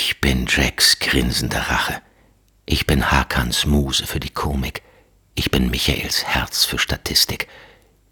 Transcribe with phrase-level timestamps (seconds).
[0.00, 2.00] Ich bin Jacks grinsende Rache.
[2.66, 4.82] Ich bin Hakans Muse für die Komik.
[5.34, 7.48] Ich bin Michaels Herz für Statistik.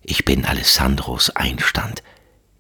[0.03, 2.03] Ich bin Alessandros Einstand.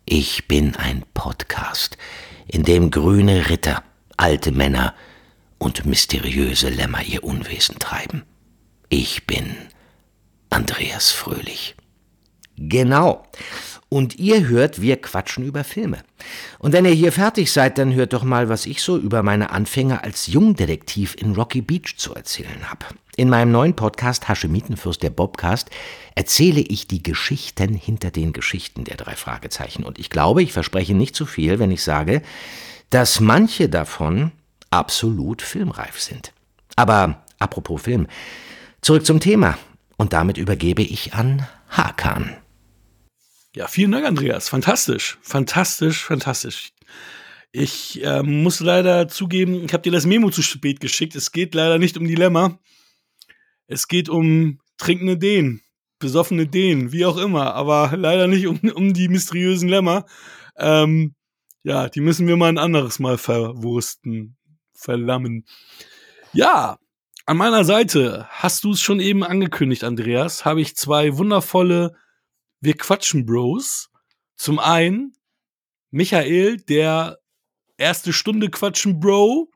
[0.04, 1.98] Ich bin ein Podcast,
[2.46, 3.82] in dem grüne Ritter,
[4.17, 4.94] alte Männer
[5.58, 8.22] und mysteriöse Lämmer ihr Unwesen treiben.
[8.90, 9.56] Ich bin
[10.51, 11.74] Andreas Fröhlich.
[12.56, 13.27] Genau.
[13.88, 15.98] Und ihr hört, wir quatschen über Filme.
[16.59, 19.51] Und wenn ihr hier fertig seid, dann hört doch mal, was ich so über meine
[19.51, 22.87] Anfänge als Jungdetektiv in Rocky Beach zu erzählen habe.
[23.16, 25.70] In meinem neuen Podcast Haschemitenfürst der Bobcast
[26.16, 29.84] erzähle ich die Geschichten hinter den Geschichten der drei Fragezeichen.
[29.84, 32.23] Und ich glaube, ich verspreche nicht zu viel, wenn ich sage,
[32.91, 34.33] dass manche davon
[34.70, 36.33] absolut filmreif sind.
[36.75, 38.09] Aber apropos Film,
[38.83, 39.56] zurück zum Thema.
[39.97, 42.37] Und damit übergebe ich an Hakan.
[43.56, 44.51] Ja, vielen Dank, Andreas.
[44.51, 46.74] Fantastisch, fantastisch, fantastisch.
[47.52, 51.16] Ich äh, muss leider zugeben, ich habe dir das Memo zu spät geschickt.
[51.16, 52.58] Es geht leider nicht um Dilemma.
[53.66, 55.62] Es geht um trinkende Dehn,
[55.98, 60.05] besoffene Dehn, wie auch immer, aber leider nicht um, um die mysteriösen Lämmer.
[60.59, 61.14] Ähm,
[61.62, 64.36] ja, die müssen wir mal ein anderes Mal verwursten,
[64.75, 65.47] verlammen.
[66.34, 66.77] Ja,
[67.25, 71.97] an meiner Seite, hast du es schon eben angekündigt, Andreas, habe ich zwei wundervolle
[72.67, 73.91] wir quatschen Bros.
[74.34, 75.12] Zum einen
[75.92, 77.20] Michael, der
[77.78, 79.53] erste Stunde quatschen Bro.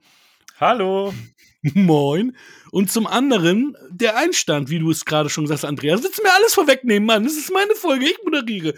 [0.61, 1.12] Hallo.
[1.75, 2.36] Moin.
[2.70, 6.05] Und zum anderen der Einstand, wie du es gerade schon gesagt hast, Andreas.
[6.05, 7.25] Willst du mir alles vorwegnehmen, Mann?
[7.25, 8.75] Das ist meine Folge, ich moderiere.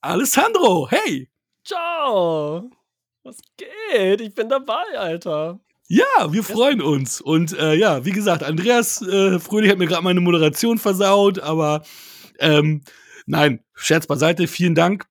[0.00, 1.28] Alessandro, hey.
[1.64, 2.70] Ciao.
[3.24, 4.20] Was geht?
[4.20, 5.58] Ich bin dabei, Alter.
[5.88, 7.20] Ja, wir freuen uns.
[7.20, 11.82] Und äh, ja, wie gesagt, Andreas äh, Fröhlich hat mir gerade meine Moderation versaut, aber
[12.38, 12.82] ähm,
[13.28, 15.04] Nein, Scherz beiseite, vielen Dank.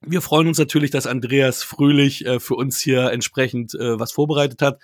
[0.00, 4.62] Wir freuen uns natürlich, dass Andreas Fröhlich äh, für uns hier entsprechend äh, was vorbereitet
[4.62, 4.80] hat.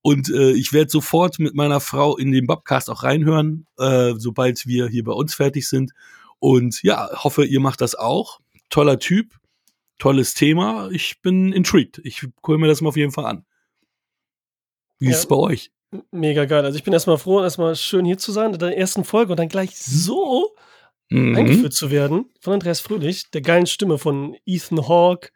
[0.00, 4.66] Und äh, ich werde sofort mit meiner Frau in den Bobcast auch reinhören, äh, sobald
[4.66, 5.92] wir hier bei uns fertig sind.
[6.38, 8.40] Und ja, hoffe, ihr macht das auch.
[8.70, 9.34] Toller Typ,
[9.98, 10.88] tolles Thema.
[10.92, 12.00] Ich bin intrigued.
[12.04, 13.44] Ich gucke mir das mal auf jeden Fall an.
[14.98, 15.72] Wie ja, ist es bei euch?
[16.10, 16.64] Mega geil.
[16.64, 19.38] Also ich bin erstmal froh, erstmal schön hier zu sein in der ersten Folge und
[19.38, 20.54] dann gleich so
[21.10, 21.36] mhm.
[21.36, 25.30] eingeführt zu werden von Andreas Fröhlich, der geilen Stimme von Ethan Hawke,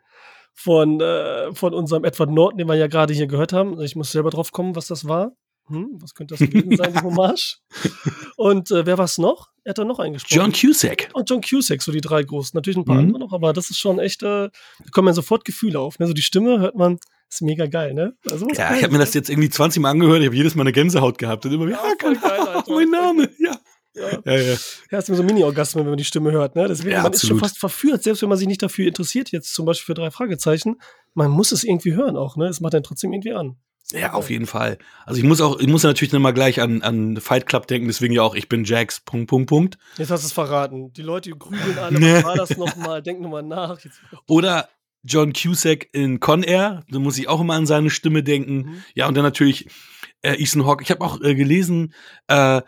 [0.55, 3.81] von, äh, von unserem Edward Norton, den wir ja gerade hier gehört haben.
[3.81, 5.33] Ich muss selber drauf kommen, was das war.
[5.69, 7.59] Hm, was könnte das gewesen sein, die Hommage?
[8.37, 9.49] Und äh, wer war es noch?
[9.65, 10.35] Er hat da noch eingesprochen.
[10.35, 11.11] John Cusack.
[11.13, 12.57] Und John Cusack, so die drei großen.
[12.57, 13.09] Natürlich ein paar mhm.
[13.09, 14.51] andere noch, aber das ist schon echt, äh, da
[14.91, 15.99] kommen ja sofort Gefühle auf.
[15.99, 16.07] Ne?
[16.07, 16.99] So die Stimme hört man,
[17.31, 18.15] ist mega geil, ne?
[18.31, 20.63] Also, ja, ich habe mir das jetzt irgendwie 20 Mal angehört, ich habe jedes Mal
[20.63, 21.45] eine Gänsehaut gehabt.
[21.45, 22.73] Und immer, ja, ja geil, Alter.
[22.73, 23.57] mein Name, ja.
[23.99, 24.41] Ja, ja.
[24.41, 24.57] ja.
[24.91, 26.57] ja ist immer so Mini-Orgasmen, wenn man die Stimme hört.
[26.57, 26.67] Ne?
[26.69, 27.23] Deswegen, ja, man absolut.
[27.23, 30.01] ist schon fast verführt, selbst wenn man sich nicht dafür interessiert, jetzt zum Beispiel für
[30.01, 30.81] drei Fragezeichen.
[31.15, 32.47] Man muss es irgendwie hören auch, ne?
[32.47, 33.57] Es macht dann trotzdem irgendwie an.
[33.93, 34.77] Ja, auf jeden Fall.
[35.07, 38.13] Also ich muss auch, ich muss natürlich nochmal gleich an, an Fight Club denken, deswegen
[38.13, 39.79] ja auch, ich bin Jax, Punkt, Punkt, Punkt.
[39.97, 40.93] Jetzt hast du es verraten.
[40.93, 43.03] Die Leute grübeln alle, was war das nochmal?
[43.03, 43.81] Denk nochmal nach.
[43.81, 44.01] Jetzt.
[44.29, 44.69] Oder
[45.05, 48.57] John Cusack in Con Air, da muss ich auch immer an seine Stimme denken.
[48.57, 48.83] Mhm.
[48.95, 49.69] Ja, und dann natürlich
[50.21, 50.83] äh, Ethan Hawke.
[50.83, 51.95] Ich habe auch äh, gelesen,
[52.27, 52.61] äh,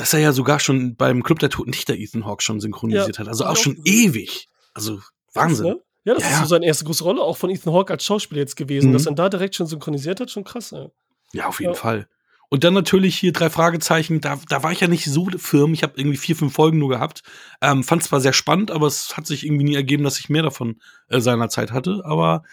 [0.00, 3.20] dass er ja sogar schon beim Club der Toten Dichter Ethan Hawke schon synchronisiert ja,
[3.20, 3.28] hat.
[3.28, 4.48] Also auch schon auch ewig.
[4.74, 5.00] Also
[5.34, 5.66] Wahnsinn.
[5.66, 5.80] Ne?
[6.04, 8.40] Ja, das ja, ist so seine erste große Rolle auch von Ethan Hawke als Schauspieler
[8.40, 8.90] jetzt gewesen.
[8.90, 8.92] Mhm.
[8.94, 10.72] Dass er da direkt schon synchronisiert hat, schon krass.
[10.72, 10.88] Ey.
[11.32, 11.78] Ja, auf jeden ja.
[11.78, 12.08] Fall.
[12.50, 14.20] Und dann natürlich hier drei Fragezeichen.
[14.20, 15.74] Da, da war ich ja nicht so firm.
[15.74, 17.22] Ich habe irgendwie vier, fünf Folgen nur gehabt.
[17.60, 20.42] Ähm, Fand zwar sehr spannend, aber es hat sich irgendwie nie ergeben, dass ich mehr
[20.42, 22.00] davon äh, seiner Zeit hatte.
[22.04, 22.44] Aber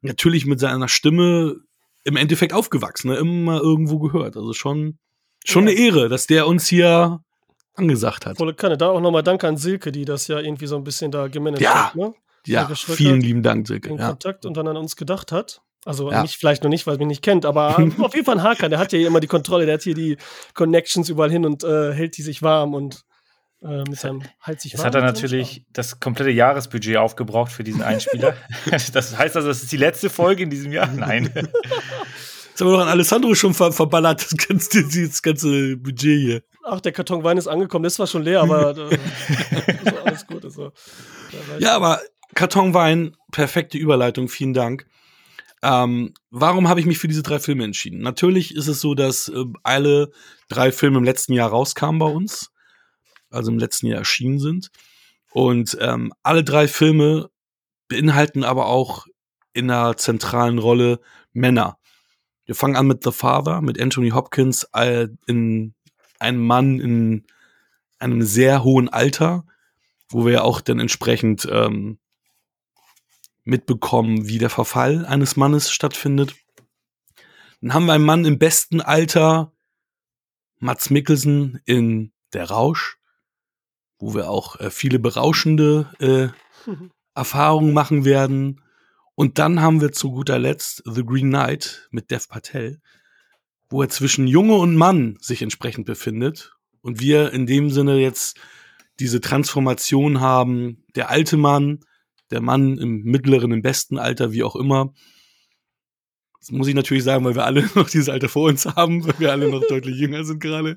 [0.00, 1.56] natürlich mit seiner Stimme
[2.04, 3.16] im Endeffekt aufgewachsen, ne?
[3.16, 4.36] immer irgendwo gehört.
[4.36, 4.98] Also schon
[5.44, 5.72] Schon ja.
[5.72, 7.20] eine Ehre, dass der uns hier
[7.74, 8.38] angesagt hat.
[8.38, 8.76] Volle Kanne.
[8.76, 11.62] Da auch nochmal Danke an Silke, die das ja irgendwie so ein bisschen da gemanagt
[11.62, 11.88] ja.
[11.88, 11.96] hat.
[11.96, 12.14] Ne?
[12.46, 13.88] Ja, vielen lieben Dank, Silke.
[13.88, 14.08] In ja.
[14.08, 15.62] Kontakt und dann an uns gedacht hat.
[15.84, 16.22] Also ja.
[16.22, 18.68] nicht, vielleicht noch nicht, weil er mich nicht kennt, aber auf jeden Fall ein Haker.
[18.68, 20.16] Der hat ja hier immer die Kontrolle, der hat hier die
[20.54, 23.04] Connections überall hin und äh, hält die sich warm und
[23.62, 27.82] äh, mit seinem halt sich Jetzt hat er natürlich das komplette Jahresbudget aufgebraucht für diesen
[27.82, 28.36] Einspieler.
[28.70, 30.88] das heißt also, das ist die letzte Folge in diesem Jahr?
[30.88, 31.32] Nein.
[32.52, 36.42] Jetzt haben wir doch an Alessandro schon ver verballert, das ganze, das ganze Budget hier.
[36.62, 38.98] Ach, der Karton Wein ist angekommen, das war schon leer, aber äh,
[40.04, 40.44] alles gut.
[40.44, 40.70] Also,
[41.58, 42.02] ja, aber
[42.34, 44.86] Karton Wein, perfekte Überleitung, vielen Dank.
[45.62, 48.02] Ähm, warum habe ich mich für diese drei Filme entschieden?
[48.02, 50.10] Natürlich ist es so, dass äh, alle
[50.50, 52.50] drei Filme im letzten Jahr rauskamen bei uns,
[53.30, 54.70] also im letzten Jahr erschienen sind.
[55.30, 57.30] Und ähm, alle drei Filme
[57.88, 59.06] beinhalten aber auch
[59.54, 61.00] in einer zentralen Rolle
[61.32, 61.78] Männer.
[62.52, 65.72] Wir fangen an mit The Father, mit Anthony Hopkins, äh, in
[66.18, 67.24] einem Mann in
[67.98, 69.46] einem sehr hohen Alter,
[70.10, 71.98] wo wir ja auch dann entsprechend ähm,
[73.44, 76.34] mitbekommen, wie der Verfall eines Mannes stattfindet.
[77.62, 79.54] Dann haben wir einen Mann im besten Alter,
[80.58, 82.98] Mats Mikkelsen in Der Rausch,
[83.98, 86.28] wo wir auch äh, viele berauschende äh,
[87.14, 88.60] Erfahrungen machen werden.
[89.14, 92.80] Und dann haben wir zu guter Letzt The Green Knight mit Dev Patel,
[93.68, 96.52] wo er zwischen Junge und Mann sich entsprechend befindet.
[96.80, 98.38] Und wir in dem Sinne jetzt
[98.98, 101.80] diese Transformation haben, der alte Mann,
[102.30, 104.92] der Mann im mittleren, im besten Alter, wie auch immer.
[106.40, 109.18] Das muss ich natürlich sagen, weil wir alle noch dieses Alter vor uns haben, weil
[109.18, 110.76] wir alle noch deutlich jünger sind gerade.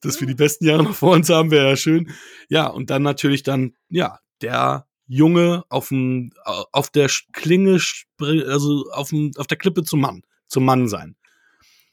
[0.00, 2.10] Dass wir die besten Jahre noch vor uns haben, wäre ja schön.
[2.48, 7.80] Ja, und dann natürlich dann, ja, der Junge auf dem, auf der Klinge,
[8.20, 11.16] also auf, dem, auf der Klippe zum Mann, zum Mann sein.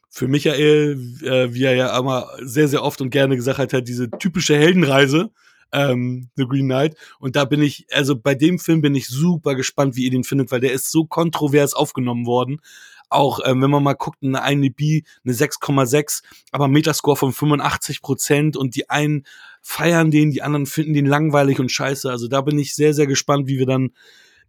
[0.09, 3.87] Für Michael, äh, wie er ja immer sehr, sehr oft und gerne gesagt hat, halt
[3.87, 5.31] diese typische Heldenreise,
[5.71, 6.95] ähm, The Green Knight.
[7.19, 10.23] Und da bin ich, also bei dem Film bin ich super gespannt, wie ihr den
[10.23, 12.61] findet, weil der ist so kontrovers aufgenommen worden.
[13.09, 18.57] Auch ähm, wenn man mal guckt, eine IMDb eine 6,6, aber Metascore von 85 Prozent
[18.57, 19.25] und die einen
[19.61, 22.09] feiern den, die anderen finden den langweilig und scheiße.
[22.09, 23.91] Also da bin ich sehr, sehr gespannt, wie wir dann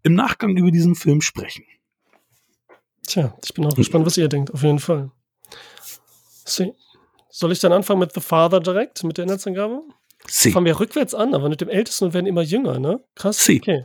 [0.02, 1.64] im Nachgang über diesen Film sprechen.
[3.06, 5.10] Tja, ich bin auch gespannt, was ihr denkt, auf jeden Fall.
[6.44, 6.72] See.
[7.28, 9.82] Soll ich dann anfangen mit The Father direkt, mit der Inhaltsangabe?
[10.26, 10.52] Sie.
[10.52, 13.04] Fangen wir rückwärts an, aber mit dem Ältesten und werden immer jünger, ne?
[13.14, 13.44] Krass.
[13.44, 13.60] Sie.
[13.60, 13.84] Okay.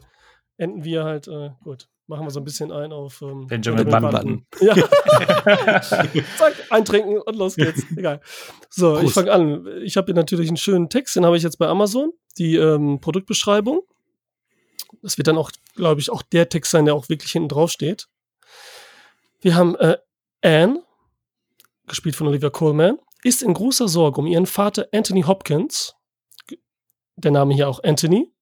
[0.57, 4.45] Enden wir halt, äh, gut machen wir so ein bisschen ein auf ähm, Benjamin Button.
[4.59, 4.75] Ja.
[6.37, 7.83] Zack, eintrinken und los geht's.
[7.95, 8.19] Egal.
[8.69, 9.05] So, Prost.
[9.05, 9.67] ich fange an.
[9.83, 12.99] Ich habe hier natürlich einen schönen Text, den habe ich jetzt bei Amazon, die ähm,
[12.99, 13.81] Produktbeschreibung.
[15.01, 17.71] Das wird dann auch, glaube ich, auch der Text sein, der auch wirklich hinten drauf
[17.71, 18.09] steht.
[19.39, 19.97] Wir haben äh,
[20.41, 20.83] Anne,
[21.87, 25.95] gespielt von Olivia Coleman, ist in großer Sorge um ihren Vater Anthony Hopkins,
[27.15, 28.33] der Name hier auch Anthony,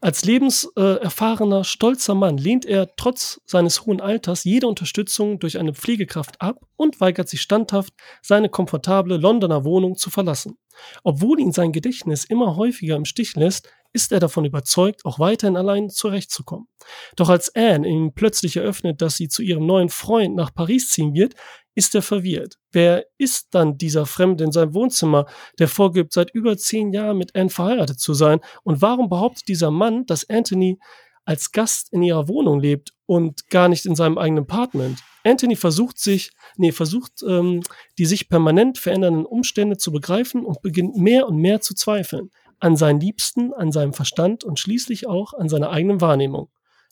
[0.00, 6.40] als lebenserfahrener, stolzer Mann lehnt er trotz seines hohen Alters jede Unterstützung durch eine Pflegekraft
[6.40, 10.58] ab und weigert sich standhaft, seine komfortable Londoner Wohnung zu verlassen.
[11.02, 15.56] Obwohl ihn sein Gedächtnis immer häufiger im Stich lässt, ist er davon überzeugt, auch weiterhin
[15.56, 16.68] allein zurechtzukommen.
[17.16, 21.12] Doch als Anne ihm plötzlich eröffnet, dass sie zu ihrem neuen Freund nach Paris ziehen
[21.14, 21.34] wird,
[21.74, 22.56] ist er verwirrt.
[22.72, 25.26] Wer ist dann dieser Fremde in seinem Wohnzimmer,
[25.58, 28.40] der vorgibt, seit über zehn Jahren mit Anne verheiratet zu sein?
[28.62, 30.78] Und warum behauptet dieser Mann, dass Anthony
[31.24, 35.00] als Gast in ihrer Wohnung lebt und gar nicht in seinem eigenen Apartment?
[35.22, 37.62] Anthony versucht sich, nee, versucht, ähm,
[37.98, 42.30] die sich permanent verändernden Umstände zu begreifen und beginnt mehr und mehr zu zweifeln.
[42.58, 46.50] An seinen Liebsten, an seinem Verstand und schließlich auch an seiner eigenen Wahrnehmung.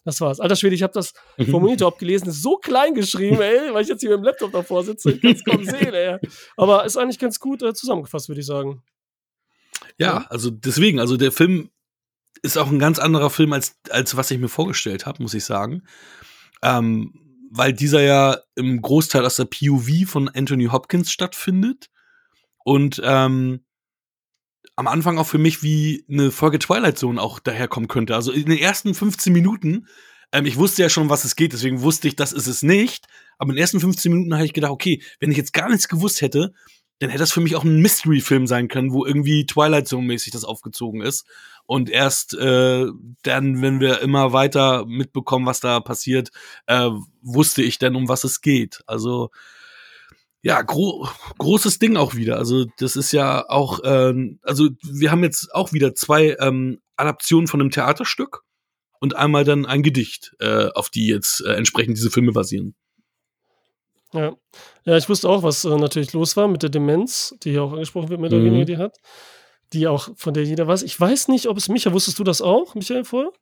[0.08, 0.40] Das war's.
[0.40, 1.12] Alter Schwede, ich habe das
[1.50, 4.52] vom Monitor abgelesen, ist so klein geschrieben, ey, weil ich jetzt hier mit dem Laptop
[4.52, 5.10] davor sitze.
[5.10, 6.16] Ich kann es kaum sehen, ey.
[6.56, 8.82] Aber ist eigentlich ganz gut äh, zusammengefasst, würde ich sagen.
[9.98, 11.68] Ja, also deswegen, also der Film
[12.40, 15.44] ist auch ein ganz anderer Film, als, als was ich mir vorgestellt habe, muss ich
[15.44, 15.82] sagen.
[16.62, 17.12] Ähm,
[17.50, 21.90] weil dieser ja im Großteil aus der POV von Anthony Hopkins stattfindet.
[22.64, 23.62] Und ähm,
[24.78, 28.14] am Anfang auch für mich wie eine Folge Twilight Zone auch daherkommen könnte.
[28.14, 29.88] Also in den ersten 15 Minuten,
[30.30, 33.06] ähm, ich wusste ja schon, was es geht, deswegen wusste ich, das ist es nicht.
[33.38, 35.88] Aber in den ersten 15 Minuten habe ich gedacht, okay, wenn ich jetzt gar nichts
[35.88, 36.52] gewusst hätte,
[37.00, 40.44] dann hätte das für mich auch ein Mystery-Film sein können, wo irgendwie Twilight Zone-mäßig das
[40.44, 41.26] aufgezogen ist.
[41.66, 42.86] Und erst äh,
[43.22, 46.30] dann, wenn wir immer weiter mitbekommen, was da passiert,
[46.66, 46.90] äh,
[47.20, 48.80] wusste ich dann, um was es geht.
[48.86, 49.30] Also
[50.42, 51.08] ja, gro
[51.38, 52.36] großes Ding auch wieder.
[52.36, 57.48] Also das ist ja auch, ähm, also wir haben jetzt auch wieder zwei ähm, Adaptionen
[57.48, 58.44] von einem Theaterstück
[59.00, 62.74] und einmal dann ein Gedicht, äh, auf die jetzt äh, entsprechend diese Filme basieren.
[64.12, 64.34] Ja.
[64.84, 67.72] ja, ich wusste auch, was äh, natürlich los war mit der Demenz, die hier auch
[67.72, 68.64] angesprochen wird, mit der mhm.
[68.64, 68.96] die hat,
[69.72, 70.82] die auch von der jeder weiß.
[70.82, 73.32] Ich weiß nicht, ob es Micha, wusstest du das auch, Michael, vorher?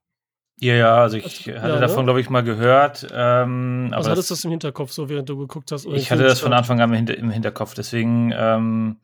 [0.58, 2.04] Ja, ja, also ich hatte ja, davon, ne?
[2.04, 3.06] glaube ich, mal gehört.
[3.12, 5.86] Ähm, also hattest du das im Hinterkopf, so während du geguckt hast?
[5.86, 8.96] ich hatte das von Anfang an im, Hinterkopf, deswegen ähm,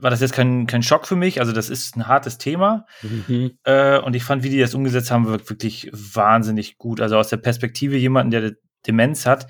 [0.00, 1.40] war das jetzt kein, kein Schock für mich.
[1.40, 2.86] Also, das ist ein hartes Thema.
[3.02, 3.58] Mhm.
[3.64, 7.00] Äh, und ich fand, wie die das umgesetzt haben, wirklich wahnsinnig gut.
[7.00, 8.52] Also aus der Perspektive jemanden, der
[8.86, 9.48] Demenz hat,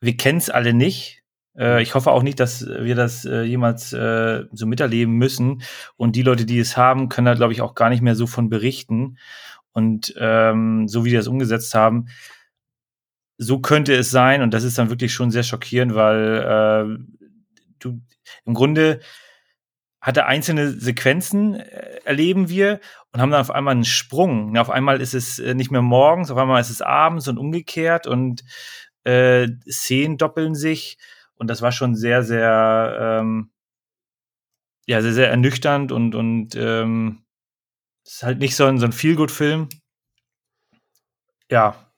[0.00, 1.22] wir kennen es alle nicht.
[1.56, 5.62] Äh, ich hoffe auch nicht, dass wir das äh, jemals äh, so miterleben müssen.
[5.96, 8.26] Und die Leute, die es haben, können da, glaube ich, auch gar nicht mehr so
[8.26, 9.18] von berichten.
[9.72, 12.06] Und ähm, so wie die das umgesetzt haben,
[13.36, 14.42] so könnte es sein.
[14.42, 17.24] Und das ist dann wirklich schon sehr schockierend, weil äh,
[17.78, 18.00] du
[18.44, 19.00] im Grunde
[20.00, 22.80] hatte einzelne Sequenzen äh, erleben wir
[23.12, 24.56] und haben dann auf einmal einen Sprung.
[24.56, 28.06] auf einmal ist es äh, nicht mehr morgens, auf einmal ist es abends und umgekehrt
[28.06, 28.44] und
[29.04, 30.98] äh, Szenen doppeln sich
[31.34, 33.50] und das war schon sehr, sehr, ähm,
[34.86, 37.24] ja, sehr, sehr ernüchternd und, und ähm,
[38.12, 39.68] ist halt nicht so ein, so ein Feel-Good-Film.
[41.50, 41.92] Ja.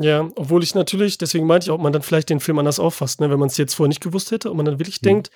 [0.00, 3.20] Ja, obwohl ich natürlich, deswegen meinte ich ob man dann vielleicht den Film anders auffasst,
[3.20, 5.06] ne, wenn man es jetzt vorher nicht gewusst hätte und man dann wirklich mhm.
[5.06, 5.30] denkt,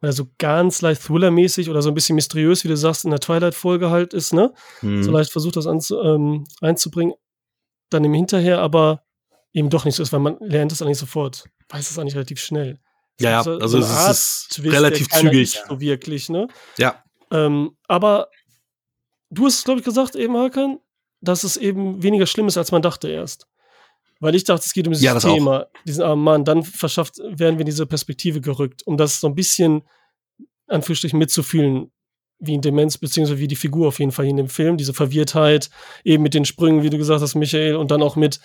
[0.00, 3.10] weil er so ganz leicht Thriller-mäßig oder so ein bisschen mysteriös, wie du sagst, in
[3.10, 4.52] der Twilight-Folge halt ist, ne?
[4.82, 5.02] Mhm.
[5.02, 7.14] So leicht versucht, das ähm, einzubringen,
[7.90, 9.02] dann im Hinterher aber
[9.52, 12.40] eben doch nicht so ist, weil man lernt es eigentlich sofort, weiß es eigentlich relativ
[12.40, 12.78] schnell.
[13.20, 15.60] Ja, ja, so, also so es ist Twist, relativ zügig.
[15.68, 16.48] so wirklich, ne?
[16.78, 17.02] Ja.
[17.30, 18.28] Ähm, aber
[19.34, 20.78] du hast, glaube ich, gesagt eben, Hakan,
[21.20, 23.46] dass es eben weniger schlimm ist, als man dachte erst.
[24.20, 26.44] Weil ich dachte, es geht um dieses ja, Thema, diesen armen Mann.
[26.44, 29.82] Dann verschafft, werden wir in diese Perspektive gerückt, um das so ein bisschen,
[30.66, 31.90] Anführungsstrichen, mitzufühlen,
[32.38, 35.70] wie in Demenz, beziehungsweise wie die Figur auf jeden Fall in dem Film, diese Verwirrtheit,
[36.04, 38.40] eben mit den Sprüngen, wie du gesagt hast, Michael, und dann auch mit,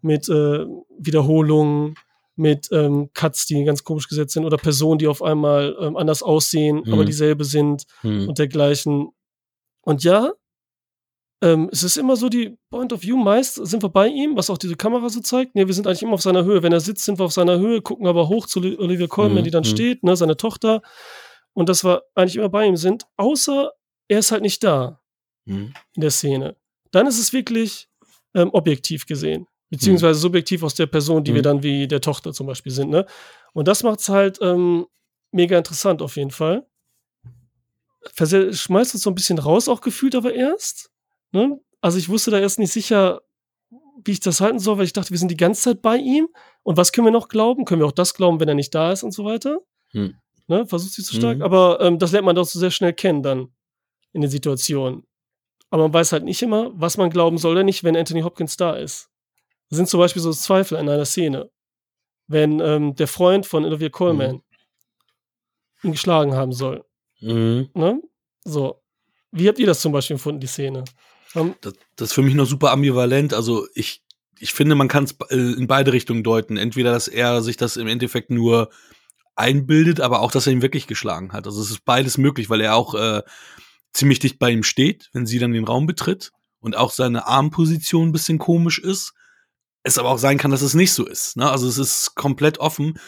[0.00, 0.66] mit äh,
[0.98, 1.94] Wiederholungen,
[2.36, 6.22] mit ähm, Cuts, die ganz komisch gesetzt sind, oder Personen, die auf einmal ähm, anders
[6.22, 6.92] aussehen, mhm.
[6.92, 8.28] aber dieselbe sind mhm.
[8.28, 9.08] und dergleichen.
[9.82, 10.32] Und ja,
[11.42, 14.48] ähm, es ist immer so die Point of View, meist sind wir bei ihm, was
[14.48, 15.54] auch diese Kamera so zeigt.
[15.54, 16.62] Nee, wir sind eigentlich immer auf seiner Höhe.
[16.62, 19.44] Wenn er sitzt, sind wir auf seiner Höhe, gucken aber hoch zu Olivia Colman, mhm.
[19.44, 19.68] die dann mhm.
[19.68, 20.82] steht, ne, seine Tochter.
[21.52, 23.72] Und dass wir eigentlich immer bei ihm sind, außer
[24.08, 25.00] er ist halt nicht da
[25.44, 25.74] mhm.
[25.94, 26.56] in der Szene.
[26.92, 27.88] Dann ist es wirklich
[28.34, 29.46] ähm, objektiv gesehen.
[29.68, 30.22] Beziehungsweise mhm.
[30.22, 31.44] subjektiv aus der Person, die wir mhm.
[31.44, 32.90] dann wie der Tochter zum Beispiel sind.
[32.90, 33.06] Ne?
[33.52, 34.86] Und das macht es halt ähm,
[35.32, 36.66] mega interessant auf jeden Fall.
[38.14, 40.90] Schmeißt uns so ein bisschen raus, auch gefühlt aber erst.
[41.30, 41.60] Ne?
[41.80, 43.22] Also ich wusste da erst nicht sicher,
[44.04, 46.28] wie ich das halten soll, weil ich dachte, wir sind die ganze Zeit bei ihm.
[46.62, 47.64] Und was können wir noch glauben?
[47.64, 49.60] Können wir auch das glauben, wenn er nicht da ist und so weiter?
[49.90, 50.16] Hm.
[50.48, 50.66] Ne?
[50.66, 51.38] Versucht sie zu stark.
[51.38, 51.42] Mhm.
[51.42, 53.48] Aber ähm, das lernt man doch so sehr schnell kennen dann
[54.12, 55.04] in den Situationen.
[55.70, 58.56] Aber man weiß halt nicht immer, was man glauben soll oder nicht, wenn Anthony Hopkins
[58.56, 59.08] da ist.
[59.70, 61.50] Das sind zum Beispiel so Zweifel in einer Szene.
[62.26, 64.42] Wenn ähm, der Freund von Olivia Coleman mhm.
[65.82, 66.84] ihn geschlagen haben soll.
[67.22, 67.70] Mhm.
[67.74, 68.02] Ne?
[68.44, 68.82] So.
[69.30, 70.84] Wie habt ihr das zum Beispiel empfunden, die Szene?
[71.34, 73.32] Um, das, das, ist für mich noch super ambivalent.
[73.32, 74.02] Also ich,
[74.38, 76.56] ich finde, man kann es äh, in beide Richtungen deuten.
[76.56, 78.70] Entweder, dass er sich das im Endeffekt nur
[79.34, 81.46] einbildet, aber auch, dass er ihn wirklich geschlagen hat.
[81.46, 83.22] Also es ist beides möglich, weil er auch äh,
[83.92, 88.08] ziemlich dicht bei ihm steht, wenn sie dann den Raum betritt und auch seine Armposition
[88.08, 89.14] ein bisschen komisch ist.
[89.82, 91.36] Es aber auch sein kann, dass es nicht so ist.
[91.36, 91.50] Ne?
[91.50, 92.98] Also es ist komplett offen.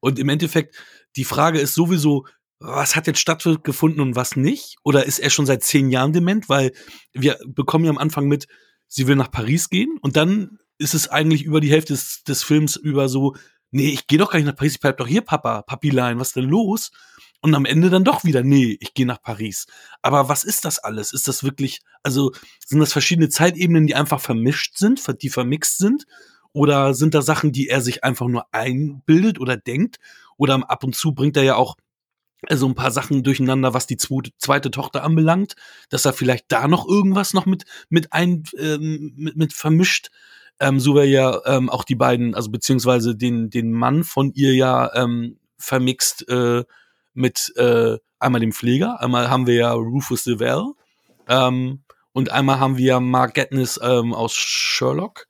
[0.00, 0.76] Und im Endeffekt,
[1.16, 2.26] die Frage ist sowieso,
[2.62, 4.76] was hat jetzt stattgefunden und was nicht?
[4.84, 6.48] Oder ist er schon seit zehn Jahren dement?
[6.48, 6.72] Weil
[7.12, 8.46] wir bekommen ja am Anfang mit,
[8.86, 12.42] sie will nach Paris gehen und dann ist es eigentlich über die Hälfte des, des
[12.42, 13.34] Films über so,
[13.70, 16.28] nee, ich gehe doch gar nicht nach Paris, ich bleib doch hier, Papa, Papilein, was
[16.28, 16.90] ist denn los?
[17.40, 19.66] Und am Ende dann doch wieder, nee, ich gehe nach Paris.
[20.00, 21.12] Aber was ist das alles?
[21.12, 22.32] Ist das wirklich, also
[22.64, 26.06] sind das verschiedene Zeitebenen, die einfach vermischt sind, die vermixt sind?
[26.52, 29.98] Oder sind da Sachen, die er sich einfach nur einbildet oder denkt?
[30.36, 31.76] Oder ab und zu bringt er ja auch
[32.50, 35.54] so ein paar Sachen durcheinander, was die zweite Tochter anbelangt,
[35.90, 40.10] dass er vielleicht da noch irgendwas noch mit mit ein ähm, mit, mit vermischt,
[40.60, 44.54] ähm, so wäre ja ähm, auch die beiden, also beziehungsweise den den Mann von ihr
[44.54, 46.64] ja ähm, vermixt äh,
[47.14, 50.72] mit äh, einmal dem Pfleger, einmal haben wir ja Rufus Sewell
[51.28, 51.82] ähm,
[52.12, 55.26] und einmal haben wir Mark Gatniss ähm, aus Sherlock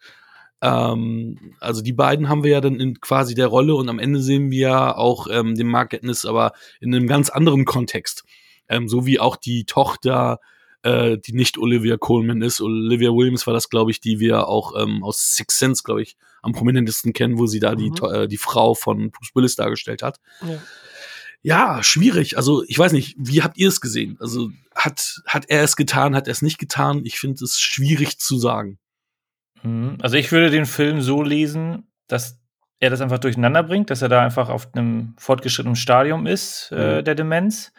[0.62, 4.22] ähm, also die beiden haben wir ja dann in quasi der Rolle und am Ende
[4.22, 8.22] sehen wir ja auch ähm, den Mark Gatniss aber in einem ganz anderen Kontext.
[8.68, 10.38] Ähm, so wie auch die Tochter,
[10.82, 12.60] äh, die nicht Olivia Coleman ist.
[12.60, 16.16] Olivia Williams war das, glaube ich, die wir auch ähm, aus Six Sense, glaube ich,
[16.42, 17.94] am prominentesten kennen, wo sie da mhm.
[17.94, 20.20] die, äh, die Frau von Bruce Willis dargestellt hat.
[20.42, 20.62] Ja.
[21.44, 22.36] Ja, schwierig.
[22.36, 24.16] Also ich weiß nicht, wie habt ihr es gesehen?
[24.20, 27.00] Also hat, hat er es getan, hat er es nicht getan?
[27.04, 28.78] Ich finde es schwierig zu sagen.
[29.62, 29.98] Mhm.
[30.00, 32.40] Also ich würde den Film so lesen, dass
[32.78, 36.74] er das einfach durcheinander bringt, dass er da einfach auf einem fortgeschrittenen Stadium ist, äh,
[36.74, 36.80] mhm.
[36.80, 37.72] äh, der Demenz.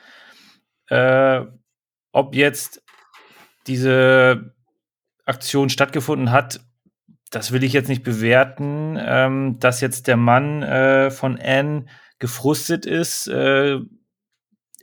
[0.89, 1.41] Äh,
[2.11, 2.81] ob jetzt
[3.67, 4.53] diese
[5.25, 6.61] Aktion stattgefunden hat,
[7.31, 8.97] das will ich jetzt nicht bewerten.
[8.99, 11.85] Ähm, dass jetzt der Mann äh, von Anne
[12.19, 13.79] gefrustet ist, äh,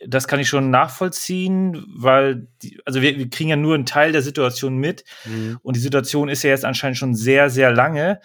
[0.06, 4.12] das kann ich schon nachvollziehen, weil, die, also wir, wir kriegen ja nur einen Teil
[4.12, 5.04] der Situation mit.
[5.24, 5.58] Mhm.
[5.62, 8.20] Und die Situation ist ja jetzt anscheinend schon sehr, sehr lange.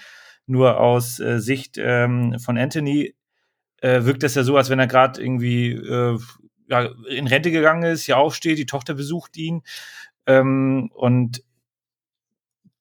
[0.48, 3.16] Nur aus äh, Sicht ähm, von Anthony
[3.82, 6.18] äh, wirkt das ja so, als wenn er gerade irgendwie äh,
[6.68, 9.62] ja, in Rente gegangen ist, hier aufsteht, die Tochter besucht ihn.
[10.26, 11.44] Ähm, und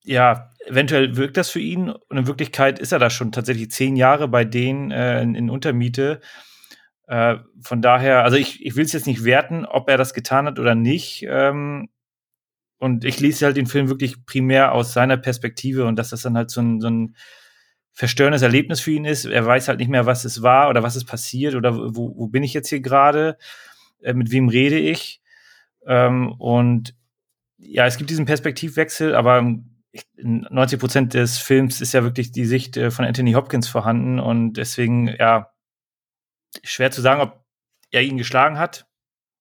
[0.03, 1.91] ja, eventuell wirkt das für ihn.
[1.91, 5.51] Und in Wirklichkeit ist er da schon tatsächlich zehn Jahre bei denen äh, in, in
[5.51, 6.21] Untermiete.
[7.07, 10.47] Äh, von daher, also ich, ich will es jetzt nicht werten, ob er das getan
[10.47, 11.25] hat oder nicht.
[11.29, 11.89] Ähm,
[12.79, 16.37] und ich lese halt den Film wirklich primär aus seiner Perspektive und dass das dann
[16.37, 17.17] halt so ein, so ein
[17.93, 19.25] verstörendes Erlebnis für ihn ist.
[19.25, 22.27] Er weiß halt nicht mehr, was es war oder was ist passiert oder wo, wo
[22.27, 23.39] bin ich jetzt hier gerade,
[24.03, 25.23] äh, mit wem rede ich.
[25.87, 26.95] Ähm, und
[27.59, 29.57] ja, es gibt diesen Perspektivwechsel, aber
[30.17, 34.55] 90 Prozent des Films ist ja wirklich die Sicht äh, von Anthony Hopkins vorhanden und
[34.55, 35.54] deswegen, ja,
[36.63, 37.45] schwer zu sagen, ob
[37.91, 38.87] er ihn geschlagen hat.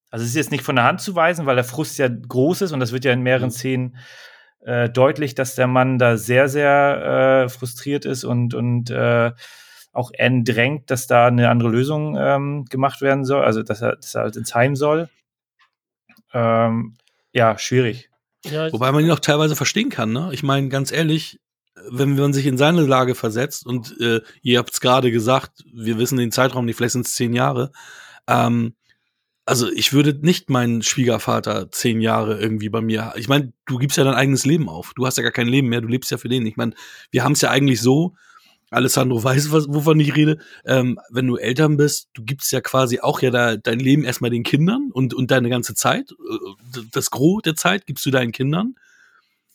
[0.10, 2.62] Also es ist jetzt nicht von der Hand zu weisen, weil der Frust ja groß
[2.62, 3.52] ist und das wird ja in mehreren mhm.
[3.52, 3.98] Szenen
[4.62, 9.32] äh, deutlich, dass der Mann da sehr, sehr äh, frustriert ist und, und äh,
[9.92, 13.96] auch N drängt, dass da eine andere Lösung ähm, gemacht werden soll, also dass er,
[13.96, 15.10] dass er halt ins Heim soll.
[16.34, 16.96] Ähm,
[17.32, 18.10] ja, schwierig.
[18.46, 20.30] Ja, Wobei man ihn auch teilweise verstehen kann, ne?
[20.34, 21.40] Ich meine, ganz ehrlich,
[21.90, 25.98] wenn man sich in seine Lage versetzt und äh, ihr habt es gerade gesagt, wir
[25.98, 27.72] wissen den Zeitraum nicht, vielleicht sind es zehn Jahre.
[28.28, 28.76] Ähm,
[29.46, 33.14] also ich würde nicht meinen Schwiegervater zehn Jahre irgendwie bei mir.
[33.18, 34.94] Ich meine, du gibst ja dein eigenes Leben auf.
[34.96, 36.46] Du hast ja gar kein Leben mehr, du lebst ja für den.
[36.46, 36.74] Ich meine,
[37.12, 38.14] wir haben es ja eigentlich so,
[38.70, 40.38] Alessandro weiß, was, wovon ich rede.
[40.66, 44.32] Ähm, wenn du Eltern bist, du gibst ja quasi auch ja da, dein Leben erstmal
[44.32, 46.12] den Kindern und, und deine ganze Zeit.
[46.12, 48.76] Äh, das Gros der Zeit gibst du deinen Kindern.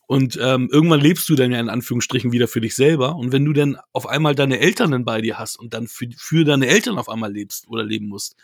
[0.09, 3.17] Und ähm, irgendwann lebst du dann ja in Anführungsstrichen wieder für dich selber.
[3.17, 6.09] Und wenn du dann auf einmal deine Eltern dann bei dir hast und dann für,
[6.17, 8.35] für deine Eltern auf einmal lebst oder leben musst,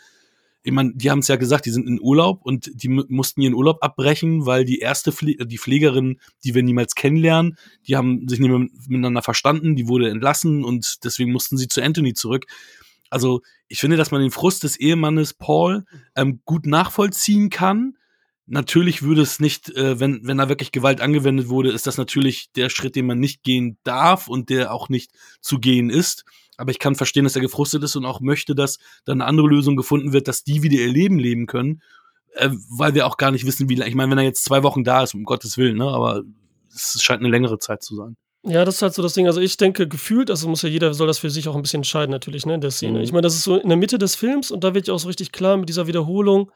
[0.61, 3.55] ich meine, die haben es ja gesagt, die sind in Urlaub und die mussten ihren
[3.55, 7.57] Urlaub abbrechen, weil die erste Pfle die Pflegerin, die wir niemals kennenlernen,
[7.87, 11.81] die haben sich nicht mehr miteinander verstanden, die wurde entlassen und deswegen mussten sie zu
[11.81, 12.45] Anthony zurück.
[13.09, 17.97] Also ich finde, dass man den Frust des Ehemannes Paul ähm, gut nachvollziehen kann.
[18.47, 22.51] Natürlich würde es nicht, äh, wenn, wenn da wirklich Gewalt angewendet wurde, ist das natürlich
[22.55, 25.11] der Schritt, den man nicht gehen darf und der auch nicht
[25.41, 26.25] zu gehen ist.
[26.57, 29.47] Aber ich kann verstehen, dass er gefrustet ist und auch möchte, dass dann eine andere
[29.47, 31.81] Lösung gefunden wird, dass die wieder ihr Leben leben können,
[32.33, 33.89] äh, weil wir auch gar nicht wissen, wie lange.
[33.89, 35.87] Ich meine, wenn er jetzt zwei Wochen da ist, um Gottes Willen, ne?
[35.87, 36.21] Aber
[36.73, 38.15] es scheint eine längere Zeit zu sein.
[38.43, 39.25] Ja, das ist halt so das Ding.
[39.25, 41.79] Also ich denke, gefühlt, also muss ja jeder, soll das für sich auch ein bisschen
[41.79, 42.99] entscheiden, natürlich, ne, in der Szene.
[42.99, 43.03] Mhm.
[43.03, 44.99] Ich meine, das ist so in der Mitte des Films und da wird ja auch
[44.99, 46.51] so richtig klar mit dieser Wiederholung,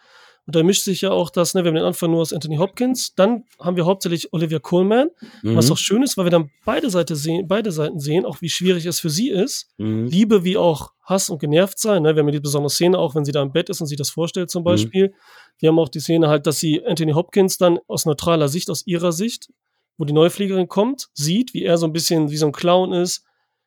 [0.46, 2.58] und da mischt sich ja auch das, ne, wir haben den Anfang nur aus Anthony
[2.58, 5.10] Hopkins, dann haben wir hauptsächlich Olivia Coleman,
[5.41, 5.55] mhm.
[5.55, 8.50] was auch schön ist, weil wir dann beide, Seite sehen, beide Seiten sehen, auch wie
[8.50, 9.69] schwierig es für sie ist.
[9.77, 10.08] Mhm.
[10.08, 12.03] Liebe wie auch Hass und genervt sein.
[12.03, 12.15] Ne?
[12.15, 13.98] Wir haben ja die besondere Szene auch, wenn sie da im Bett ist und sich
[13.98, 14.65] das vorstellt zum mhm.
[14.65, 15.08] Beispiel.
[15.08, 15.13] Mhm.
[15.60, 18.86] Wir haben auch die Szene halt, dass sie Anthony Hopkins dann aus neutraler Sicht, aus
[18.88, 19.49] ihrer Sicht,
[19.97, 23.23] wo die Neufliegerin kommt, sieht, wie er so ein bisschen wie so ein Clown ist,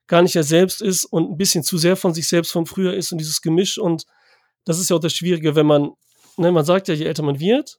[0.07, 2.95] gar nicht er selbst ist und ein bisschen zu sehr von sich selbst von früher
[2.95, 4.05] ist und dieses Gemisch und
[4.65, 5.91] das ist ja auch das Schwierige, wenn man
[6.37, 7.79] ne, man sagt ja, je älter man wird,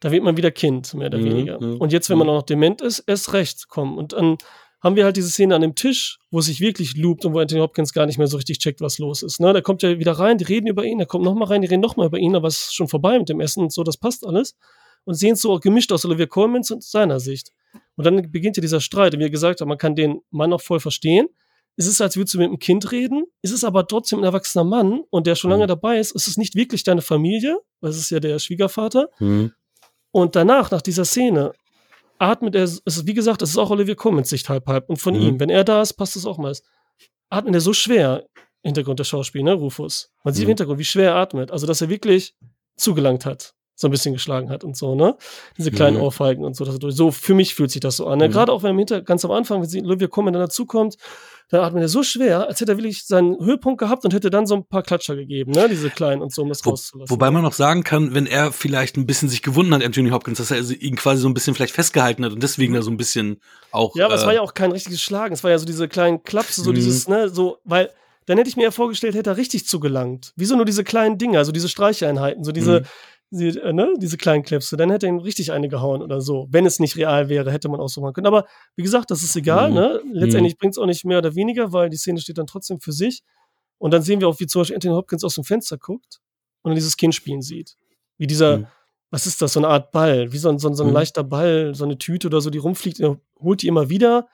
[0.00, 1.60] da wird man wieder Kind, mehr oder mhm, weniger.
[1.60, 2.32] Mhm, und jetzt, wenn man mhm.
[2.32, 3.98] auch noch dement ist, erst recht kommen.
[3.98, 4.38] Und dann
[4.80, 7.40] haben wir halt diese Szene an dem Tisch, wo es sich wirklich loopt und wo
[7.40, 9.40] Anthony Hopkins gar nicht mehr so richtig checkt, was los ist.
[9.40, 9.52] Ne?
[9.52, 11.80] Der kommt ja wieder rein, die reden über ihn, der kommt nochmal rein, die reden
[11.80, 14.24] nochmal über ihn, aber es ist schon vorbei mit dem Essen und so, das passt
[14.24, 14.56] alles.
[15.04, 17.50] Und sehen es so auch gemischt aus Olivia Colmans und seiner Sicht.
[17.96, 19.14] Und dann beginnt ja dieser Streit.
[19.14, 21.28] Und wie gesagt, man kann den Mann auch voll verstehen
[21.78, 24.64] es ist, als würdest du mit einem Kind reden, es ist aber trotzdem ein erwachsener
[24.64, 25.68] Mann und der schon lange mhm.
[25.68, 29.08] dabei ist, es ist nicht wirklich deine Familie, weil es ist ja der Schwiegervater.
[29.20, 29.52] Mhm.
[30.10, 31.52] Und danach, nach dieser Szene,
[32.18, 34.96] atmet er, es ist, wie gesagt, es ist auch Olivia Cummins Sicht halb halb und
[34.96, 35.22] von mhm.
[35.22, 36.52] ihm, wenn er da ist, passt es auch mal.
[37.30, 38.26] Atmet er so schwer,
[38.64, 40.10] Hintergrund der Schauspiel, ne, Rufus.
[40.24, 40.50] Man sieht im mhm.
[40.50, 42.34] Hintergrund, wie schwer er atmet, also dass er wirklich
[42.76, 45.16] zugelangt hat so ein bisschen geschlagen hat und so, ne?
[45.56, 46.02] Diese kleinen mhm.
[46.02, 46.64] Ohrfeigen und so.
[46.64, 48.18] Das, so für mich fühlt sich das so an.
[48.18, 48.26] Ne?
[48.26, 48.32] Mhm.
[48.32, 50.96] Gerade auch wenn im Hinter ganz am Anfang, wenn sie Olivia Colman dann dazukommt,
[51.48, 54.46] da atmet er so schwer, als hätte er wirklich seinen Höhepunkt gehabt und hätte dann
[54.46, 55.68] so ein paar Klatscher gegeben, ne?
[55.68, 57.08] Diese kleinen und so, um das Wo, rauszulassen.
[57.08, 60.38] Wobei man noch sagen kann, wenn er vielleicht ein bisschen sich gewunden hat, Anthony Hopkins,
[60.38, 62.96] dass er ihn quasi so ein bisschen vielleicht festgehalten hat und deswegen da so ein
[62.96, 63.94] bisschen auch.
[63.94, 65.34] Ja, aber äh, es war ja auch kein richtiges Schlagen.
[65.34, 66.74] Es war ja so diese kleinen Klapse, so mhm.
[66.74, 67.90] dieses, ne, so, weil
[68.26, 70.32] dann hätte ich mir ja vorgestellt, hätte er richtig zugelangt.
[70.34, 72.86] Wieso nur diese kleinen Dinge, also diese Streicheinheiten, so diese, mhm
[73.30, 76.46] die, äh, ne, diese kleinen Clips, dann hätte er ihn richtig eine gehauen oder so.
[76.50, 78.26] Wenn es nicht real wäre, hätte man auch so machen können.
[78.26, 79.74] Aber wie gesagt, das ist egal, mhm.
[79.74, 80.00] ne?
[80.12, 80.58] Letztendlich mhm.
[80.58, 83.22] bringt es auch nicht mehr oder weniger, weil die Szene steht dann trotzdem für sich.
[83.78, 86.20] Und dann sehen wir auch, wie zum Beispiel Anthony Hopkins aus dem Fenster guckt
[86.62, 87.76] und dieses Kind spielen sieht.
[88.16, 88.66] Wie dieser, mhm.
[89.10, 90.94] was ist das, so eine Art Ball, wie so ein, so, ein, so ein mhm.
[90.94, 94.26] leichter Ball, so eine Tüte oder so, die rumfliegt, er holt die immer wieder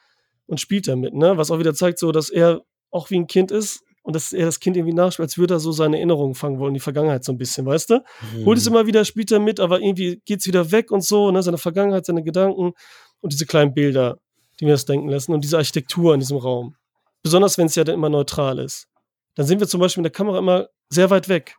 [0.47, 1.37] und spielt damit, ne?
[1.37, 4.45] Was auch wieder zeigt, so, dass er auch wie ein Kind ist und dass er
[4.45, 7.33] das Kind irgendwie nachspielt, als würde er so seine Erinnerungen fangen wollen, die Vergangenheit so
[7.33, 8.05] ein bisschen, weißt du?
[8.37, 8.45] Mhm.
[8.45, 11.31] Holt es immer wieder, spielt er mit, aber irgendwie geht es wieder weg und so,
[11.31, 11.43] ne?
[11.43, 12.75] Seine Vergangenheit, seine Gedanken
[13.21, 14.19] und diese kleinen Bilder,
[14.61, 16.77] die mir das denken lassen und diese Architektur in diesem Raum.
[17.23, 18.89] Besonders wenn es ja dann immer neutral ist.
[19.37, 21.57] Dann sind wir zum Beispiel mit der Kamera immer sehr weit weg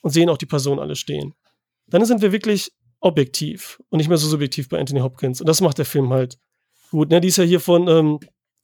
[0.00, 1.34] und sehen auch die Personen alle stehen.
[1.88, 5.40] Dann sind wir wirklich objektiv und nicht mehr so subjektiv bei Anthony Hopkins.
[5.42, 6.38] Und das macht der Film halt
[6.90, 7.10] gut.
[7.10, 7.20] Ne?
[7.20, 8.18] Die ist ja hier von ähm,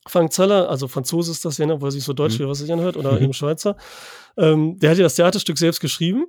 [0.07, 2.43] Frank Zeller, also Franzose ist das ja, ne, weil sich so deutsch mhm.
[2.43, 3.77] wie was sich anhört, oder eben Schweizer,
[4.37, 6.25] ähm, der hat ja das Theaterstück selbst geschrieben,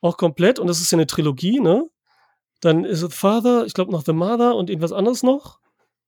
[0.00, 1.88] auch komplett, und das ist ja eine Trilogie, ne?
[2.60, 5.58] Dann ist es Father, ich glaube noch The Mother und irgendwas anderes noch,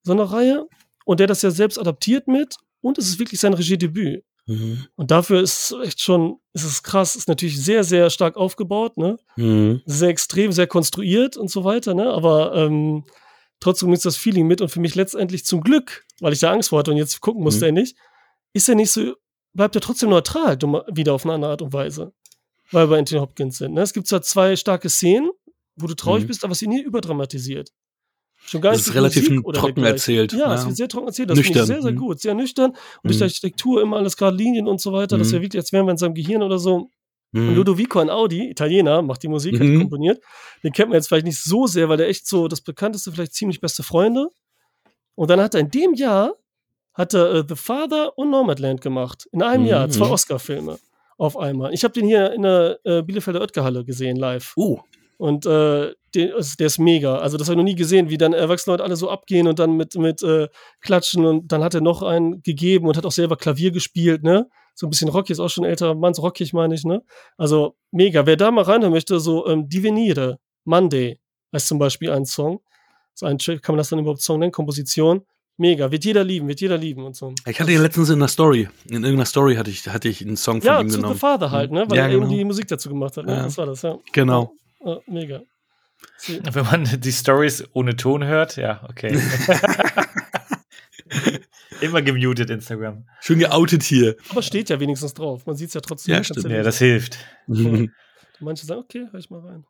[0.03, 0.67] so eine Reihe.
[1.05, 4.23] Und der das ja selbst adaptiert mit, und es ist wirklich sein Regiedebüt.
[4.47, 4.87] Mhm.
[4.95, 8.97] Und dafür ist es echt schon, ist es krass, ist natürlich sehr, sehr stark aufgebaut,
[8.97, 9.19] ne?
[9.37, 9.83] Mhm.
[9.87, 12.11] Sehr extrem, sehr konstruiert und so weiter, ne?
[12.11, 13.05] Aber ähm,
[13.61, 16.71] trotzdem ist das Feeling mit und für mich letztendlich zum Glück, weil ich da Angst
[16.71, 17.77] vor hatte und jetzt gucken musste mhm.
[17.77, 17.97] er nicht,
[18.53, 19.15] ist er nicht so,
[19.53, 20.59] bleibt er trotzdem neutral,
[20.93, 22.13] wieder auf eine andere Art und Weise.
[22.73, 23.75] Weil wir bei Anthony Hopkins sind.
[23.75, 23.83] Ne?
[23.83, 25.31] Es gibt zwar zwei starke Szenen,
[25.77, 26.29] wo du traurig mhm.
[26.29, 27.71] bist, aber es ist nie überdramatisiert.
[28.45, 30.33] Schon gar das ist relativ trocken erzählt.
[30.33, 31.31] Ja, es wird sehr trocken erzählt.
[31.31, 31.97] Das ich sehr, sehr mhm.
[31.97, 32.21] gut.
[32.21, 32.71] Sehr nüchtern.
[32.71, 33.09] Und mhm.
[33.09, 35.17] durch die Architektur immer alles gerade Linien und so weiter.
[35.17, 35.21] Mhm.
[35.21, 36.91] Das ist ja wirklich, als wären wir in seinem Gehirn oder so.
[37.37, 37.49] Mhm.
[37.49, 39.81] Und Ludovico Audi, Italiener, macht die Musik, hat mhm.
[39.81, 40.23] komponiert.
[40.63, 43.35] Den kennt man jetzt vielleicht nicht so sehr, weil der echt so das bekannteste, vielleicht
[43.35, 44.29] ziemlich beste Freunde.
[45.15, 46.35] Und dann hat er in dem Jahr
[46.95, 49.29] hat er uh, The Father und Nomadland gemacht.
[49.33, 50.13] In einem Jahr, zwei mhm.
[50.13, 50.79] Oscar-Filme
[51.19, 51.73] auf einmal.
[51.75, 54.55] Ich habe den hier in der äh, Bielefelder Oetker-Halle gesehen, live.
[54.57, 54.81] Oh.
[55.19, 57.19] Und äh, der, der, ist mega.
[57.19, 59.59] Also, das habe ich noch nie gesehen, wie dann erwachsene Leute alle so abgehen und
[59.59, 60.49] dann mit, mit äh,
[60.81, 61.25] Klatschen.
[61.25, 64.49] Und dann hat er noch einen gegeben und hat auch selber Klavier gespielt, ne?
[64.75, 67.03] So ein bisschen rockig, ist auch schon älter Mann, so rockig meine ich, ne?
[67.39, 68.27] Also, mega.
[68.27, 71.19] Wer da mal reinhören möchte, so ähm, Divenire, Monday
[71.55, 72.61] heißt zum Beispiel ein Song.
[73.15, 74.53] So ein Track, kann man das dann überhaupt Song nennen?
[74.53, 75.23] Komposition.
[75.59, 77.33] Mega, wird jeder lieben, wird jeder lieben und so.
[77.47, 80.37] Ich hatte ja letztens in einer Story, in irgendeiner Story hatte ich, hatte ich einen
[80.37, 81.05] Song von ja, ihm genommen.
[81.05, 81.87] Ja, zu The Father halt, ne?
[81.89, 82.27] Weil ja, er genau.
[82.27, 83.25] eben die Musik dazu gemacht hat.
[83.25, 83.33] Ne?
[83.33, 83.43] Ja.
[83.45, 83.97] Das war das, ja.
[84.13, 84.53] Genau.
[84.87, 85.43] Ja, mega.
[86.29, 89.19] Wenn man die Stories ohne Ton hört, ja, okay.
[91.81, 93.05] Immer gemutet Instagram.
[93.21, 94.17] Schön geoutet hier.
[94.29, 95.45] Aber steht ja wenigstens drauf.
[95.45, 96.15] Man sieht es ja trotzdem.
[96.15, 96.49] Ja, stimmt.
[96.49, 97.19] Ja, das hilft.
[98.41, 99.65] Manche sagen, okay, hör ich mal rein.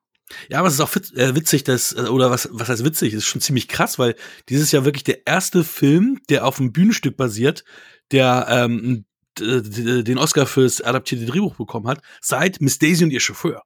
[0.50, 3.24] Ja, aber es ist auch äh, witzig, dass, äh, oder was, was heißt witzig, ist
[3.24, 4.16] schon ziemlich krass, weil
[4.48, 7.64] dieses Jahr wirklich der erste Film, der auf einem Bühnenstück basiert,
[8.12, 9.06] der ähm,
[9.38, 13.62] den Oscar fürs adaptierte Drehbuch bekommen hat, seit Miss Daisy und ihr Chauffeur.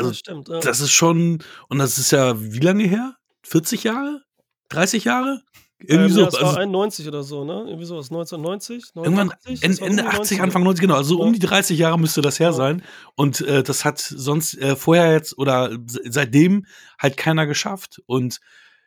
[0.00, 0.48] Also, das stimmt.
[0.48, 0.60] Ja.
[0.60, 3.16] Das ist schon, und das ist ja wie lange her?
[3.42, 4.22] 40 Jahre?
[4.68, 5.42] 30 Jahre?
[5.82, 6.20] Irgendwie ähm, so.
[6.20, 7.64] Ja, das also, war 91 oder so, ne?
[7.66, 8.94] Irgendwie sowas, 1990?
[8.94, 10.96] 89, irgendwann Ende 80, Anfang 90, genau.
[10.96, 11.24] Also ja.
[11.24, 12.82] um die 30 Jahre müsste das her sein.
[13.14, 16.66] Und äh, das hat sonst äh, vorher jetzt oder seitdem
[16.98, 18.02] halt keiner geschafft.
[18.06, 18.40] Und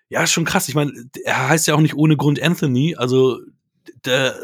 [0.10, 0.70] ja, ist schon krass.
[0.70, 0.92] Ich meine,
[1.24, 2.96] er heißt ja auch nicht ohne Grund Anthony.
[2.96, 3.40] Also
[4.06, 4.38] der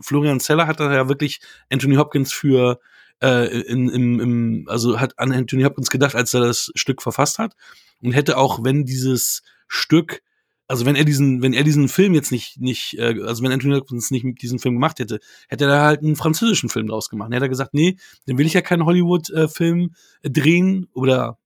[0.00, 2.80] Florian Zeller hat da ja wirklich Anthony Hopkins für
[3.22, 7.38] äh, in, im, im, also hat an Anthony Hopkins gedacht, als er das Stück verfasst
[7.38, 7.54] hat
[8.02, 10.22] und hätte auch, wenn dieses Stück
[10.70, 13.74] also wenn er diesen, wenn er diesen Film jetzt nicht, nicht, äh, also wenn Anthony
[13.74, 17.28] Hopkins nicht diesen Film gemacht hätte, hätte er halt einen französischen Film draus gemacht.
[17.28, 21.38] Dann hätte er gesagt, nee, dann will ich ja keinen Hollywood-Film äh, drehen oder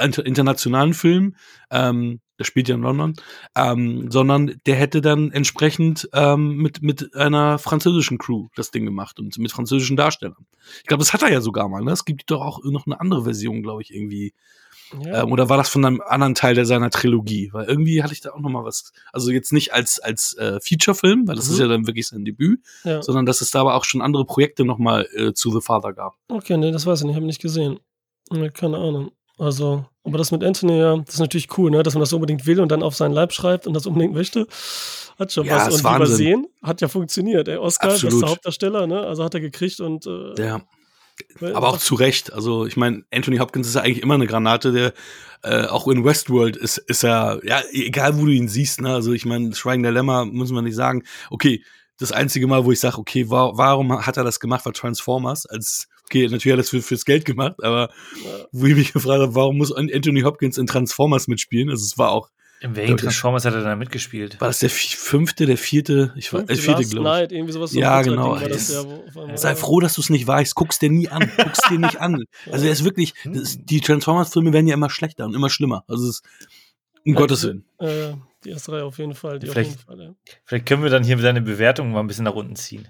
[0.00, 1.36] internationalen Film.
[1.70, 3.14] Ähm, der spielt ja in London,
[3.54, 9.20] ähm, sondern der hätte dann entsprechend ähm, mit, mit einer französischen Crew das Ding gemacht
[9.20, 10.46] und mit französischen Darstellern.
[10.78, 11.82] Ich glaube, das hat er ja sogar mal.
[11.84, 11.92] Ne?
[11.92, 14.32] Es gibt doch auch noch eine andere Version, glaube ich, irgendwie.
[15.04, 15.22] Ja.
[15.22, 17.50] Ähm, oder war das von einem anderen Teil der seiner Trilogie?
[17.52, 18.94] Weil irgendwie hatte ich da auch noch mal was.
[19.12, 21.52] Also jetzt nicht als als äh, Feature-Film, weil das mhm.
[21.52, 23.02] ist ja dann wirklich sein Debüt, ja.
[23.02, 25.92] sondern dass es da aber auch schon andere Projekte noch mal äh, zu The Father
[25.92, 26.16] gab.
[26.28, 27.80] Okay, nee, das weiß ich nicht, habe nicht gesehen.
[28.54, 29.10] Keine Ahnung.
[29.36, 32.46] Also, aber das mit Anthony, ja, das ist natürlich cool, ne, dass man das unbedingt
[32.46, 34.46] will und dann auf seinen Leib schreibt und das unbedingt möchte.
[35.18, 35.74] Hat schon ja, was.
[35.74, 35.96] Und Wahnsinn.
[35.96, 37.46] übersehen, hat ja funktioniert.
[37.46, 38.14] Der Oscar, Absolut.
[38.14, 40.06] bester Hauptdarsteller, ne, also hat er gekriegt und.
[40.06, 40.62] Äh, ja.
[41.42, 42.32] Aber auch zu Recht.
[42.32, 44.94] Also, ich meine, Anthony Hopkins ist ja eigentlich immer eine Granate, der
[45.42, 49.12] äh, auch in Westworld ist, ist er, ja, egal wo du ihn siehst, ne, also
[49.12, 51.62] ich meine, Schweigen der Lämmer, muss man nicht sagen, okay,
[51.98, 55.44] das einzige Mal, wo ich sage, okay, wa warum hat er das gemacht, war Transformers,
[55.44, 57.90] als okay, natürlich hat er das für, fürs Geld gemacht, aber
[58.24, 58.30] ja.
[58.50, 61.70] wo ich mich gefragt habe, warum muss Anthony Hopkins in Transformers mitspielen?
[61.70, 62.30] Also es war auch.
[62.62, 64.38] In welchen Transformers hat er da mitgespielt?
[64.38, 66.12] War das der fünfte, der vierte?
[66.16, 67.32] Ich war, äh, vierte, glaube ich.
[67.32, 68.38] irgendwie sowas so ja, genau.
[68.38, 70.54] Das, ja, sei froh, dass du es nicht weißt.
[70.54, 71.30] Guck's dir nie an.
[71.38, 72.24] Guck's dir nicht an.
[72.52, 75.84] Also er ist wirklich, das, die Transformers-Filme werden ja immer schlechter und immer schlimmer.
[75.88, 76.24] Also es ist,
[77.06, 77.64] um Gottes Willen.
[77.78, 78.12] Äh,
[78.44, 79.38] die erste Reihe auf jeden Fall.
[79.38, 80.34] Die vielleicht, auf jeden Fall ja.
[80.44, 82.86] vielleicht können wir dann hier seine Bewertung mal ein bisschen nach unten ziehen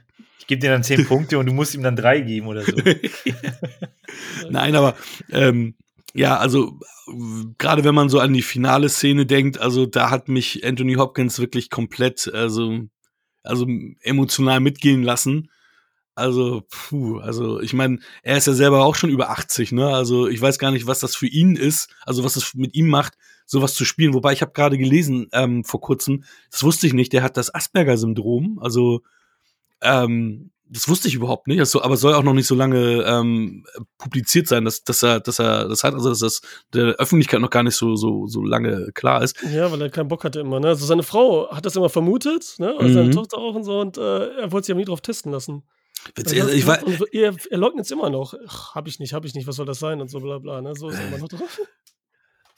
[0.46, 2.72] gebe dir dann zehn Punkte und du musst ihm dann drei geben oder so.
[4.50, 4.94] Nein, aber
[5.30, 5.74] ähm,
[6.14, 6.78] ja, also
[7.58, 11.38] gerade wenn man so an die finale Szene denkt, also da hat mich Anthony Hopkins
[11.38, 12.80] wirklich komplett, also,
[13.42, 13.66] also
[14.02, 15.50] emotional mitgehen lassen.
[16.16, 19.88] Also, puh, also ich meine, er ist ja selber auch schon über 80, ne?
[19.88, 22.88] Also ich weiß gar nicht, was das für ihn ist, also was es mit ihm
[22.88, 23.14] macht,
[23.46, 24.12] sowas zu spielen.
[24.12, 27.54] Wobei ich habe gerade gelesen ähm, vor kurzem, das wusste ich nicht, der hat das
[27.54, 29.02] Asperger-Syndrom, also
[29.82, 33.64] ähm, das wusste ich überhaupt nicht, also, aber soll auch noch nicht so lange ähm,
[33.98, 37.50] publiziert sein, dass, dass er, dass er das hat, also dass das der Öffentlichkeit noch
[37.50, 39.36] gar nicht so so so lange klar ist.
[39.52, 40.60] Ja, weil er keinen Bock hatte immer.
[40.60, 40.68] Ne?
[40.68, 42.74] Also seine Frau hat das immer vermutet, ne?
[42.74, 42.94] Und mhm.
[42.94, 45.64] seine Tochter auch und so, und äh, er wollte sich aber nie drauf testen lassen.
[46.14, 48.34] Witzig, also, ich weiß, er, er leugnet es immer noch.
[48.46, 50.62] Ach, hab ich nicht, hab ich nicht, was soll das sein und so bla bla.
[50.62, 50.74] Ne?
[50.74, 51.60] So ist er immer noch drauf.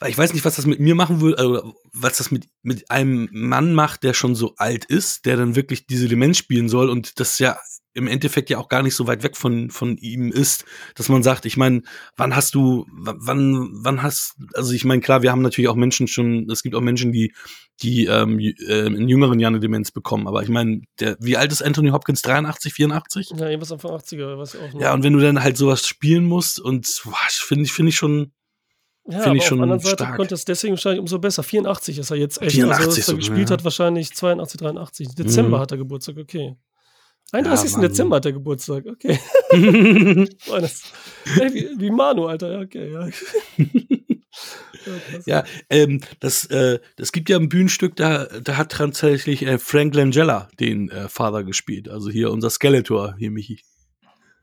[0.03, 2.91] Weil ich weiß nicht, was das mit mir machen würde, also was das mit, mit
[2.91, 6.91] einem Mann macht, der schon so alt ist, der dann wirklich diese Element spielen soll
[6.91, 7.57] und das ja
[7.95, 11.23] im Endeffekt ja auch gar nicht so weit weg von, von ihm ist, dass man
[11.23, 11.83] sagt, ich meine,
[12.17, 16.09] wann hast du, wann, wann hast, also ich meine, klar, wir haben natürlich auch Menschen
[16.09, 17.33] schon, es gibt auch Menschen, die,
[17.83, 20.81] die ähm, äh, in jüngeren Jahren eine Demenz bekommen, aber ich meine,
[21.21, 22.23] wie alt ist Anthony Hopkins?
[22.23, 23.31] 83, 84?
[23.37, 24.81] Ja, irgendwas Anfang 80er, was auch noch.
[24.81, 28.33] Ja, und wenn du dann halt sowas spielen musst und finde ich, finde ich schon,
[29.09, 31.43] ja, Finde ich schon auf der anderen Seite konnte es deswegen wahrscheinlich umso besser.
[31.43, 32.53] 84 ist er jetzt echt.
[32.53, 33.55] 84 also, dass er gespielt ja.
[33.55, 35.09] hat, wahrscheinlich 82, 83.
[35.15, 35.63] Dezember mhm.
[35.63, 36.57] hat er Geburtstag, okay.
[37.33, 37.73] 31.
[37.73, 39.19] Ja, Dezember hat er Geburtstag, okay.
[40.47, 40.83] Boah, das,
[41.25, 43.09] wie, wie, Manu, Alter, ja, okay, ja.
[45.27, 49.95] ja, ähm, das, äh, das gibt ja ein Bühnenstück, da, da hat tatsächlich äh, Frank
[49.95, 51.89] Langella den äh, Vater gespielt.
[51.89, 53.61] Also hier unser Skeletor, hier Michi.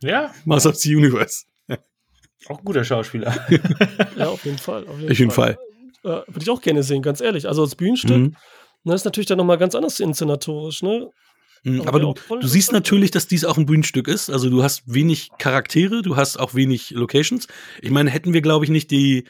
[0.01, 0.33] Ja.
[0.45, 1.45] Master of the Universe.
[2.47, 3.35] Auch ein guter Schauspieler.
[4.17, 4.87] ja, auf jeden Fall.
[4.87, 5.57] Auf jeden Fall.
[6.03, 6.23] Fall.
[6.23, 7.47] Äh, Würde ich auch gerne sehen, ganz ehrlich.
[7.47, 8.31] Also als Bühnenstück, mhm.
[8.31, 8.39] das
[8.85, 11.09] ne, ist natürlich dann nochmal ganz anders inszenatorisch, ne?
[11.63, 14.29] Mhm, aber, du, du siehst natürlich, dass dies auch ein Bühnenstück ist.
[14.29, 17.47] Also du hast wenig Charaktere, du hast auch wenig Locations.
[17.81, 19.25] Ich meine, hätten wir, glaube ich, nicht die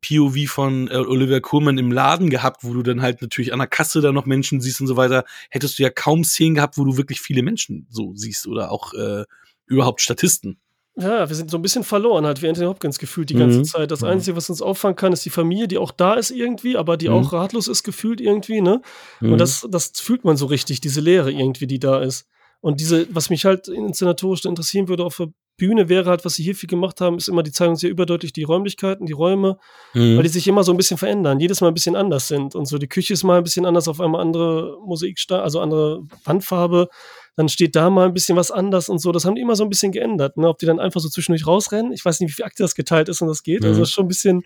[0.00, 3.68] POV von äh, Olivia Coleman im Laden gehabt, wo du dann halt natürlich an der
[3.68, 6.84] Kasse da noch Menschen siehst und so weiter, hättest du ja kaum Szenen gehabt, wo
[6.84, 9.24] du wirklich viele Menschen so siehst oder auch äh,
[9.66, 10.58] überhaupt Statisten.
[10.96, 13.64] Ja, wir sind so ein bisschen verloren, halt wie Anthony Hopkins gefühlt die ganze mhm.
[13.64, 13.90] Zeit.
[13.90, 14.04] Das.
[14.04, 17.08] Einzige, was uns auffangen kann, ist die Familie, die auch da ist irgendwie, aber die
[17.08, 17.14] mhm.
[17.14, 18.80] auch ratlos ist gefühlt irgendwie, ne?
[19.20, 19.38] Und mhm.
[19.38, 22.28] das, das fühlt man so richtig, diese Leere irgendwie, die da ist.
[22.60, 26.42] Und diese, was mich halt inszenatorisch interessieren würde auf der Bühne, wäre halt, was sie
[26.42, 29.58] hier viel gemacht haben, ist immer, die zeigen sehr überdeutlich die Räumlichkeiten, die Räume,
[29.92, 30.16] mhm.
[30.16, 32.54] weil die sich immer so ein bisschen verändern, jedes Mal ein bisschen anders sind.
[32.54, 36.02] Und so, die Küche ist mal ein bisschen anders, auf einmal andere Musik, also andere
[36.24, 36.88] Wandfarbe
[37.36, 39.10] dann steht da mal ein bisschen was anders und so.
[39.10, 40.36] Das haben die immer so ein bisschen geändert.
[40.36, 40.48] Ne?
[40.48, 41.92] Ob die dann einfach so zwischendurch rausrennen.
[41.92, 43.64] Ich weiß nicht, wie viel Akte das geteilt ist und das geht.
[43.64, 43.70] Also mhm.
[43.70, 44.42] Also das ist schon ein bisschen,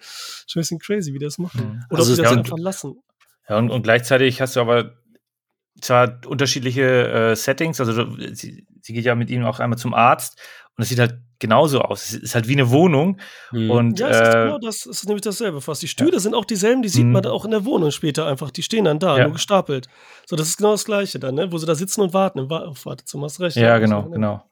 [0.47, 1.61] schon ein bisschen crazy, wie die das machen.
[1.61, 1.85] Mhm.
[1.91, 3.03] Oder also ob die das ja, einfach lassen.
[3.49, 4.95] Ja, und, und gleichzeitig hast du aber
[5.81, 10.41] zwar unterschiedliche äh, Settings, also sie, sie, geht ja mit ihm auch einmal zum Arzt
[10.77, 12.11] und es sieht halt genauso aus.
[12.11, 13.19] Es ist halt wie eine Wohnung.
[13.53, 13.71] Mhm.
[13.71, 15.83] Und, ja, es ist, äh, genau das ist nämlich dasselbe fast.
[15.83, 16.19] Die Stühle ja.
[16.19, 17.13] sind auch dieselben, die sieht mhm.
[17.13, 18.51] man auch in der Wohnung später einfach.
[18.51, 19.25] Die stehen dann da, ja.
[19.25, 19.89] nur gestapelt.
[20.27, 21.53] So, das ist genau das Gleiche dann, ne?
[21.53, 23.25] wo sie da sitzen und warten im Wartezimmer.
[23.25, 23.57] Hast recht.
[23.57, 24.45] Ja, genau, so, genau.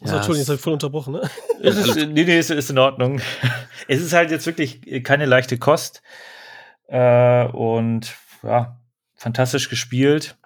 [0.00, 1.14] Also, ja, Entschuldigung, jetzt habe ich voll unterbrochen.
[1.14, 1.30] Ne?
[1.60, 3.20] ist, nee, nee, ist, ist in Ordnung.
[3.88, 6.02] es ist halt jetzt wirklich keine leichte Kost.
[6.86, 8.77] Äh, und ja,
[9.18, 10.38] fantastisch gespielt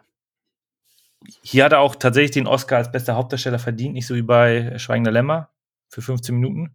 [1.43, 4.79] hier hat er auch tatsächlich den Oscar als bester Hauptdarsteller verdient, nicht so wie bei
[4.79, 5.51] Schweigender Lämmer
[5.89, 6.73] für 15 Minuten.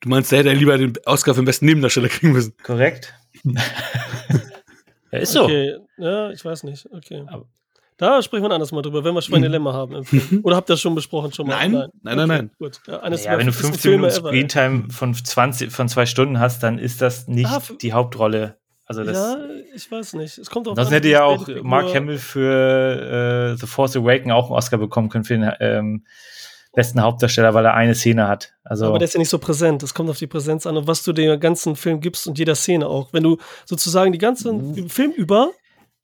[0.00, 2.54] Du meinst, der hätte lieber den Oscar für den besten Nebendarsteller kriegen müssen?
[2.62, 3.14] Korrekt.
[3.44, 5.44] ja, ist so.
[5.44, 6.86] Okay, ja, ich weiß nicht.
[6.92, 7.24] Okay.
[7.26, 7.46] Aber
[7.96, 10.40] da sprechen wir anders mal drüber, wenn wir Schweigende Lämmer haben im Film.
[10.44, 11.56] Oder habt ihr das schon besprochen schon mal?
[11.56, 12.50] Nein, nein, nein, okay, nein.
[12.58, 12.80] Gut.
[12.86, 17.00] Ja, ja wenn du 15 Minuten Screentime von 20, von zwei Stunden hast, dann ist
[17.00, 18.58] das nicht ah, die Hauptrolle.
[18.86, 19.38] Also das, ja,
[19.74, 20.38] ich weiß nicht.
[20.38, 24.46] Es kommt drauf Das hätte ja auch Mark Hamill für äh, The Force Awaken auch
[24.46, 26.04] einen Oscar bekommen können für den ähm,
[26.72, 28.54] besten Hauptdarsteller, weil er eine Szene hat.
[28.62, 29.82] Also aber der ist ja nicht so präsent.
[29.82, 32.54] Es kommt auf die Präsenz an und was du dem ganzen Film gibst und jeder
[32.54, 33.12] Szene auch.
[33.12, 34.88] Wenn du sozusagen die ganzen mhm.
[34.88, 35.50] Film über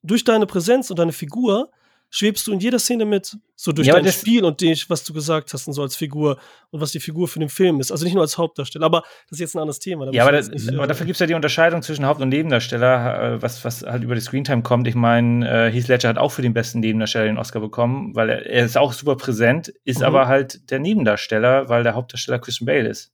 [0.02, 1.70] durch deine Präsenz und deine Figur
[2.12, 5.14] schwebst du in jeder Szene mit, so durch ja, dein Spiel und dich, was du
[5.14, 6.38] gesagt hast und so als Figur
[6.70, 7.90] und was die Figur für den Film ist.
[7.90, 10.12] Also nicht nur als Hauptdarsteller, aber das ist jetzt ein anderes Thema.
[10.12, 12.28] ja, aber, das, nicht, aber äh, dafür gibt es ja die Unterscheidung zwischen Haupt- und
[12.28, 14.86] Nebendarsteller, äh, was, was halt über die Screentime kommt.
[14.88, 18.28] Ich meine, äh, Heath Ledger hat auch für den besten Nebendarsteller den Oscar bekommen, weil
[18.28, 20.06] er, er ist auch super präsent, ist mhm.
[20.06, 23.10] aber halt der Nebendarsteller, weil der Hauptdarsteller Christian Bale ist.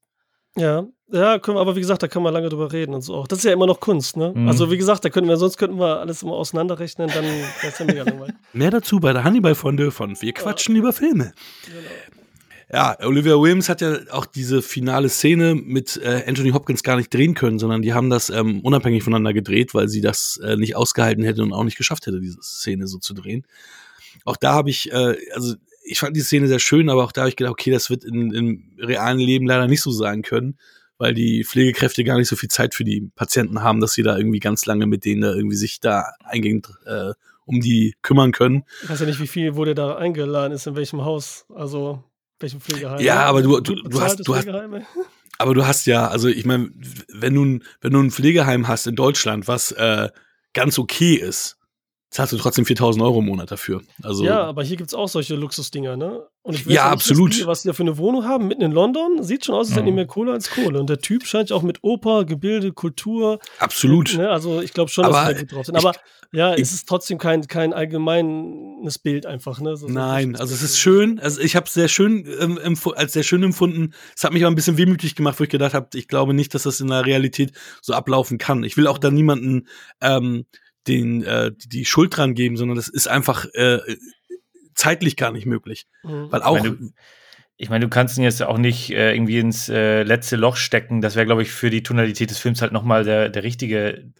[0.59, 3.27] Ja, ja, können aber wie gesagt, da kann man lange drüber reden und so auch.
[3.27, 4.33] Das ist ja immer noch Kunst, ne?
[4.35, 4.47] Mhm.
[4.47, 7.79] Also wie gesagt, da könnten wir, sonst könnten wir alles immer auseinanderrechnen, dann wäre es
[7.79, 8.35] ja mega langweilig.
[8.53, 10.81] Mehr dazu bei der Hannibal-Fonde von Wir quatschen ja.
[10.81, 11.33] über Filme.
[11.64, 11.79] Genau.
[12.71, 17.12] Ja, Olivia Williams hat ja auch diese finale Szene mit äh, Anthony Hopkins gar nicht
[17.14, 20.77] drehen können, sondern die haben das ähm, unabhängig voneinander gedreht, weil sie das äh, nicht
[20.77, 23.47] ausgehalten hätte und auch nicht geschafft hätte, diese Szene so zu drehen.
[24.27, 25.55] Auch da habe ich, äh, also
[25.88, 28.05] ich fand die Szene sehr schön, aber auch da habe ich gedacht, okay, das wird
[28.05, 30.59] in, im realen Leben leider nicht so sein können,
[30.98, 34.16] weil die Pflegekräfte gar nicht so viel Zeit für die Patienten haben, dass sie da
[34.16, 37.12] irgendwie ganz lange mit denen da irgendwie sich da eingehend äh,
[37.44, 38.64] um die kümmern können.
[38.83, 42.05] Ich weiß ja nicht, wie viel wurde da eingeladen ist, in welchem Haus, also
[42.40, 43.01] welchem Pflegeheim.
[43.01, 44.48] Ja, aber du, du, du hast, du hast,
[45.38, 46.70] aber du hast ja, also ich meine,
[47.12, 50.09] wenn du, wenn du ein Pflegeheim hast in Deutschland, was äh,
[50.53, 51.58] ganz okay ist,
[52.11, 53.83] zahlst du trotzdem 4000 Euro im Monat dafür.
[54.03, 56.23] Also, ja, aber hier gibt es auch solche Luxusdinger, ne?
[56.42, 57.31] Und ich weiß ja, absolut.
[57.31, 59.23] Nicht, was die da für eine Wohnung haben, mitten in London.
[59.23, 60.81] Sieht schon aus, als hätten die mehr Kohle als Kohle.
[60.81, 63.38] Und der Typ scheint auch mit Oper, Gebilde, Kultur.
[63.59, 64.16] Absolut.
[64.16, 64.31] Ne?
[64.31, 65.77] Also ich glaube schon, aber dass wir gut drauf sind.
[65.77, 69.77] Aber ich, ja, es ist trotzdem kein, kein allgemeines Bild einfach, ne?
[69.77, 71.21] So, Nein, also es ist schön.
[71.21, 73.92] Also ich habe es sehr schön ähm, als sehr schön empfunden.
[74.16, 76.55] Es hat mich aber ein bisschen wehmütig gemacht, wo ich gedacht habe, ich glaube nicht,
[76.55, 78.64] dass das in der Realität so ablaufen kann.
[78.64, 79.68] Ich will auch da niemanden
[80.01, 80.47] ähm,
[80.88, 83.79] den, äh, die Schuld dran geben, sondern das ist einfach äh,
[84.74, 85.87] zeitlich gar nicht möglich.
[86.03, 86.31] Mhm.
[86.31, 86.57] Weil auch.
[86.57, 86.90] Ich meine, du,
[87.61, 91.01] ich meine, du kannst ihn jetzt auch nicht äh, irgendwie ins äh, letzte Loch stecken.
[91.01, 94.12] Das wäre, glaube ich, für die Tonalität des Films halt nochmal der, der richtige.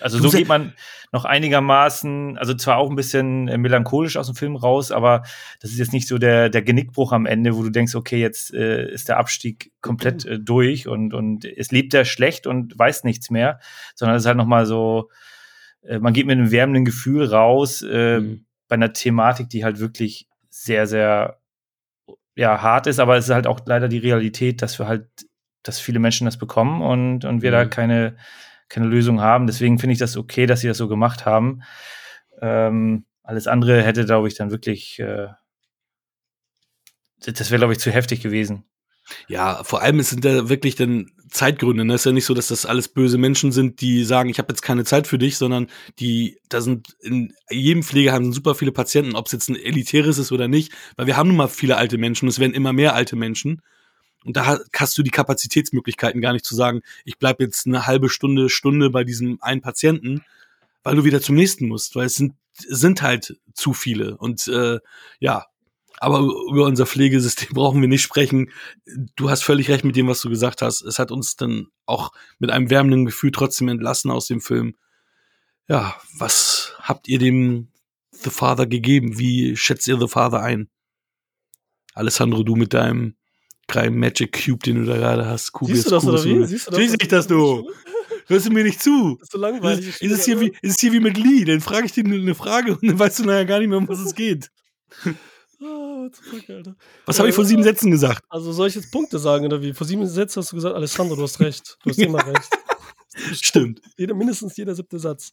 [0.00, 0.74] Also du so geht man
[1.12, 5.22] noch einigermaßen, also zwar auch ein bisschen äh, melancholisch aus dem Film raus, aber
[5.60, 8.52] das ist jetzt nicht so der, der Genickbruch am Ende, wo du denkst, okay, jetzt
[8.52, 13.04] äh, ist der Abstieg komplett äh, durch und, und es lebt er schlecht und weiß
[13.04, 13.60] nichts mehr,
[13.94, 15.08] sondern es ist halt nochmal so,
[15.82, 18.46] äh, man geht mit einem wärmenden Gefühl raus äh, mhm.
[18.68, 21.38] bei einer Thematik, die halt wirklich sehr, sehr
[22.34, 25.06] ja, hart ist, aber es ist halt auch leider die Realität, dass wir halt,
[25.62, 27.54] dass viele Menschen das bekommen und, und wir mhm.
[27.54, 28.16] da keine,
[28.68, 29.46] keine Lösung haben.
[29.46, 31.62] Deswegen finde ich das okay, dass sie das so gemacht haben.
[32.40, 35.28] Ähm, alles andere hätte, glaube ich, dann wirklich, äh,
[37.24, 38.64] das wäre, glaube ich, zu heftig gewesen.
[39.28, 41.84] Ja, vor allem sind da wirklich dann Zeitgründe.
[41.84, 41.94] Ne?
[41.94, 44.52] Es ist ja nicht so, dass das alles böse Menschen sind, die sagen, ich habe
[44.52, 45.68] jetzt keine Zeit für dich, sondern
[45.98, 50.32] die, da sind in jedem Pflegeheim super viele Patienten, ob es jetzt ein elitäres ist
[50.32, 53.16] oder nicht, weil wir haben nun mal viele alte Menschen es werden immer mehr alte
[53.16, 53.62] Menschen.
[54.24, 58.08] Und da hast du die Kapazitätsmöglichkeiten gar nicht zu sagen, ich bleib jetzt eine halbe
[58.08, 60.22] Stunde, Stunde bei diesem einen Patienten,
[60.82, 64.16] weil du wieder zum nächsten musst, weil es sind, sind halt zu viele.
[64.18, 64.78] Und äh,
[65.18, 65.46] ja,
[65.98, 68.50] aber über unser Pflegesystem brauchen wir nicht sprechen.
[69.16, 70.82] Du hast völlig recht mit dem, was du gesagt hast.
[70.82, 74.76] Es hat uns dann auch mit einem wärmenden Gefühl trotzdem entlassen aus dem Film.
[75.68, 77.68] Ja, was habt ihr dem
[78.10, 79.18] The Father gegeben?
[79.18, 80.68] Wie schätzt ihr The Father ein?
[81.94, 83.16] Alessandro, du mit deinem
[83.68, 85.52] kleinen Magic Cube, den du da gerade hast.
[85.52, 86.46] Kubius, Siehst du das Kubus, oder wie?
[86.46, 86.80] Siehst du das?
[86.80, 87.70] Siehst ich das, du?
[88.26, 89.16] Hörst du mir nicht zu?
[89.18, 89.88] Das ist so langweilig.
[89.88, 91.44] Ist, ist, es hier wie, ist es hier wie mit Lee?
[91.44, 93.88] Dann frage ich dir eine Frage und dann weißt du nachher gar nicht mehr, um
[93.88, 94.50] was es geht.
[96.10, 96.76] Fuck, Alter.
[97.06, 98.24] Was habe ich vor sieben Sätzen gesagt?
[98.28, 99.72] Also soll ich jetzt Punkte sagen oder wie?
[99.72, 101.78] Vor sieben Sätzen hast du gesagt, Alessandro, du hast recht.
[101.82, 102.48] Du hast immer recht.
[103.32, 103.80] Stimmt.
[103.96, 105.32] Jeder, mindestens jeder siebte Satz.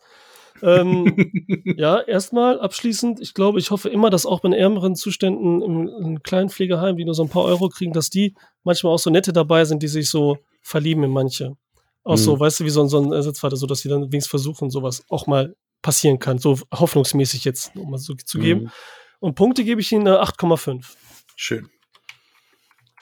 [0.61, 1.31] ähm,
[1.77, 6.23] ja, erstmal abschließend, ich glaube, ich hoffe immer, dass auch bei ärmeren Zuständen im, im
[6.23, 9.31] kleinen Pflegeheim, die nur so ein paar Euro kriegen, dass die manchmal auch so nette
[9.31, 11.55] dabei sind, die sich so verlieben in manche.
[12.03, 12.17] Auch mhm.
[12.17, 14.69] so, weißt du, wie so ein, so ein Ersatzvater, so dass sie dann wenigstens versuchen,
[14.69, 16.37] sowas auch mal passieren kann.
[16.37, 18.63] So hoffnungsmäßig jetzt, um mal so zu geben.
[18.63, 18.71] Mhm.
[19.19, 20.95] Und Punkte gebe ich Ihnen eine 8,5.
[21.35, 21.69] Schön.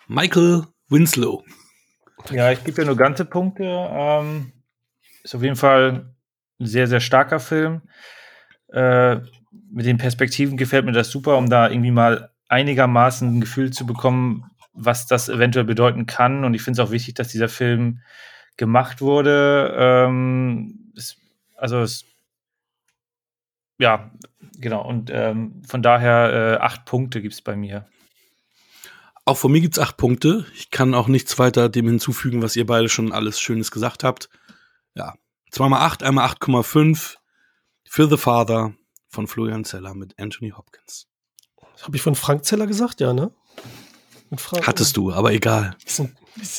[0.08, 1.44] Michael Winslow.
[2.32, 3.64] Ja, ich gebe ja nur ganze Punkte.
[3.64, 4.52] Ähm,
[5.24, 6.16] ist auf jeden Fall
[6.60, 7.82] ein sehr, sehr starker Film.
[8.70, 9.18] Äh,
[9.72, 13.86] mit den Perspektiven gefällt mir das super, um da irgendwie mal einigermaßen ein Gefühl zu
[13.86, 16.44] bekommen, was das eventuell bedeuten kann.
[16.44, 18.02] Und ich finde es auch wichtig, dass dieser Film
[18.56, 19.76] gemacht wurde.
[19.78, 21.18] Ähm, es,
[21.58, 22.06] also es
[23.80, 24.12] ja,
[24.60, 24.88] genau.
[24.88, 27.86] Und ähm, von daher äh, acht Punkte gibt es bei mir.
[29.26, 30.46] Auch von mir gibt es acht Punkte.
[30.56, 34.30] Ich kann auch nichts weiter dem hinzufügen, was ihr beide schon alles Schönes gesagt habt.
[34.96, 35.16] Ja,
[35.52, 37.18] zweimal acht, einmal 8,5
[37.84, 38.74] für The Father
[39.10, 41.08] von Florian Zeller mit Anthony Hopkins.
[41.82, 43.32] Habe ich von Frank Zeller gesagt, ja, ne?
[44.62, 45.76] Hattest du, aber egal.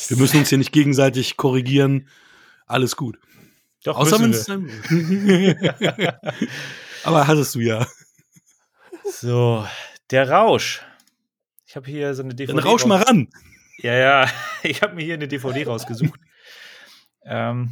[0.07, 2.07] Wir müssen uns hier nicht gegenseitig korrigieren.
[2.65, 3.19] Alles gut.
[3.83, 4.47] Doch, Außer wenn es.
[7.03, 7.87] Aber hattest du ja.
[9.11, 9.65] So,
[10.11, 10.81] der Rausch.
[11.65, 12.53] Ich habe hier so eine DVD.
[12.53, 13.29] Dann rausch mal ran.
[13.77, 14.29] Ja, ja.
[14.63, 16.19] Ich habe mir hier eine DVD rausgesucht.
[17.23, 17.71] ähm,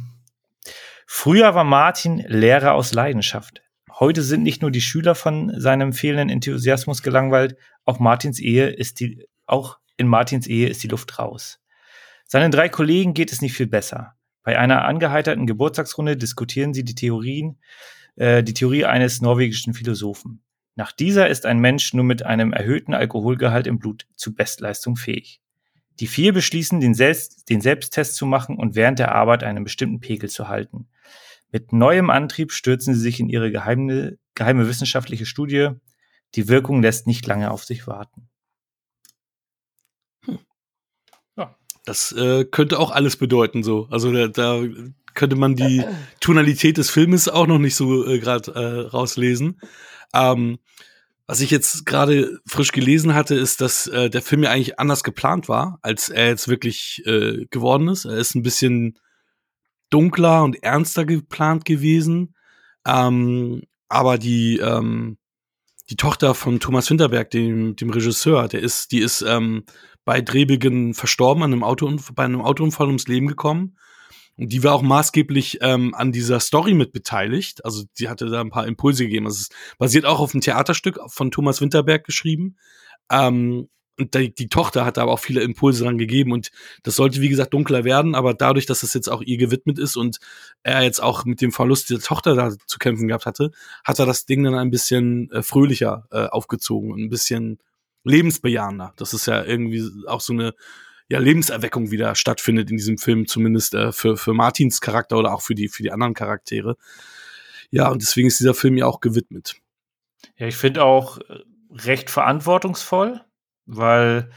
[1.06, 3.62] früher war Martin Lehrer aus Leidenschaft.
[3.98, 9.00] Heute sind nicht nur die Schüler von seinem fehlenden Enthusiasmus gelangweilt, auch Martins Ehe ist
[9.00, 11.60] die, auch in Martins Ehe ist die Luft raus.
[12.26, 14.14] Seinen drei Kollegen geht es nicht viel besser.
[14.44, 17.58] Bei einer angeheiterten Geburtstagsrunde diskutieren sie die Theorien,
[18.18, 20.42] äh, die Theorie eines norwegischen Philosophen.
[20.74, 25.40] Nach dieser ist ein Mensch nur mit einem erhöhten Alkoholgehalt im Blut zu Bestleistung fähig.
[26.00, 30.00] Die vier beschließen, den, Selbst, den Selbsttest zu machen und während der Arbeit einen bestimmten
[30.00, 30.88] Pegel zu halten.
[31.50, 35.70] Mit neuem Antrieb stürzen sie sich in ihre geheime, geheime wissenschaftliche Studie.
[36.34, 38.28] Die Wirkung lässt nicht lange auf sich warten.
[40.24, 40.38] Hm.
[41.36, 41.56] Ja.
[41.84, 43.88] Das äh, könnte auch alles bedeuten, so.
[43.90, 44.62] Also da, da
[45.18, 45.84] könnte man die
[46.20, 49.60] Tonalität des Filmes auch noch nicht so äh, gerade äh, rauslesen.
[50.14, 50.58] Ähm,
[51.26, 55.04] was ich jetzt gerade frisch gelesen hatte, ist, dass äh, der Film ja eigentlich anders
[55.04, 58.06] geplant war, als er jetzt wirklich äh, geworden ist.
[58.06, 58.98] Er ist ein bisschen
[59.90, 62.34] dunkler und ernster geplant gewesen.
[62.86, 65.18] Ähm, aber die, ähm,
[65.90, 69.64] die Tochter von Thomas Winterberg, dem, dem Regisseur, der ist, die ist ähm,
[70.04, 73.76] bei Drehbeginn verstorben an einem Auto, bei einem Autounfall ums Leben gekommen.
[74.38, 77.64] Und die war auch maßgeblich ähm, an dieser Story mit beteiligt.
[77.64, 79.26] Also die hatte da ein paar Impulse gegeben.
[79.26, 82.56] Also es basiert auch auf einem Theaterstück von Thomas Winterberg geschrieben.
[83.10, 83.68] Ähm,
[83.98, 86.52] und die, die, Tochter hat da aber auch viele Impulse dran gegeben und
[86.84, 89.96] das sollte, wie gesagt, dunkler werden, aber dadurch, dass es jetzt auch ihr gewidmet ist
[89.96, 90.18] und
[90.62, 93.50] er jetzt auch mit dem Verlust der Tochter da zu kämpfen gehabt hatte,
[93.82, 97.58] hat er das Ding dann ein bisschen äh, fröhlicher äh, aufgezogen und ein bisschen
[98.04, 98.92] lebensbejahender.
[98.96, 100.54] Das ist ja irgendwie auch so eine
[101.08, 105.42] ja, Lebenserweckung wieder stattfindet in diesem Film, zumindest äh, für, für Martins Charakter oder auch
[105.42, 106.76] für die, für die anderen Charaktere.
[107.70, 109.56] Ja, und deswegen ist dieser Film ja auch gewidmet.
[110.36, 113.20] Ja, ich finde auch äh, recht verantwortungsvoll
[113.68, 114.30] weil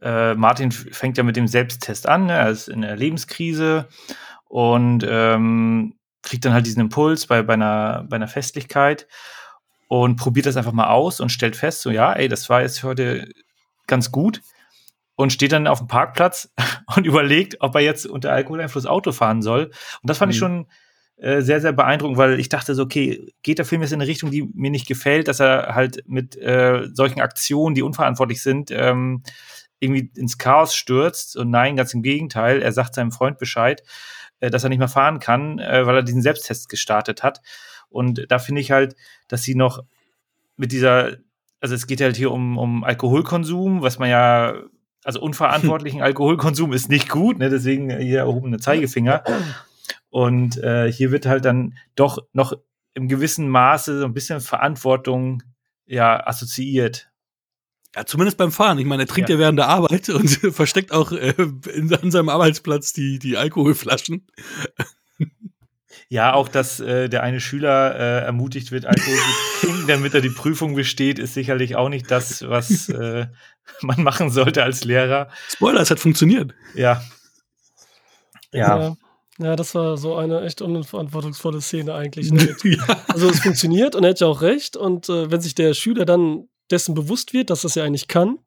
[0.00, 2.32] äh, Martin fängt ja mit dem Selbsttest an, ne?
[2.32, 3.88] er ist in der Lebenskrise
[4.48, 9.06] und ähm, kriegt dann halt diesen Impuls bei, bei, einer, bei einer Festlichkeit
[9.88, 12.82] und probiert das einfach mal aus und stellt fest, so ja, ey, das war jetzt
[12.82, 13.28] heute
[13.86, 14.40] ganz gut
[15.20, 16.50] und steht dann auf dem Parkplatz
[16.96, 19.64] und überlegt, ob er jetzt unter Alkoholeinfluss Auto fahren soll.
[19.64, 20.32] Und das fand mhm.
[20.32, 20.66] ich schon
[21.16, 24.08] äh, sehr, sehr beeindruckend, weil ich dachte so, okay, geht der Film jetzt in eine
[24.08, 28.70] Richtung, die mir nicht gefällt, dass er halt mit äh, solchen Aktionen, die unverantwortlich sind,
[28.70, 29.22] ähm,
[29.78, 31.36] irgendwie ins Chaos stürzt.
[31.36, 33.82] Und nein, ganz im Gegenteil, er sagt seinem Freund Bescheid,
[34.40, 37.42] äh, dass er nicht mehr fahren kann, äh, weil er diesen Selbsttest gestartet hat.
[37.90, 38.96] Und da finde ich halt,
[39.28, 39.80] dass sie noch
[40.56, 41.18] mit dieser,
[41.60, 44.54] also es geht halt hier um, um Alkoholkonsum, was man ja,
[45.04, 47.50] also unverantwortlichen Alkoholkonsum ist nicht gut, ne?
[47.50, 49.24] deswegen hier erhobene Zeigefinger.
[50.10, 52.52] Und äh, hier wird halt dann doch noch
[52.94, 55.42] im gewissen Maße so ein bisschen Verantwortung
[55.86, 57.10] ja assoziiert.
[57.94, 58.78] Ja, zumindest beim Fahren.
[58.78, 61.34] Ich meine, er trinkt ja, ja während der Arbeit und versteckt auch äh,
[61.74, 64.26] in, an seinem Arbeitsplatz die, die Alkoholflaschen.
[66.12, 70.20] Ja, auch dass äh, der eine Schüler äh, ermutigt wird, Alkohol zu trinken, damit er
[70.20, 73.26] die Prüfung besteht, ist sicherlich auch nicht das, was äh,
[73.80, 75.28] man machen sollte als Lehrer.
[75.48, 76.52] Spoiler, es hat funktioniert.
[76.74, 77.00] Ja.
[78.52, 78.80] Ja.
[78.80, 78.96] ja.
[79.38, 82.30] Ja, das war so eine echt unverantwortungsvolle Szene eigentlich.
[82.30, 82.54] Ne?
[82.64, 82.84] ja.
[83.08, 84.76] Also es funktioniert und er hat ja auch recht.
[84.76, 88.38] Und äh, wenn sich der Schüler dann dessen bewusst wird, dass das ja eigentlich kann,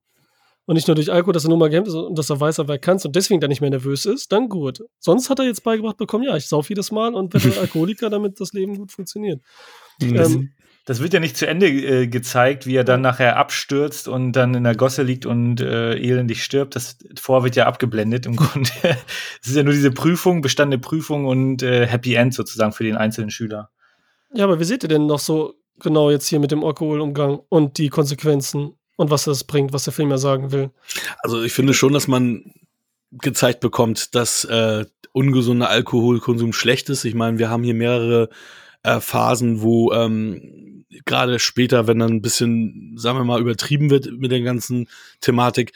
[0.66, 2.60] und nicht nur durch Alkohol, dass er nur mal gehemmt ist und dass er weiß,
[2.60, 4.80] aber er kann und deswegen dann nicht mehr nervös ist, dann gut.
[5.00, 8.40] Sonst hat er jetzt beigebracht bekommen, ja, ich sauf jedes Mal und werde Alkoholiker, damit
[8.40, 9.42] das Leben gut funktioniert.
[10.02, 10.52] ähm,
[10.86, 14.54] das wird ja nicht zu Ende äh, gezeigt, wie er dann nachher abstürzt und dann
[14.54, 16.76] in der Gosse liegt und äh, elendig stirbt.
[16.76, 18.70] Das vor wird ja abgeblendet im Grunde.
[19.42, 22.98] Es ist ja nur diese Prüfung, bestandene Prüfung und äh, Happy End sozusagen für den
[22.98, 23.70] einzelnen Schüler.
[24.34, 27.78] Ja, aber wie seht ihr denn noch so genau jetzt hier mit dem Alkoholumgang und
[27.78, 30.72] die Konsequenzen und was das bringt, was der Film ja sagen will?
[31.20, 32.54] Also ich finde schon, dass man
[33.12, 37.06] gezeigt bekommt, dass äh, ungesunder Alkoholkonsum schlecht ist.
[37.06, 38.30] Ich meine, wir haben hier mehrere
[38.82, 44.12] äh, Phasen, wo ähm, gerade später, wenn dann ein bisschen, sagen wir mal, übertrieben wird
[44.12, 44.90] mit der ganzen
[45.22, 45.74] Thematik,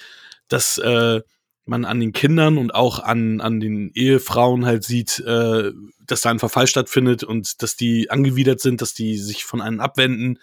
[0.47, 1.21] dass äh,
[1.65, 5.71] man an den Kindern und auch an, an den Ehefrauen halt sieht, äh,
[6.05, 9.79] dass da ein Verfall stattfindet und dass die angewidert sind, dass die sich von einem
[9.79, 10.39] abwenden.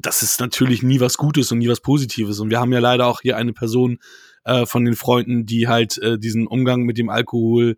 [0.00, 2.40] Das ist natürlich nie was Gutes und nie was Positives.
[2.40, 3.98] Und wir haben ja leider auch hier eine Person
[4.44, 7.76] äh, von den Freunden, die halt äh, diesen Umgang mit dem Alkohol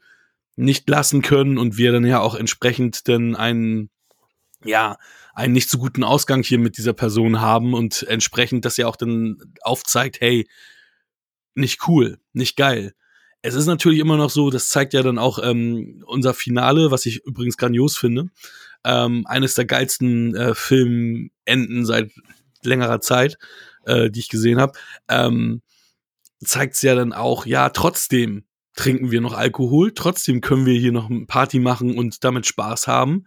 [0.57, 3.91] nicht lassen können und wir dann ja auch entsprechend dann einen,
[4.65, 4.97] ja,
[5.35, 8.97] einen nicht so guten Ausgang hier mit dieser Person haben und entsprechend das ja auch
[8.97, 10.49] dann aufzeigt, hey,
[11.55, 12.95] nicht cool, nicht geil.
[13.41, 17.07] Es ist natürlich immer noch so, das zeigt ja dann auch ähm, unser Finale, was
[17.07, 18.31] ich übrigens grandios finde.
[18.85, 22.11] Ähm, eines der geilsten äh, Filmenden seit
[22.63, 23.39] längerer Zeit,
[23.85, 24.73] äh, die ich gesehen habe.
[25.09, 25.63] Ähm,
[26.45, 28.45] zeigt es ja dann auch, ja, trotzdem
[28.77, 32.87] trinken wir noch Alkohol, trotzdem können wir hier noch eine Party machen und damit Spaß
[32.87, 33.25] haben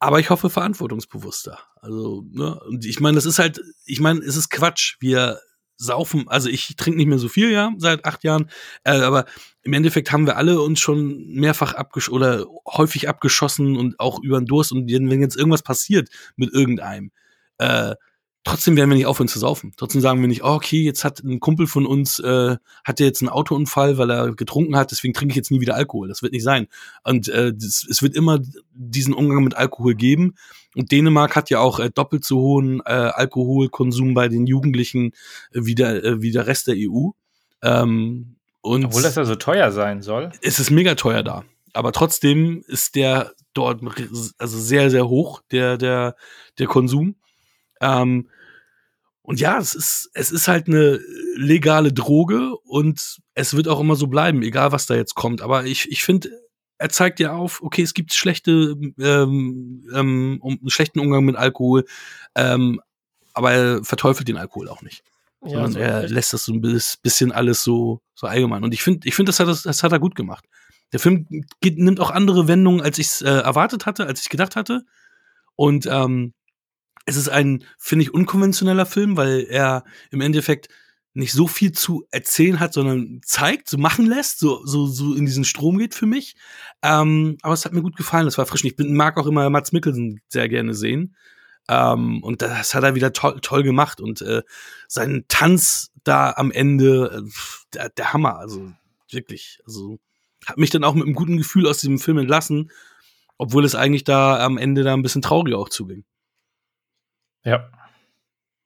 [0.00, 1.58] aber ich hoffe verantwortungsbewusster.
[1.76, 4.96] Also, ne, und ich meine, das ist halt, ich meine, es ist Quatsch.
[4.98, 5.38] Wir
[5.80, 8.50] saufen, also ich trinke nicht mehr so viel, ja, seit acht Jahren,
[8.84, 9.24] äh, aber
[9.62, 14.38] im Endeffekt haben wir alle uns schon mehrfach abgeschossen oder häufig abgeschossen und auch über
[14.38, 14.72] den Durst.
[14.72, 17.10] Und wenn jetzt irgendwas passiert mit irgendeinem,
[17.58, 17.94] äh,
[18.44, 19.72] trotzdem werden wir nicht aufhören zu saufen.
[19.76, 23.22] Trotzdem sagen wir nicht, oh, okay, jetzt hat ein Kumpel von uns, äh, hatte jetzt
[23.22, 26.08] einen Autounfall, weil er getrunken hat, deswegen trinke ich jetzt nie wieder Alkohol.
[26.08, 26.68] Das wird nicht sein.
[27.04, 28.40] Und äh, das, es wird immer
[28.72, 30.34] diesen Umgang mit Alkohol geben.
[30.74, 35.12] Und Dänemark hat ja auch äh, doppelt so hohen äh, Alkoholkonsum bei den Jugendlichen
[35.52, 37.10] äh, wie, der, äh, wie der Rest der EU.
[37.62, 40.30] Ähm, und Obwohl das ja so teuer sein soll.
[40.42, 41.44] Es ist mega teuer da.
[41.72, 43.80] Aber trotzdem ist der dort
[44.38, 46.16] also sehr, sehr hoch, der, der,
[46.58, 47.16] der Konsum.
[47.80, 48.28] Ähm,
[49.22, 50.98] und ja, es ist, es ist halt eine
[51.36, 55.40] legale Droge und es wird auch immer so bleiben, egal was da jetzt kommt.
[55.40, 56.30] Aber ich, ich finde,
[56.78, 61.36] er zeigt ja auf, okay, es gibt schlechte, ähm, ähm, um, einen schlechten Umgang mit
[61.36, 61.84] Alkohol,
[62.34, 62.80] ähm,
[63.34, 65.04] aber er verteufelt den Alkohol auch nicht.
[65.42, 66.12] Ja, sondern so er echt.
[66.12, 68.64] lässt das so ein bisschen alles so, so allgemein.
[68.64, 70.46] Und ich finde, ich finde, das hat, das, das hat er gut gemacht.
[70.92, 71.26] Der Film
[71.60, 74.82] geht, nimmt auch andere Wendungen, als ich es äh, erwartet hatte, als ich gedacht hatte.
[75.54, 76.32] Und ähm,
[77.10, 80.68] es ist ein, finde ich, unkonventioneller Film, weil er im Endeffekt
[81.12, 85.26] nicht so viel zu erzählen hat, sondern zeigt, so machen lässt, so, so, so in
[85.26, 86.36] diesen Strom geht für mich.
[86.82, 88.64] Ähm, aber es hat mir gut gefallen, es war frisch.
[88.64, 91.16] Ich bin, mag auch immer Mats Mikkelsen sehr gerne sehen.
[91.68, 94.00] Ähm, und das hat er wieder toll, toll gemacht.
[94.00, 94.42] Und äh,
[94.86, 97.30] seinen Tanz da am Ende, äh,
[97.74, 98.72] der, der Hammer, also
[99.10, 99.58] wirklich.
[99.66, 99.98] Also
[100.46, 102.70] hat mich dann auch mit einem guten Gefühl aus diesem Film entlassen,
[103.36, 106.04] obwohl es eigentlich da am Ende da ein bisschen traurig auch zuging.
[107.44, 107.70] Ja.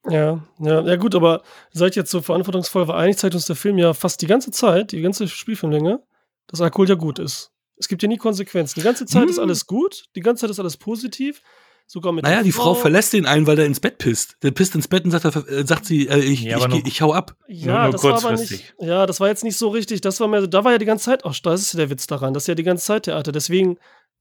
[0.06, 3.78] Ja, ja, ja gut, aber seid jetzt so verantwortungsvoll, weil eigentlich zeigt uns der Film
[3.78, 6.02] ja fast die ganze Zeit, die ganze Spielfilmlänge,
[6.46, 7.52] dass Alkohol ja gut ist.
[7.78, 8.80] Es gibt ja nie Konsequenzen.
[8.80, 9.30] Die ganze Zeit hm.
[9.30, 11.40] ist alles gut, die ganze Zeit ist alles positiv.
[11.86, 12.74] Sogar mit naja, die Frau.
[12.74, 14.36] Frau verlässt den einen, weil er ins Bett pisst.
[14.42, 17.02] Der pisst ins Bett und sagt, äh, sagt sie, äh, ich, ja, ich, ich, ich,
[17.02, 17.36] hau ab.
[17.46, 20.00] Ja, nur, nur das war aber nicht, ja, das war jetzt nicht so richtig.
[20.00, 22.06] Das war mehr, da war ja die ganze Zeit, ach, das ist ja der Witz
[22.06, 23.32] daran, das ist ja die ganze Zeit Theater.
[23.32, 23.78] Deswegen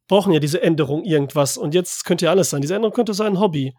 [0.09, 1.57] brauchen ja diese Änderung irgendwas.
[1.57, 2.61] Und jetzt könnte ja alles sein.
[2.61, 3.73] Diese Änderung könnte sein Hobby.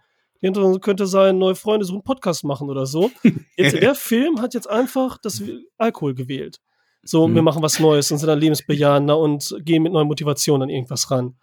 [0.44, 3.10] Änderung könnte sein, neue Freunde suchen Podcast machen oder so.
[3.56, 5.42] Jetzt, der Film hat jetzt einfach das
[5.78, 6.60] Alkohol gewählt.
[7.02, 7.34] So, mhm.
[7.34, 11.10] wir machen was Neues und sind dann lebensbejahender und gehen mit neuer Motivation an irgendwas
[11.10, 11.36] ran.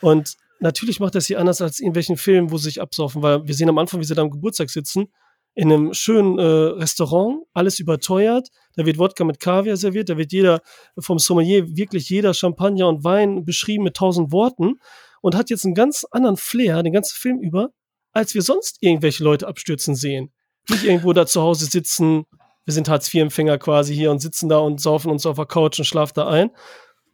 [0.00, 3.46] Und natürlich macht das hier anders als in welchen Filmen, wo sie sich absaufen, weil
[3.46, 5.08] wir sehen am Anfang, wie sie da am Geburtstag sitzen,
[5.54, 10.32] in einem schönen äh, Restaurant, alles überteuert, da wird Wodka mit Kaviar serviert, da wird
[10.32, 10.62] jeder
[10.98, 14.80] vom Sommelier, wirklich jeder Champagner und Wein beschrieben mit tausend Worten
[15.20, 17.70] und hat jetzt einen ganz anderen Flair, den ganzen Film über,
[18.12, 20.32] als wir sonst irgendwelche Leute abstürzen sehen.
[20.68, 22.24] Nicht irgendwo da zu Hause sitzen,
[22.64, 25.84] wir sind Hartz-IV-Empfänger quasi hier und sitzen da und saufen uns auf der Couch und
[25.84, 26.50] schlafen da ein.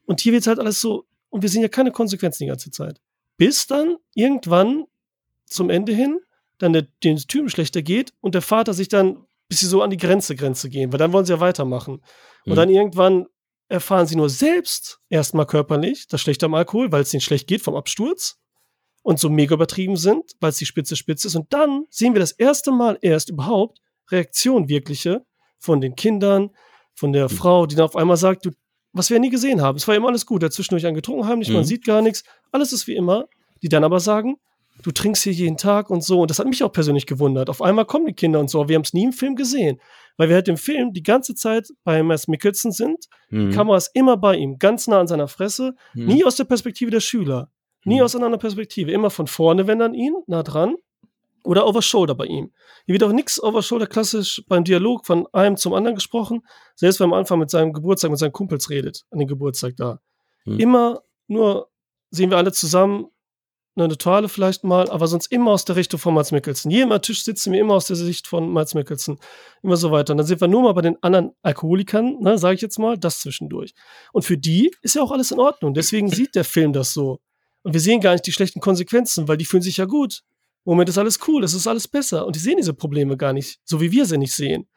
[0.04, 3.00] Und hier wird halt alles so, und wir sehen ja keine Konsequenzen die ganze Zeit
[3.38, 4.84] bis dann irgendwann
[5.46, 6.20] zum Ende hin
[6.58, 9.90] dann der, den Typen schlechter geht und der Vater sich dann, bis sie so an
[9.90, 12.02] die Grenze, Grenze gehen, weil dann wollen sie ja weitermachen.
[12.44, 12.50] Mhm.
[12.50, 13.26] Und dann irgendwann
[13.68, 17.62] erfahren sie nur selbst erstmal körperlich das Schlechte am Alkohol, weil es ihnen schlecht geht
[17.62, 18.38] vom Absturz
[19.08, 21.34] und so mega übertrieben sind, weil es die Spitze spitz ist.
[21.34, 23.78] Und dann sehen wir das erste Mal erst überhaupt
[24.10, 25.24] Reaktion wirkliche
[25.58, 26.50] von den Kindern,
[26.94, 27.34] von der mhm.
[27.34, 28.50] Frau, die dann auf einmal sagt, du
[28.92, 29.76] was wir nie gesehen haben.
[29.78, 30.42] Es war immer alles gut.
[30.42, 31.54] Er zwischendurch einen getrunken heimlich, mhm.
[31.54, 32.22] man sieht gar nichts.
[32.52, 33.28] Alles ist wie immer.
[33.62, 34.36] Die dann aber sagen,
[34.82, 36.20] du trinkst hier jeden Tag und so.
[36.20, 37.48] Und das hat mich auch persönlich gewundert.
[37.48, 38.68] Auf einmal kommen die Kinder und so.
[38.68, 39.80] Wir haben es nie im Film gesehen.
[40.18, 43.06] Weil wir halt im Film die ganze Zeit bei Mads Mikkelsen sind.
[43.30, 43.50] Mhm.
[43.50, 45.74] Die Kamera ist immer bei ihm, ganz nah an seiner Fresse.
[45.94, 46.06] Mhm.
[46.06, 47.50] Nie aus der Perspektive der Schüler.
[47.88, 48.02] Nie mhm.
[48.02, 48.92] aus einer Perspektive.
[48.92, 50.76] Immer von vorne, wenn dann ihn, nah dran.
[51.44, 52.52] Oder over shoulder bei ihm.
[52.84, 56.42] Hier wird auch nichts over shoulder klassisch beim Dialog von einem zum anderen gesprochen.
[56.74, 59.76] Selbst wenn er am Anfang mit seinem Geburtstag, mit seinen Kumpels redet, an den Geburtstag
[59.76, 60.00] da.
[60.44, 60.58] Hm.
[60.58, 61.70] Immer nur
[62.10, 63.06] sehen wir alle zusammen,
[63.84, 66.70] eine Toile vielleicht mal, aber sonst immer aus der Richtung von Mats Mikkelsen.
[66.70, 69.18] Jedem am Tisch sitzen wir immer aus der Sicht von Mats Mikkelsen.
[69.62, 70.12] Immer so weiter.
[70.12, 72.98] Und dann sind wir nur mal bei den anderen Alkoholikern, ne, sage ich jetzt mal,
[72.98, 73.74] das zwischendurch.
[74.12, 75.74] Und für die ist ja auch alles in Ordnung.
[75.74, 77.20] Deswegen sieht der Film das so.
[77.62, 80.22] Und wir sehen gar nicht die schlechten Konsequenzen, weil die fühlen sich ja gut.
[80.64, 82.26] Moment ist alles cool, es ist alles besser.
[82.26, 84.68] Und die sehen diese Probleme gar nicht, so wie wir sie nicht sehen.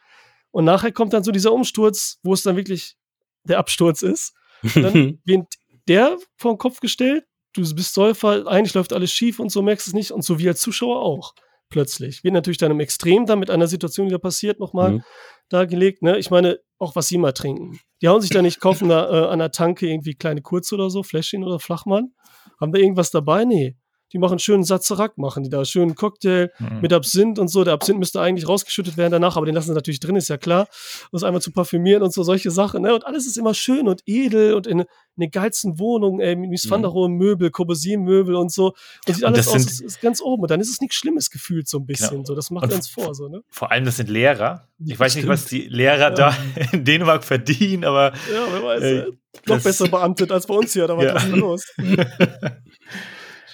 [0.52, 2.96] Und nachher kommt dann so dieser Umsturz, wo es dann wirklich
[3.44, 4.34] der Absturz ist.
[4.64, 5.48] Und dann wird
[5.88, 9.88] der vor den Kopf gestellt, du bist Säufer, eigentlich läuft alles schief und so merkst
[9.88, 10.12] es nicht.
[10.12, 11.34] Und so wie als Zuschauer auch
[11.70, 12.24] plötzlich.
[12.24, 15.04] Wird natürlich dann im Extrem dann mit einer Situation, die da passiert, nochmal mhm.
[15.50, 16.04] dargelegt.
[16.04, 16.18] Ne?
[16.20, 17.80] Ich meine, auch was sie mal trinken.
[18.02, 20.90] Die hauen sich da nicht, kaufen da äh, an der Tanke irgendwie kleine Kurze oder
[20.90, 22.14] so, Fläschchen oder Flachmann.
[22.60, 23.46] Haben da irgendwas dabei?
[23.46, 23.76] Nee
[24.14, 26.82] die machen schönen Sazerac, machen die da, schönen Cocktail mhm.
[26.82, 27.64] mit Absinth und so.
[27.64, 30.38] Der Absinth müsste eigentlich rausgeschüttet werden danach, aber den lassen sie natürlich drin, ist ja
[30.38, 30.68] klar.
[31.12, 32.82] Um es einmal zu parfümieren und so solche Sachen.
[32.82, 32.94] Ne?
[32.94, 34.86] Und alles ist immer schön und edel und in, in
[35.18, 38.74] den geilsten Wohnungen, ey, Mies van der Rohe Möbel, Corbusier-Möbel und so.
[39.08, 40.44] Und sieht alles aus, ist, ist, ganz oben.
[40.44, 42.10] Und dann ist es nichts Schlimmes gefühlt so ein bisschen.
[42.10, 42.26] Genau.
[42.26, 43.16] So, das macht und uns vor.
[43.16, 43.42] So, ne?
[43.50, 44.68] Vor allem, das sind Lehrer.
[44.86, 45.28] Ich weiß Stimmt.
[45.28, 46.12] nicht, was die Lehrer ja.
[46.12, 46.38] da
[46.74, 48.12] in Dänemark verdienen, aber.
[48.32, 48.84] Ja, wer weiß.
[48.84, 49.12] Äh,
[49.48, 51.16] noch besser beamtet als bei uns hier, da war ja.
[51.16, 51.66] was los.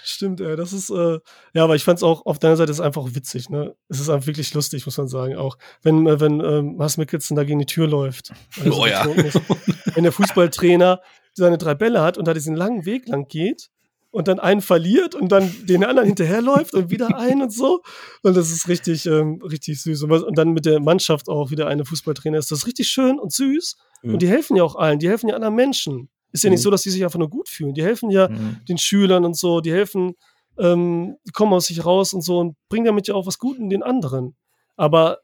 [0.04, 1.20] Stimmt, ey, das ist, äh,
[1.54, 3.76] ja, aber ich fand es auch auf deiner Seite ist einfach witzig, ne?
[3.90, 5.58] Es ist einfach wirklich lustig, muss man sagen, auch.
[5.84, 8.32] Wenn, äh, wenn ähm, Mars Mikkelsen da gegen die Tür läuft.
[8.72, 9.06] Oh ja.
[9.06, 11.02] wenn der Fußballtrainer
[11.34, 13.70] seine drei Bälle hat und da diesen langen Weg lang geht
[14.18, 17.84] und dann einen verliert und dann den anderen hinterherläuft und wieder einen und so.
[18.24, 20.02] Und das ist richtig, ähm, richtig süß.
[20.02, 23.78] Und dann mit der Mannschaft auch wieder eine Fußballtrainer ist das richtig schön und süß.
[24.02, 24.14] Mhm.
[24.14, 26.10] Und die helfen ja auch allen, die helfen ja anderen Menschen.
[26.32, 26.64] Ist ja nicht mhm.
[26.64, 27.76] so, dass die sich einfach nur gut fühlen.
[27.76, 28.58] Die helfen ja mhm.
[28.68, 30.16] den Schülern und so, die helfen,
[30.58, 33.62] ähm, die kommen aus sich raus und so und bringen damit ja auch was Gutes
[33.62, 34.36] in den anderen.
[34.78, 35.20] Aber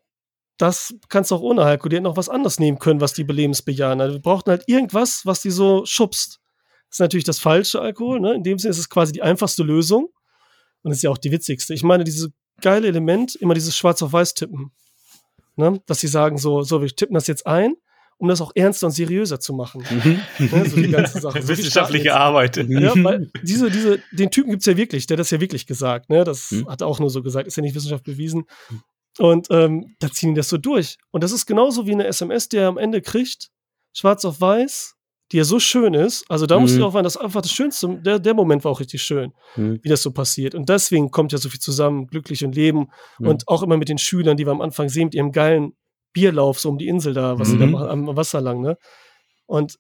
[0.60, 1.90] das kannst du auch ohne Heiko.
[1.90, 4.00] Die hätten auch was anderes nehmen können, was die belebensbejahen.
[4.00, 6.43] Also, wir brauchten halt irgendwas, was die so schubst.
[6.94, 8.20] Ist natürlich das falsche Alkohol.
[8.20, 8.36] Ne?
[8.36, 10.10] In dem Sinne ist es quasi die einfachste Lösung.
[10.84, 11.74] Und ist ja auch die witzigste.
[11.74, 12.30] Ich meine, dieses
[12.62, 14.72] geile Element, immer dieses Schwarz auf Weiß tippen.
[15.56, 15.82] Ne?
[15.88, 17.76] Dass sie sagen, so, so, wir tippen das jetzt ein,
[18.18, 19.84] um das auch ernster und seriöser zu machen.
[19.90, 20.20] Mhm.
[20.52, 20.70] ne?
[20.70, 21.42] So die ganze Sache.
[21.42, 22.58] So Wissenschaftliche Arbeit.
[22.58, 25.66] Ja, weil diese, diese, den Typen gibt es ja wirklich, der hat das ja wirklich
[25.66, 26.10] gesagt.
[26.10, 26.24] Ne?
[26.24, 26.68] Das mhm.
[26.68, 28.44] hat er auch nur so gesagt, ist ja nicht wissenschaftlich bewiesen.
[29.18, 30.98] Und ähm, da ziehen die das so durch.
[31.12, 33.50] Und das ist genauso wie eine SMS, die er am Ende kriegt,
[33.94, 34.96] schwarz auf weiß,
[35.32, 36.26] die ja so schön ist.
[36.30, 36.62] Also da mhm.
[36.62, 39.34] muss ich auch sagen, das einfach das Schönste, der, der Moment war auch richtig schön,
[39.56, 39.80] mhm.
[39.82, 40.54] wie das so passiert.
[40.54, 42.90] Und deswegen kommt ja so viel zusammen, glücklich und Leben.
[43.20, 43.28] Mhm.
[43.28, 45.74] Und auch immer mit den Schülern, die wir am Anfang sehen, mit ihrem geilen
[46.14, 47.72] Bierlauf so um die Insel da, was sie da mhm.
[47.72, 48.78] machen, am Wasser lang, ne?
[49.48, 49.80] Und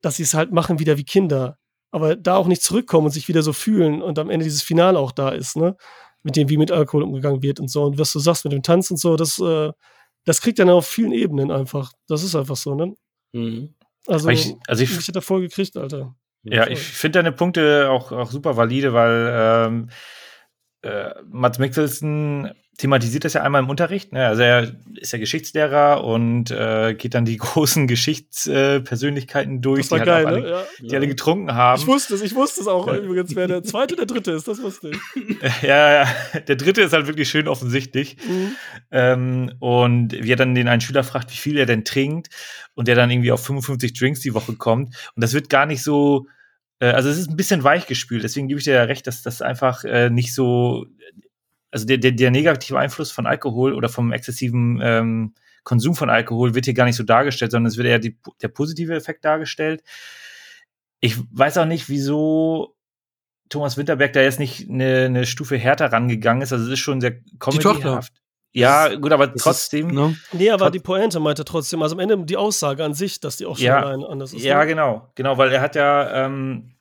[0.00, 1.58] dass sie es halt machen wieder wie Kinder.
[1.90, 4.98] Aber da auch nicht zurückkommen und sich wieder so fühlen und am Ende dieses Finale
[4.98, 5.76] auch da ist, ne?
[6.22, 7.84] Mit dem, wie mit Alkohol umgegangen wird und so.
[7.84, 9.70] Und was du sagst mit dem Tanz und so, das, äh,
[10.24, 11.92] das kriegt dann auf vielen Ebenen einfach.
[12.08, 12.94] Das ist einfach so, ne?
[13.32, 13.74] Mhm.
[14.06, 16.14] Also, ich, also ich, ich hätte voll gekriegt, Alter.
[16.42, 19.88] Ja, ich finde deine Punkte auch, auch super valide, weil ähm,
[20.82, 24.12] äh, Mats Mikkelsen thematisiert das ja einmal im Unterricht.
[24.12, 24.26] Ne?
[24.26, 29.98] Also er ist ja Geschichtslehrer und äh, geht dann die großen Geschichtspersönlichkeiten äh, durch, die,
[29.98, 30.50] geil, alle, ne?
[30.50, 30.64] ja.
[30.80, 31.80] die alle getrunken haben.
[31.80, 34.62] Ich wusste es, ich wusste es auch übrigens, wer der zweite oder dritte ist, das
[34.62, 35.62] wusste ich.
[35.62, 36.08] ja, ja,
[36.46, 38.16] der dritte ist halt wirklich schön offensichtlich.
[38.26, 38.52] Mhm.
[38.90, 42.28] Ähm, und wie er dann den einen Schüler fragt, wie viel er denn trinkt
[42.74, 44.88] und der dann irgendwie auf 55 Drinks die Woche kommt.
[45.14, 46.26] Und das wird gar nicht so
[46.80, 49.22] äh, also es ist ein bisschen weich gespült, deswegen gebe ich dir ja recht, dass
[49.22, 50.86] das einfach äh, nicht so,
[51.74, 56.54] also der, der, der negative Einfluss von Alkohol oder vom exzessiven ähm, Konsum von Alkohol
[56.54, 59.82] wird hier gar nicht so dargestellt, sondern es wird eher die, der positive Effekt dargestellt.
[61.00, 62.76] Ich weiß auch nicht, wieso
[63.48, 66.52] Thomas Winterberg da jetzt nicht eine, eine Stufe härter rangegangen ist.
[66.52, 68.12] Also es ist schon sehr comedyhaft.
[68.52, 69.88] Ja, gut, aber trotzdem.
[69.88, 70.16] Ist, ne?
[70.32, 73.46] Nee, aber die Pointe meinte trotzdem, also am Ende die Aussage an sich, dass die
[73.46, 74.44] auch schon ja, anders ist.
[74.44, 74.68] Ja, ne?
[74.68, 76.73] genau, genau, weil er hat ja ähm,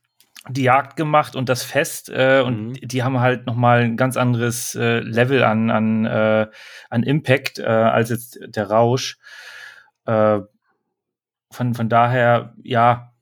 [0.49, 2.73] die Jagd gemacht und das Fest äh, und mhm.
[2.81, 6.47] die haben halt noch mal ein ganz anderes äh, Level an an äh,
[6.89, 9.17] an Impact äh, als jetzt der Rausch.
[10.05, 10.39] Äh,
[11.49, 13.13] von von daher ja,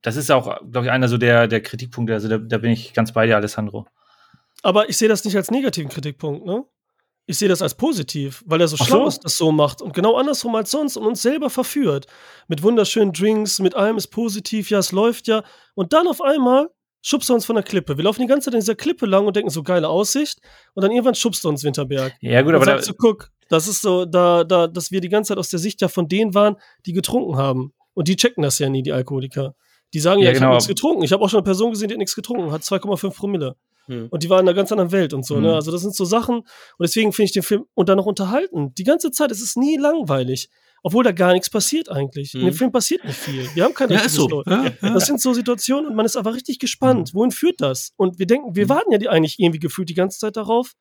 [0.00, 2.14] das ist auch glaube ich einer so der der Kritikpunkte.
[2.14, 3.86] Also da, da bin ich ganz bei dir, Alessandro.
[4.62, 6.64] Aber ich sehe das nicht als negativen Kritikpunkt, ne?
[7.26, 10.16] Ich sehe das als positiv, weil er so schlau ist, das so macht und genau
[10.16, 12.06] andersrum als sonst und uns selber verführt.
[12.48, 15.44] Mit wunderschönen Drinks, mit allem ist positiv, ja, es läuft ja.
[15.74, 16.70] Und dann auf einmal
[17.02, 17.96] schubst er uns von der Klippe.
[17.96, 20.40] Wir laufen die ganze Zeit in dieser Klippe lang und denken so geile Aussicht
[20.74, 22.14] und dann irgendwann schubst er uns Winterberg.
[22.20, 25.28] Ja, gut, aber da so, guck, das ist so, da, da, dass wir die ganze
[25.28, 26.56] Zeit aus der Sicht ja von denen waren,
[26.86, 27.72] die getrunken haben.
[27.94, 29.54] Und die checken das ja nie, die Alkoholiker.
[29.92, 30.46] Die sagen ja, ja ich genau.
[30.46, 31.02] habe nichts getrunken.
[31.02, 33.56] Ich habe auch schon eine Person gesehen, die hat nichts getrunken, hat 2,5 Promille.
[33.86, 34.08] Hm.
[34.10, 35.40] Und die war in einer ganz anderen Welt und so, ne?
[35.40, 35.46] hm.
[35.48, 35.54] ne?
[35.54, 36.38] Also das sind so Sachen.
[36.38, 36.46] Und
[36.80, 38.74] deswegen finde ich den Film und dann noch unterhalten.
[38.74, 40.48] Die ganze Zeit, es ist nie langweilig.
[40.82, 42.32] Obwohl da gar nichts passiert eigentlich.
[42.32, 42.40] Hm.
[42.40, 42.58] In dem hm.
[42.58, 43.48] Film passiert nicht viel.
[43.54, 44.42] Wir haben keine ja, ist so.
[44.46, 44.94] Ja, ja.
[44.94, 47.10] Das sind so Situationen und man ist aber richtig gespannt.
[47.10, 47.14] Hm.
[47.14, 47.92] Wohin führt das?
[47.96, 48.68] Und wir denken, wir hm.
[48.70, 50.72] warten ja die eigentlich irgendwie gefühlt die ganze Zeit darauf.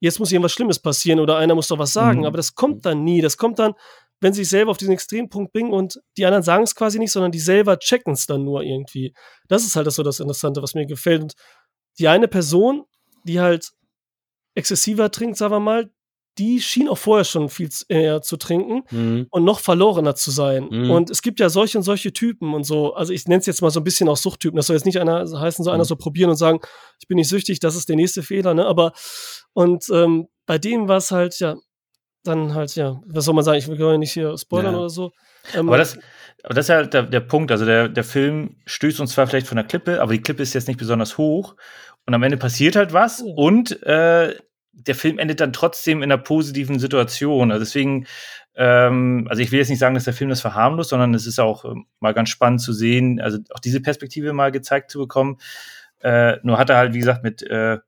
[0.00, 2.26] Jetzt muss irgendwas Schlimmes passieren oder einer muss doch was sagen.
[2.26, 3.20] Aber das kommt dann nie.
[3.20, 3.74] Das kommt dann,
[4.20, 7.12] wenn sie sich selber auf diesen Extrempunkt bringen und die anderen sagen es quasi nicht,
[7.12, 9.14] sondern die selber checken es dann nur irgendwie.
[9.46, 11.22] Das ist halt das so das Interessante, was mir gefällt.
[11.22, 11.34] Und
[11.98, 12.84] die eine Person,
[13.24, 13.72] die halt
[14.54, 15.90] exzessiver trinkt, sagen wir mal,
[16.38, 19.26] die schien auch vorher schon viel eher zu trinken mhm.
[19.30, 20.68] und noch verlorener zu sein.
[20.70, 20.90] Mhm.
[20.90, 22.94] Und es gibt ja solche und solche Typen und so.
[22.94, 24.56] Also ich nenne es jetzt mal so ein bisschen auch Suchttypen.
[24.56, 25.88] Das soll jetzt nicht einer heißen, so einer mhm.
[25.88, 26.60] so probieren und sagen,
[27.00, 28.64] ich bin nicht süchtig, das ist der nächste Fehler, ne?
[28.64, 28.92] Aber
[29.52, 31.56] und ähm, bei dem war es halt, ja,
[32.24, 34.78] dann halt, ja, was soll man sagen, ich will gar nicht hier spoilern ja.
[34.80, 35.12] oder so.
[35.54, 35.98] Ähm, aber das,
[36.42, 37.50] aber das ist halt der, der Punkt.
[37.50, 40.54] Also der, der Film stößt uns zwar vielleicht von der Klippe, aber die Klippe ist
[40.54, 41.56] jetzt nicht besonders hoch.
[42.06, 43.32] Und am Ende passiert halt was oh.
[43.34, 44.34] und äh,
[44.72, 47.52] der Film endet dann trotzdem in einer positiven Situation.
[47.52, 48.06] Also deswegen,
[48.56, 51.38] ähm, also ich will jetzt nicht sagen, dass der Film das verharmlost, sondern es ist
[51.38, 55.38] auch äh, mal ganz spannend zu sehen, also auch diese Perspektive mal gezeigt zu bekommen.
[56.00, 57.78] Äh, nur hat er halt, wie gesagt, mit äh,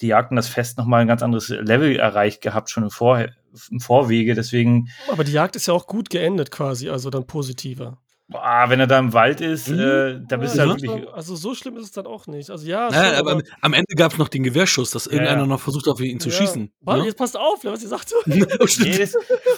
[0.00, 3.26] die Jagd und das Fest nochmal ein ganz anderes Level erreicht gehabt, schon im, Vor
[3.70, 4.34] im Vorwege.
[4.34, 4.88] Deswegen.
[5.10, 7.98] Aber die Jagd ist ja auch gut geendet quasi, also dann positiver.
[8.28, 9.78] Boah, wenn er da im Wald ist, mhm.
[9.78, 11.08] äh, da bist ja, du halt wirklich.
[11.14, 12.50] Also so schlimm ist es dann auch nicht.
[12.50, 12.90] Also ja.
[12.90, 15.46] Naja, aber, aber, am Ende gab es noch den Gewehrschuss, dass irgendeiner ja.
[15.46, 16.72] noch versucht hat, ihn zu schießen.
[16.80, 17.06] Warte, ne?
[17.06, 18.12] jetzt passt auf, was ihr sagt.
[18.26, 19.08] nee, das, nee,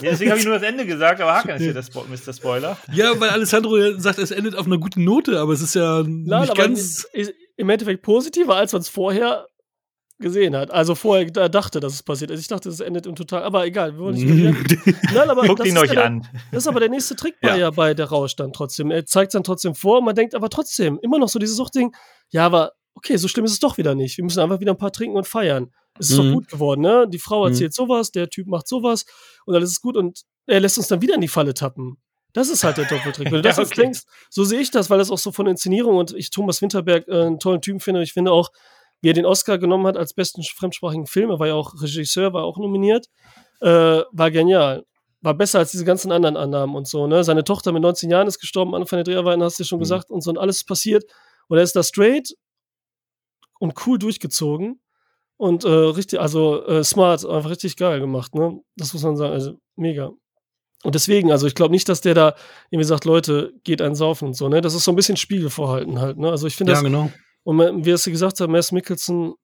[0.02, 2.34] deswegen habe ich nur das Ende gesagt, aber Hakan ist hier das Mr.
[2.34, 2.76] Spoiler.
[2.92, 6.42] Ja, weil Alessandro sagt, es endet auf einer guten Note, aber es ist ja Nein,
[6.42, 7.06] nicht ganz.
[7.56, 9.46] Im Endeffekt positiver, als man es vorher
[10.18, 10.70] gesehen hat.
[10.70, 12.40] Also vorher da dachte, dass es passiert ist.
[12.40, 13.42] Ich dachte, es endet im Total.
[13.42, 16.26] Aber egal, wir wollen nicht Nein, aber Guckt ihn euch ja an.
[16.50, 17.70] das ist aber der nächste Trick bei, ja.
[17.70, 18.90] bei der Rausch dann trotzdem.
[18.90, 21.56] Er zeigt es dann trotzdem vor und man denkt aber trotzdem immer noch so dieses
[21.56, 21.94] Suchtding.
[22.30, 24.16] Ja, aber okay, so schlimm ist es doch wieder nicht.
[24.16, 25.70] Wir müssen einfach wieder ein paar trinken und feiern.
[25.98, 26.24] Es ist mhm.
[26.24, 27.06] doch gut geworden, ne?
[27.08, 27.52] Die Frau mhm.
[27.52, 27.74] erzählt mhm.
[27.74, 29.04] sowas, der Typ macht sowas
[29.46, 31.98] und dann ist gut und er lässt uns dann wieder in die Falle tappen.
[32.32, 33.26] Das ist halt der Doppeltrick.
[33.26, 33.82] Wenn du das Ja, jetzt okay.
[33.82, 36.60] denkst, so sehe ich das, weil das auch so von der Inszenierung und ich Thomas
[36.60, 38.02] Winterberg äh, einen tollen Typen finde.
[38.02, 38.50] Ich finde auch,
[39.00, 42.32] wie er den Oscar genommen hat als besten fremdsprachigen Film, er war ja auch Regisseur,
[42.32, 43.06] war auch nominiert,
[43.60, 44.84] äh, war genial.
[45.20, 47.06] War besser als diese ganzen anderen Annahmen und so.
[47.08, 47.24] Ne?
[47.24, 49.82] Seine Tochter mit 19 Jahren ist gestorben, Anfang der Dreharbeiten, hast du ja schon Mhm.
[49.82, 51.04] gesagt, und so und alles ist passiert.
[51.48, 52.34] Und er ist da straight
[53.58, 54.80] und cool durchgezogen
[55.36, 58.34] und äh, richtig, also äh, smart, einfach richtig geil gemacht.
[58.34, 58.60] Ne?
[58.76, 60.10] Das muss man sagen, also mega.
[60.84, 62.36] Und deswegen, also ich glaube nicht, dass der da
[62.70, 64.60] irgendwie sagt, Leute, geht einen saufen und so, ne?
[64.60, 66.30] Das ist so ein bisschen Spiegel vorhalten halt, ne?
[66.30, 67.10] Also ich finde Ja, das, genau.
[67.44, 69.34] Und wie es du gesagt hast, Mads Mikkelsen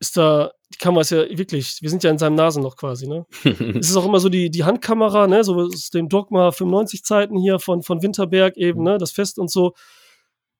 [0.00, 3.24] ist da, die Kamera ist ja wirklich, wir sind ja in seinem Nasenloch quasi, ne?
[3.78, 5.44] es ist auch immer so die, die Handkamera, ne?
[5.44, 8.98] So aus dem Dogma 95 Zeiten hier von, von Winterberg eben, ne?
[8.98, 9.74] Das Fest und so.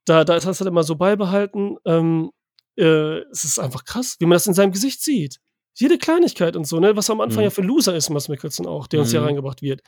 [0.04, 1.76] Da, da ist das halt immer so beibehalten.
[1.84, 2.30] Ähm,
[2.76, 5.38] äh, es ist einfach krass, wie man das in seinem Gesicht sieht.
[5.74, 6.96] Jede Kleinigkeit und so, ne?
[6.96, 7.44] Was am Anfang Mhm.
[7.44, 9.26] ja für ein Loser ist, Mads Mikkelsen auch, der uns hier Mhm.
[9.26, 9.80] reingebracht wird.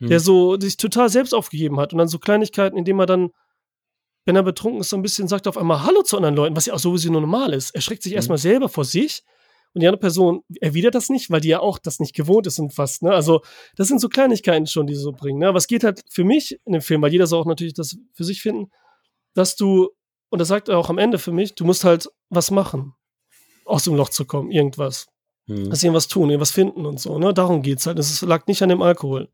[0.00, 0.08] Mhm.
[0.08, 3.30] Der so sich total selbst aufgegeben hat und dann so Kleinigkeiten, indem er dann,
[4.24, 6.66] wenn er betrunken ist, so ein bisschen sagt auf einmal Hallo zu anderen Leuten, was
[6.66, 7.74] ja auch sowieso nur normal ist.
[7.74, 8.16] Er schreckt sich Mhm.
[8.16, 9.22] erstmal selber vor sich
[9.74, 12.58] und die andere Person erwidert das nicht, weil die ja auch das nicht gewohnt ist
[12.58, 13.12] und fast, ne?
[13.12, 13.40] Also,
[13.76, 15.48] das sind so Kleinigkeiten schon, die sie so bringen, ne?
[15.48, 17.96] Aber es geht halt für mich in dem Film, weil jeder soll auch natürlich das
[18.12, 18.70] für sich finden,
[19.34, 19.90] dass du,
[20.30, 22.94] und das sagt er auch am Ende für mich, du musst halt was machen,
[23.64, 25.06] aus dem Loch zu kommen, irgendwas.
[25.46, 25.70] Mhm.
[25.70, 27.32] Dass sie irgendwas tun, irgendwas finden und so, ne?
[27.34, 27.98] Darum geht's halt.
[27.98, 29.28] Es lag nicht an dem Alkohol.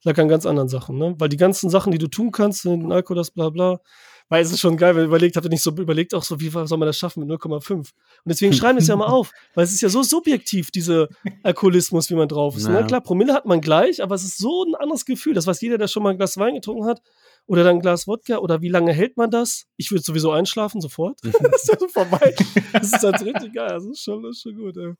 [0.00, 1.14] Es lag an ganz anderen Sachen, ne?
[1.18, 3.80] Weil die ganzen Sachen, die du tun kannst, den Alkohol, das bla bla,
[4.28, 6.40] weil es ist schon geil, wenn ihr überlegt, habt ihr nicht so überlegt, auch so,
[6.40, 7.72] wie soll man das schaffen mit 0,5?
[7.74, 7.92] Und
[8.24, 11.08] deswegen schreiben wir es ja mal auf, weil es ist ja so subjektiv, diese
[11.42, 12.66] Alkoholismus, wie man drauf ist.
[12.66, 12.72] Ja.
[12.80, 12.86] Ne?
[12.86, 15.34] Klar, Promille hat man gleich, aber es ist so ein anderes Gefühl.
[15.34, 17.02] Das weiß jeder, der schon mal ein Glas Wein getrunken hat
[17.46, 19.66] oder dann ein Glas Wodka oder wie lange hält man das?
[19.76, 21.18] Ich würde sowieso einschlafen, sofort.
[21.22, 22.34] das ist ja so vorbei.
[22.72, 23.68] Das ist halt richtig geil.
[23.70, 24.94] Das ist schon, das ist schon gut, ey.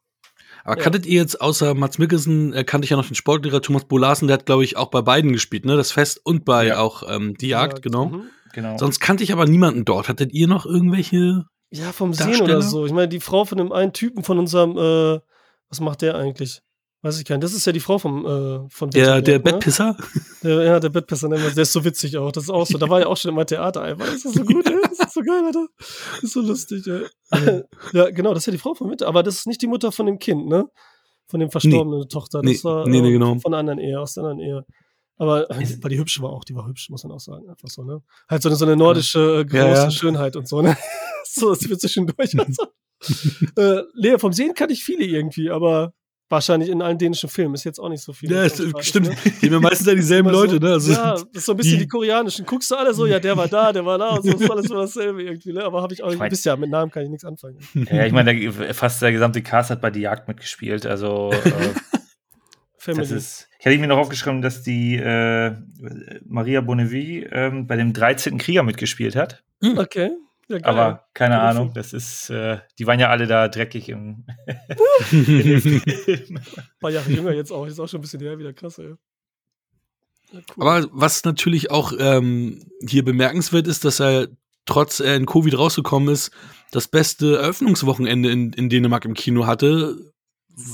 [0.64, 0.82] Aber Ja.
[0.82, 4.28] kanntet ihr jetzt außer Mats Mikkelsen, äh, kannte ich ja noch den Sportlehrer Thomas Bolasen,
[4.28, 5.76] der hat, glaube ich, auch bei beiden gespielt, ne?
[5.76, 6.78] Das Fest und bei Ja.
[6.78, 8.06] auch ähm, die Jagd, genau.
[8.06, 8.22] Mhm.
[8.54, 8.78] Genau.
[8.78, 10.08] Sonst kannte ich aber niemanden dort.
[10.08, 11.44] Hattet ihr noch irgendwelche?
[11.70, 12.86] Ja, vom Sehen oder so.
[12.86, 15.20] Ich meine, die Frau von dem einen Typen von unserem, äh,
[15.68, 16.60] was macht der eigentlich?
[17.02, 17.44] Weiß ich gar nicht.
[17.44, 19.40] Das ist ja die Frau vom, äh, von Der, der ne?
[19.40, 19.96] Bettpisser?
[20.42, 21.36] Der, ja, der Bettpisser, ne?
[21.36, 22.32] der ist so witzig auch.
[22.32, 22.78] Das ist auch so.
[22.78, 24.06] Da war ja auch schon immer Theater einfach.
[24.06, 24.76] Das ist so gut, ey.
[24.82, 25.66] Das ist so geil, Alter.
[25.78, 27.62] Das ist so lustig, ey.
[27.92, 29.06] ja, genau, das ist ja die Frau von Winter.
[29.06, 30.66] Aber das ist nicht die Mutter von dem Kind, ne?
[31.26, 32.40] Von dem verstorbenen Tochter.
[32.40, 33.38] Das Nee, war nee, nee, äh, genau.
[33.38, 34.64] von einer anderen Ehe, aus der anderen Ehe.
[35.16, 37.48] Aber äh, weil die hübsche war auch, die war hübsch, muss man auch sagen.
[37.48, 38.02] Einfach so, ne?
[38.28, 39.90] Halt so eine, so eine nordische äh, große Ja, ja.
[39.90, 40.76] Schönheit und so, ne?
[41.24, 42.38] so, das wird zwischendurch.
[42.38, 42.66] und so.
[43.60, 45.92] äh, Lea, vom Sehen kann ich viele irgendwie, aber
[46.30, 48.32] wahrscheinlich in allen dänischen Filmen ist jetzt auch nicht so viel.
[48.32, 49.08] Ja, ist, ist, stimmt.
[49.08, 49.14] ne?
[49.40, 50.72] Die haben ja meistens ja dieselben Immer Leute, so, ne?
[50.72, 52.44] Also, ja, das ist so ein bisschen die- die, koreanischen.
[52.46, 54.50] Guckst du alle so, ja, der war da, der war da und so, das ist
[54.50, 55.62] alles so dasselbe irgendwie, ne?
[55.62, 57.58] Aber habe ich auch, Ich ja, mit Namen kann ich nichts anfangen.
[57.74, 60.86] Ja, ich meine, fast der gesamte Cast hat bei Die Jagd mitgespielt.
[60.86, 61.52] Also, äh,
[62.84, 63.00] Family.
[63.00, 63.48] das ist.
[63.58, 65.56] Ich hatte mir noch aufgeschrieben, dass die äh,
[66.26, 68.36] Maria Bonnevie ähm, bei dem 13.
[68.36, 69.42] Krieger mitgespielt hat.
[69.76, 70.10] okay.
[70.48, 70.70] Ja, geil.
[70.70, 74.26] Aber keine Cool Ahnung, das ist, äh, die waren ja alle da dreckig im.
[75.10, 76.40] Ein
[76.78, 78.94] paar Jahre jünger jetzt auch, ist auch schon ein bisschen her, wieder krass, ey.
[80.32, 80.68] Ja, cool.
[80.68, 84.28] aber was natürlich auch ähm, hier bemerkenswert ist, dass er
[84.66, 86.30] trotz äh, in Covid rausgekommen ist,
[86.72, 89.96] das beste Eröffnungswochenende in, in Dänemark im Kino hatte,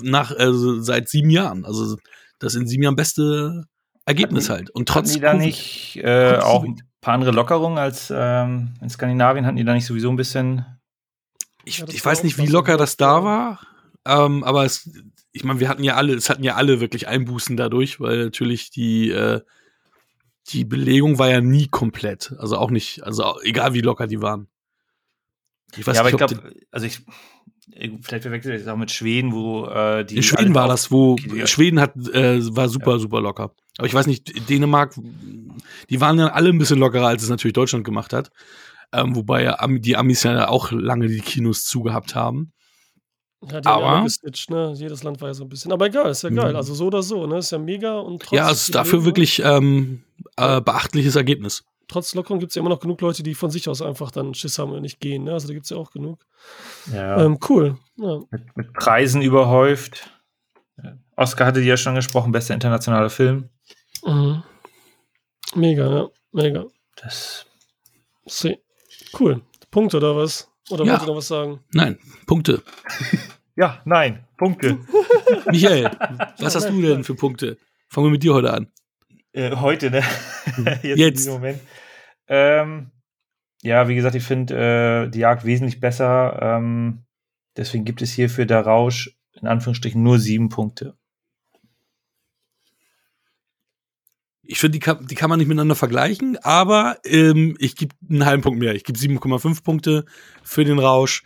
[0.03, 1.65] nach, also seit sieben Jahren.
[1.65, 1.97] Also
[2.39, 3.65] das in sieben Jahren beste
[4.07, 4.71] Ergebnis Hatten- halt.
[4.71, 5.47] Und Hatten trotz die da Covid.
[5.47, 9.47] nicht äh, auch ein paar andere Lockerungen als ähm, in Skandinavien?
[9.47, 10.65] Hatten die da nicht sowieso ein bisschen.
[11.65, 13.61] Ich, ich weiß nicht, wie locker das da war,
[14.07, 14.91] ähm, aber es,
[15.33, 18.71] ich meine, wir hatten ja alle, es hatten ja alle wirklich Einbußen dadurch, weil natürlich
[18.71, 19.43] die, äh,
[20.49, 22.35] die Belegung war ja nie komplett.
[22.39, 24.49] Also auch nicht, also egal wie locker die waren.
[25.77, 27.03] Ich weiß ja, aber nicht, ich ob glaube, also ich,
[28.03, 30.17] vielleicht verwechselt ich das auch mit Schweden, wo äh, die.
[30.17, 31.47] in Schweden war das, wo Okay, ja.
[31.47, 33.53] Schweden hat, äh, war super, super locker.
[33.79, 34.95] Aber ich weiß nicht, Dänemark,
[35.89, 38.31] die waren ja alle ein bisschen lockerer, als es natürlich Deutschland gemacht hat.
[38.93, 42.53] Ähm, wobei ja die Amis ja auch lange die Kinos zugehabt haben.
[43.43, 44.73] Ja, die haben ja aber- alle gesnitcht, ne?
[44.77, 45.73] Jedes Land war ja so ein bisschen.
[45.73, 46.51] Aber egal, ist ja geil.
[46.51, 46.57] Mhm.
[46.57, 47.39] Also so oder so, ne?
[47.39, 48.37] Ist ja mega und trotz.
[48.37, 50.03] ja, es ist dafür wirklich ähm,
[50.37, 51.63] äh, beachtliches Ergebnis.
[51.91, 54.33] Trotz Lockerung gibt es ja immer noch genug Leute, die von sich aus einfach dann
[54.33, 55.33] Schiss haben und nicht gehen, ne?
[55.33, 56.25] Also da gibt es ja auch genug.
[56.93, 57.79] Ja, Ähm, cool.
[57.97, 58.21] Ja.
[58.31, 60.09] mit, mit Preisen überhäuft.
[61.17, 63.49] Oscar hatte die ja schon gesprochen, bester internationaler Film.
[64.05, 64.43] Mhm.
[65.57, 66.09] Mega, ja.
[66.33, 66.65] Mega.
[66.97, 67.45] Das
[68.27, 68.61] See.
[69.19, 69.43] Cool.
[69.73, 70.49] Punkt oder was?
[70.71, 70.93] Oder Ja.
[70.93, 71.59] wollt ihr noch was sagen?
[71.73, 72.63] Nein, Punkte.
[73.57, 74.79] ja, nein, Punkte.
[75.51, 75.91] Michael,
[76.39, 77.59] was hast du denn für Punkte?
[77.89, 78.71] Fangen wir mit dir heute an.
[79.33, 80.03] Äh, heute, ne?
[80.65, 81.19] Jetzt, in Jetzt.
[81.19, 81.61] diesem Moment.
[82.29, 82.91] Ähm,
[83.63, 86.39] ja, wie gesagt, ich finde äh, die Jagd wesentlich besser.
[86.41, 87.05] Ähm,
[87.57, 90.97] deswegen gibt es hier für der Rausch in Anführungsstrichen nur sieben Punkte.
[94.51, 98.27] ich finde, die kann, die kann man nicht miteinander vergleichen, aber ähm, ich gebe einen
[98.27, 98.75] halben Punkt mehr.
[98.75, 100.05] Ich gebe 7,5 Punkte
[100.43, 101.23] für den Rausch.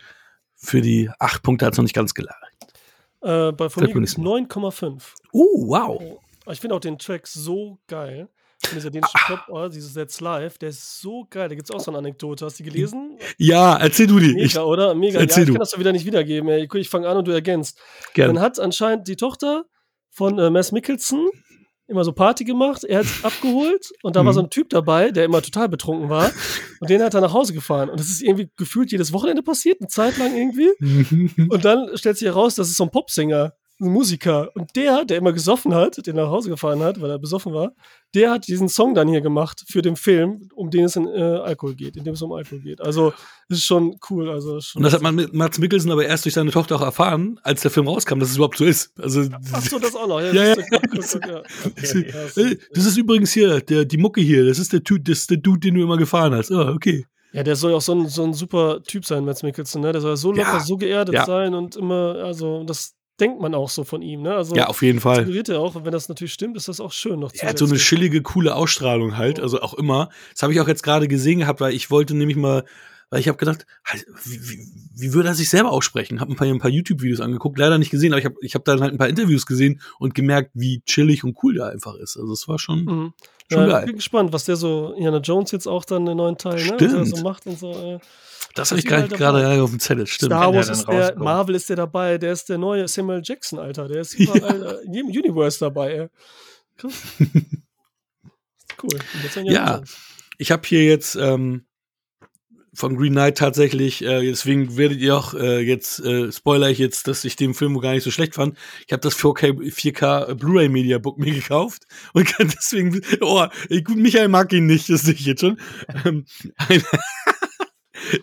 [0.55, 2.37] Für die 8 Punkte hat es noch nicht ganz gelangt.
[3.23, 5.01] Äh, bei von mir 9,5.
[5.33, 6.19] Uh, wow.
[6.51, 8.29] Ich finde auch den Track so geil.
[8.63, 9.35] Von dieser dänischen ah.
[9.35, 11.49] Pop, oh, dieses Let's Live, der ist so geil.
[11.49, 12.45] Da gibt es auch so eine Anekdote.
[12.45, 13.17] Hast du die gelesen?
[13.37, 14.33] Ja, erzähl du die.
[14.33, 14.95] Mega, ich, oder?
[14.95, 15.19] Mega.
[15.19, 16.49] Erzähl ja, ich kann das doch wieder nicht wiedergeben.
[16.49, 16.67] Ey.
[16.73, 17.79] Ich fange an und du ergänzt.
[18.13, 18.33] Gerne.
[18.33, 19.65] Dann hat anscheinend die Tochter
[20.09, 21.29] von äh, Mass Mickelson
[21.87, 24.25] immer so Party gemacht, er hat abgeholt und da mhm.
[24.27, 26.31] war so ein Typ dabei, der immer total betrunken war
[26.79, 29.79] und den hat er nach Hause gefahren und das ist irgendwie gefühlt jedes Wochenende passiert,
[29.79, 30.69] eine Zeit lang irgendwie
[31.49, 34.49] und dann stellt sich heraus, das ist so ein Popsänger ein Musiker.
[34.55, 37.73] Und der, der immer gesoffen hat, den nach Hause gefahren hat, weil er besoffen war,
[38.13, 41.21] der hat diesen Song dann hier gemacht für den Film, um den es in äh,
[41.21, 42.79] Alkohol geht, in dem es um Alkohol geht.
[42.79, 43.13] Also,
[43.49, 44.29] das ist schon cool.
[44.29, 46.81] Also, schon und das hat man mit Mats Mikkelsen aber erst durch seine Tochter auch
[46.81, 48.97] erfahren, als der Film rauskam, dass es überhaupt so ist.
[48.99, 50.21] Also, Ach so, das auch noch.
[50.21, 50.55] Ja, ja, ja.
[52.73, 55.59] Das ist übrigens hier, der, die Mucke hier, das ist der, das ist der Dude,
[55.59, 56.51] den du immer gefahren hast.
[56.51, 57.05] oh, okay.
[57.35, 59.91] Ja, der soll ja auch so ein, so ein super Typ sein, Mats Mikkelsen, ne?
[59.91, 61.25] Der soll ja so locker, ja, so geerdet ja.
[61.25, 64.21] sein und immer, also das, denkt man auch so von ihm.
[64.21, 64.35] Ne?
[64.35, 65.29] Also, ja, auf jeden Fall.
[65.29, 65.75] Er auch.
[65.75, 67.19] Und wenn das natürlich stimmt, ist das auch schön.
[67.19, 69.39] Noch er hat so eine chillige, coole Ausstrahlung halt.
[69.39, 70.09] Also auch immer.
[70.33, 72.63] Das habe ich auch jetzt gerade gesehen gehabt, weil ich wollte nämlich mal,
[73.09, 76.19] weil ich habe gedacht, halt, wie, wie, wie, würde er sich selber aussprechen?
[76.19, 78.65] Habe ein paar, ein paar YouTube-Videos angeguckt, leider nicht gesehen, aber ich habe ich hab
[78.65, 82.17] dann halt ein paar Interviews gesehen und gemerkt, wie chillig und cool der einfach ist.
[82.17, 83.13] Also es war schon, mhm.
[83.51, 83.79] schon ja, geil.
[83.81, 86.81] Ich bin gespannt, was der so, Indiana Jones jetzt auch dann den neuen Teil, Stimmt.
[86.81, 87.71] ne, was er so macht und so.
[87.71, 87.99] Äh.
[88.55, 90.31] Das habe ich gerade halt auf dem Zettel, stimmt.
[90.31, 93.89] Star Wars ist der, Marvel ist der dabei, der ist der neue Samuel Jackson, Alter.
[93.89, 94.71] Der ist überall ja.
[94.85, 96.07] in jedem Universe dabei, ey.
[96.77, 96.93] Krass.
[98.83, 98.99] cool.
[99.43, 99.81] Ja,
[100.37, 101.65] ich habe hier jetzt ähm,
[102.75, 107.07] von Green Knight tatsächlich, äh, deswegen werdet ihr auch äh, jetzt, äh, spoiler ich jetzt,
[107.07, 108.57] dass ich den Film gar nicht so schlecht fand.
[108.85, 113.45] Ich habe das 4K, 4K Blu-ray Media Book mir gekauft und kann deswegen, oh,
[113.83, 115.59] gut, Michael mag ihn nicht, das sehe ich jetzt schon.
[116.05, 116.25] Ähm,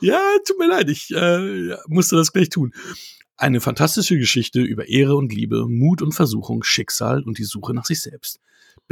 [0.01, 2.73] ja, tut mir leid, ich äh, musste das gleich tun.
[3.37, 7.87] Eine fantastische Geschichte über Ehre und Liebe, Mut und Versuchung, Schicksal und die Suche nach
[7.87, 8.39] sich selbst.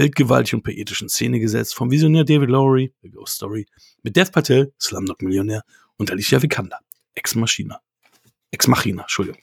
[0.00, 3.66] Bildgewaltig und poetisch in Szene gesetzt vom Visionär David Lowery, The Ghost Story,
[4.02, 5.62] mit Dev Patel, Slumdog Millionär
[5.98, 6.78] und Alicia Vikander,
[7.14, 7.82] Ex Machina.
[8.50, 9.38] Ex Machina, Entschuldigung.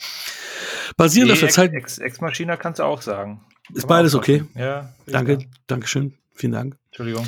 [0.95, 1.73] Basierend nee, auf der Zeit.
[1.73, 3.45] Ex, Ex Machina kannst du auch sagen.
[3.71, 4.45] Ist beides okay?
[4.55, 4.91] Ja.
[5.05, 6.15] Danke, danke schön.
[6.33, 6.75] Vielen Dank.
[6.87, 7.27] Entschuldigung.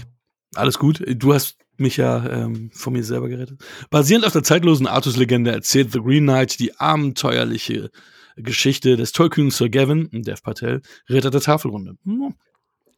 [0.56, 1.04] Alles gut.
[1.08, 3.64] Du hast mich ja ähm, von mir selber gerettet.
[3.92, 7.92] Basierend auf der zeitlosen Artus-Legende erzählt The Green Knight die abenteuerliche
[8.38, 11.96] Geschichte des tollkühnen Sir Gavin, Dev Patel, Ritter der Tafelrunde.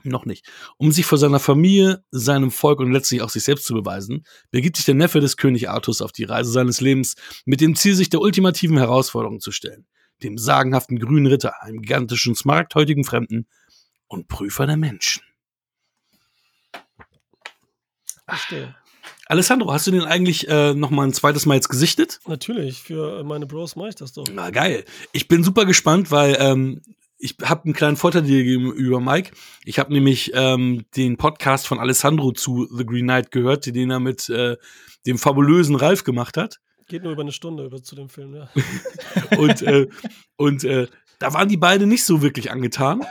[0.04, 0.48] Noch nicht.
[0.78, 4.78] Um sich vor seiner Familie, seinem Volk und letztlich auch sich selbst zu beweisen, begibt
[4.78, 8.10] sich der Neffe des König Artus auf die Reise seines Lebens mit dem Ziel, sich
[8.10, 9.86] der ultimativen Herausforderung zu stellen.
[10.24, 13.48] Dem sagenhaften grünen Ritter, einem gigantischen, smaragdhäutigen Fremden
[14.08, 15.24] und Prüfer der Menschen.
[18.28, 18.76] Verstehe.
[19.28, 22.20] Alessandro, hast du den eigentlich äh, noch mal ein zweites Mal jetzt gesichtet?
[22.28, 24.26] Natürlich, für meine Bros mache ich das doch.
[24.32, 24.84] Na geil.
[25.14, 26.82] Ich bin super gespannt, weil ähm,
[27.22, 29.32] ich habe einen kleinen Vorteil dir gegenüber Mike.
[29.64, 34.00] Ich habe nämlich ähm, den Podcast von Alessandro zu The Green Knight gehört, den er
[34.00, 34.58] mit äh,
[35.06, 36.60] dem fabulösen Ralf gemacht hat.
[36.88, 38.50] Geht nur über eine Stunde über zu dem Film, ja.
[39.38, 39.88] und äh,
[40.36, 40.88] und äh,
[41.20, 43.06] da waren die beiden nicht so wirklich angetan.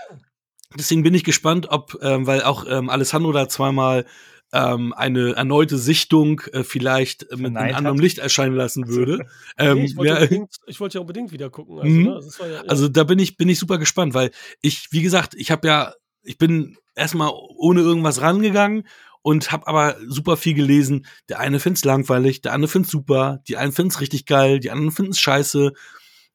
[0.76, 4.04] Deswegen bin ich gespannt, ob, ähm, weil auch ähm, Alessandro da zweimal
[4.52, 9.26] ähm, eine erneute Sichtung äh, vielleicht mit einem anderen Licht erscheinen lassen würde.
[9.58, 11.78] ähm, nee, ich, wollte ja, unbedingt, ich, wollte ja unbedingt wieder gucken.
[11.78, 12.02] Also, mhm.
[12.02, 12.14] ne?
[12.14, 12.60] also, ja, ja.
[12.62, 14.30] also, da bin ich, bin ich super gespannt, weil
[14.60, 18.86] ich, wie gesagt, ich habe ja, ich bin erstmal ohne irgendwas rangegangen
[19.22, 21.06] und habe aber super viel gelesen.
[21.28, 24.92] Der eine find's langweilig, der andere find's super, die einen finden's richtig geil, die anderen
[24.92, 25.72] finden's scheiße.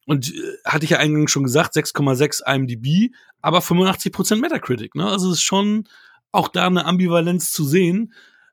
[0.06, 3.12] Und äh, hatte ich ja eingangs schon gesagt, 6,6 IMDb,
[3.42, 5.06] aber 85% Metacritic, ne?
[5.06, 5.88] Also es ist schon
[6.36, 8.12] auch da eine Ambivalenz zu sehen.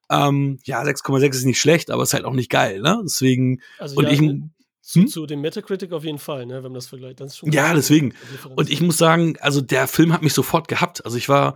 [0.09, 3.01] Ähm, ja, 6,6 ist nicht schlecht, aber ist halt auch nicht geil, ne?
[3.03, 3.61] Deswegen.
[3.79, 4.21] Also und ja, ich.
[4.21, 4.49] Ne,
[4.81, 5.07] zu, hm?
[5.07, 7.21] zu, dem Metacritic auf jeden Fall, ne, wenn man das vergleicht.
[7.21, 8.13] Das ja, deswegen.
[8.55, 11.05] Und ich muss sagen, also der Film hat mich sofort gehabt.
[11.05, 11.55] Also ich war,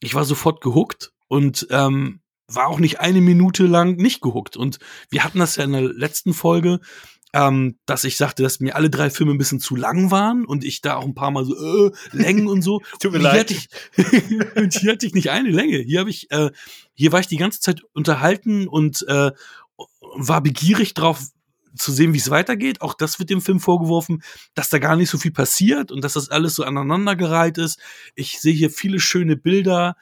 [0.00, 4.56] ich war sofort gehuckt und ähm, war auch nicht eine Minute lang nicht gehuckt.
[4.56, 6.80] Und wir hatten das ja in der letzten Folge,
[7.34, 10.64] ähm, dass ich sagte, dass mir alle drei Filme ein bisschen zu lang waren und
[10.64, 12.80] ich da auch ein paar Mal so äh, Längen und so.
[13.00, 13.50] Tut mir leid.
[13.50, 13.68] Ich,
[14.56, 15.78] und hier hatte ich nicht eine Länge.
[15.78, 16.50] Hier habe ich, äh,
[16.94, 19.32] hier war ich die ganze Zeit unterhalten und äh,
[20.16, 21.22] war begierig drauf
[21.76, 22.80] zu sehen, wie es weitergeht.
[22.80, 24.22] Auch das wird dem Film vorgeworfen,
[24.54, 27.78] dass da gar nicht so viel passiert und dass das alles so aneinandergereiht ist.
[28.14, 29.96] Ich sehe hier viele schöne Bilder.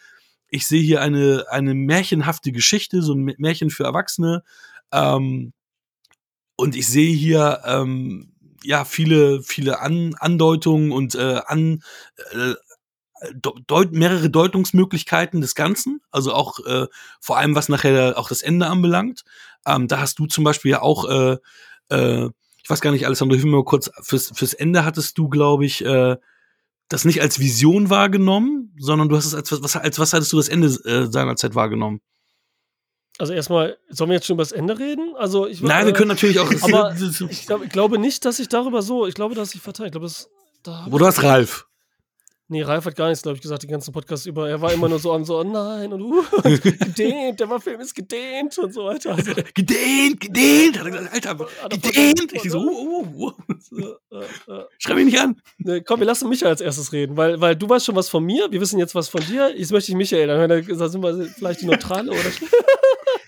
[0.48, 4.42] Ich sehe hier eine, eine märchenhafte Geschichte, so ein Märchen für Erwachsene.
[4.92, 5.52] Ähm,
[6.56, 8.32] und ich sehe hier ähm,
[8.62, 11.82] ja viele, viele An Andeutungen und äh, An,
[12.32, 12.54] äh,
[13.66, 16.86] deut mehrere Deutungsmöglichkeiten des Ganzen, also auch äh,
[17.20, 19.24] vor allem was nachher auch das Ende anbelangt.
[19.66, 21.36] Ähm, da hast du zum Beispiel ja auch, äh,
[21.90, 22.30] äh,
[22.62, 25.64] ich weiß gar nicht, Alessandro, ich will mal kurz, fürs, fürs Ende hattest du, glaube
[25.64, 26.16] ich, äh,
[26.88, 30.36] das nicht als Vision wahrgenommen, sondern du hast es als was, als was hattest du
[30.36, 32.00] das Ende äh, seinerzeit wahrgenommen?
[33.18, 35.14] Also erstmal, sollen wir jetzt schon über das Ende reden?
[35.16, 36.50] Also ich, Nein, äh, wir können natürlich auch.
[36.62, 36.94] Aber
[37.30, 39.06] ich, glaub, ich, glaube nicht, dass ich darüber so.
[39.06, 39.88] Ich glaube, dass ich verteile.
[39.88, 40.28] Ich glaube, das.
[40.62, 41.66] Da Wo du hast Ralf.
[42.48, 44.48] Nee, Ralf hat gar nichts, glaube ich, gesagt, die ganzen Podcasts über.
[44.48, 47.92] Er war immer nur so an so, oh nein, und uh, gedehnt, der Film ist
[47.92, 49.16] gedehnt und so weiter.
[49.16, 52.32] Also, gedehnt, gedehnt, hat er gesagt, Alter, gedehnt.
[52.34, 53.32] Ich so, uh, uh,
[53.72, 54.62] uh.
[54.78, 55.42] Schreib mich nicht an.
[55.58, 58.22] Nee, komm, wir lassen Michael als erstes reden, weil, weil du weißt schon was von
[58.22, 59.52] mir, wir wissen jetzt was von dir.
[59.56, 62.20] Jetzt möchte ich Michael, dann sind wir vielleicht die Neutrale oder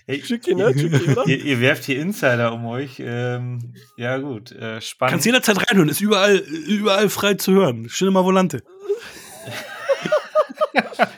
[0.09, 0.73] Hey, Schicki, ne?
[0.73, 1.27] Schicki, oder?
[1.27, 2.99] Ihr, ihr, werft hier Insider um euch.
[2.99, 4.51] Ähm, ja, gut.
[4.51, 5.11] Äh, spannend.
[5.11, 7.87] Kannst jederzeit reinhören, ist überall, überall frei zu hören.
[7.89, 8.57] Schöne mal Volante.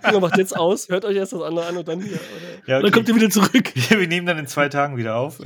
[0.05, 2.19] Junge, macht jetzt aus, hört euch erst das andere an und dann hier.
[2.67, 2.83] Ja, okay.
[2.83, 3.71] Dann kommt ihr wieder zurück.
[3.73, 5.39] Wir, wir, nehmen dann in zwei Tagen wieder auf.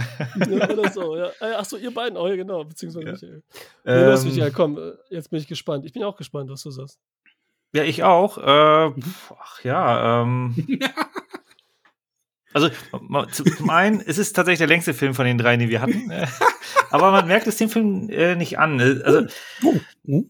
[0.49, 1.29] Ja, oder so, ja.
[1.39, 3.11] Äh, Achso, ihr beiden, oh ja, genau, beziehungsweise ja.
[3.11, 3.43] Michael.
[3.85, 5.85] Ähm, nee, los, Michael, komm, äh, jetzt bin ich gespannt.
[5.85, 6.97] Ich bin auch gespannt, was du sagst.
[7.73, 8.39] Ja, ich auch.
[8.39, 8.91] Äh,
[9.39, 10.55] ach ja, ähm.
[12.55, 12.69] Also
[13.33, 16.09] zum einen, es ist tatsächlich der längste Film von den drei, die wir hatten.
[16.89, 18.79] Aber man merkt es dem Film äh, nicht an.
[18.79, 19.25] Also,
[19.61, 19.73] oh.
[20.07, 20.23] Oh.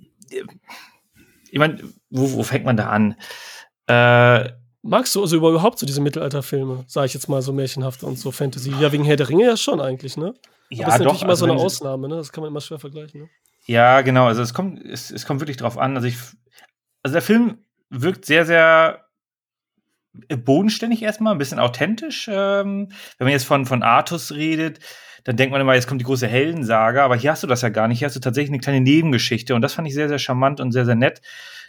[1.51, 3.15] ich meine, wo, wo fängt man da an?
[3.85, 4.49] Äh,
[4.81, 8.31] Magst du also überhaupt so diese Mittelalterfilme, sage ich jetzt mal so märchenhaft und so
[8.31, 8.71] Fantasy?
[8.79, 10.33] Ja, wegen Herr der Ringe ja schon eigentlich, ne?
[10.71, 12.15] Ja, Aber ist doch, natürlich immer also so eine Ausnahme, ne?
[12.15, 13.29] Das kann man immer schwer vergleichen, ne?
[13.67, 14.25] Ja, genau.
[14.25, 15.95] Also es kommt, es, es kommt wirklich drauf an.
[15.95, 16.17] Also ich,
[17.03, 17.59] also der Film
[17.91, 19.04] wirkt sehr, sehr
[20.29, 22.27] bodenständig erstmal, ein bisschen authentisch.
[22.31, 24.79] Ähm, wenn man jetzt von, von Artus redet,
[25.25, 27.69] dann denkt man immer, jetzt kommt die große Heldensage, aber hier hast du das ja
[27.69, 27.99] gar nicht.
[27.99, 30.71] Hier hast du tatsächlich eine kleine Nebengeschichte und das fand ich sehr, sehr charmant und
[30.71, 31.21] sehr, sehr nett,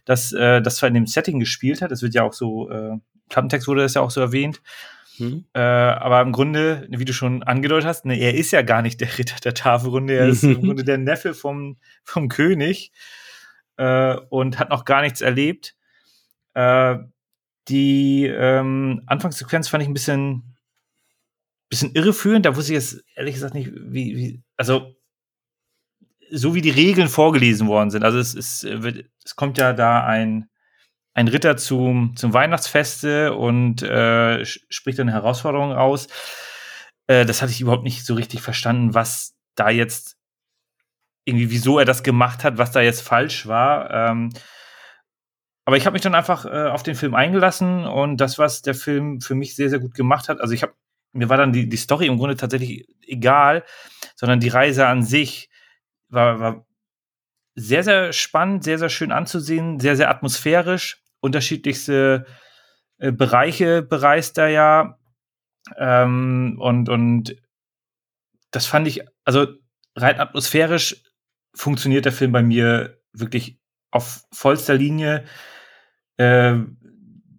[0.04, 1.90] dass äh, das zwar in dem Setting gespielt hat.
[1.90, 2.98] Es wird ja auch so, äh,
[3.30, 4.60] Klappentext wurde das ja auch so erwähnt.
[5.18, 5.46] Mhm.
[5.54, 9.00] Äh, aber im Grunde, wie du schon angedeutet hast, ne, er ist ja gar nicht
[9.00, 12.92] der Ritter der Tafelrunde, er ist im Grunde der Neffe vom, vom König
[13.78, 15.74] äh, und hat noch gar nichts erlebt.
[16.54, 16.96] Äh,
[17.68, 20.56] die ähm, Anfangssequenz fand ich ein bisschen,
[21.68, 22.46] bisschen irreführend.
[22.46, 24.94] Da wusste ich jetzt ehrlich gesagt nicht, wie, wie also
[26.30, 28.04] so wie die Regeln vorgelesen worden sind.
[28.04, 30.48] Also es, es, es kommt ja da ein,
[31.14, 36.08] ein Ritter zum, zum Weihnachtsfeste und äh, spricht eine Herausforderung aus.
[37.06, 40.16] Äh, das hatte ich überhaupt nicht so richtig verstanden, was da jetzt
[41.24, 43.90] irgendwie, wieso er das gemacht hat, was da jetzt falsch war.
[43.90, 44.32] Ähm,
[45.66, 48.74] aber ich habe mich dann einfach äh, auf den Film eingelassen und das, was der
[48.74, 50.74] Film für mich sehr, sehr gut gemacht hat, also ich habe,
[51.12, 53.64] mir war dann die, die Story im Grunde tatsächlich egal,
[54.14, 55.50] sondern die Reise an sich
[56.08, 56.66] war, war
[57.56, 62.26] sehr, sehr spannend, sehr, sehr schön anzusehen, sehr, sehr atmosphärisch, unterschiedlichste
[62.98, 64.98] äh, Bereiche bereist er ja.
[65.76, 67.34] Ähm, und, und
[68.52, 69.48] das fand ich, also
[69.96, 71.02] rein atmosphärisch
[71.54, 73.58] funktioniert der Film bei mir wirklich
[73.90, 75.24] auf vollster Linie.
[76.16, 76.56] Äh,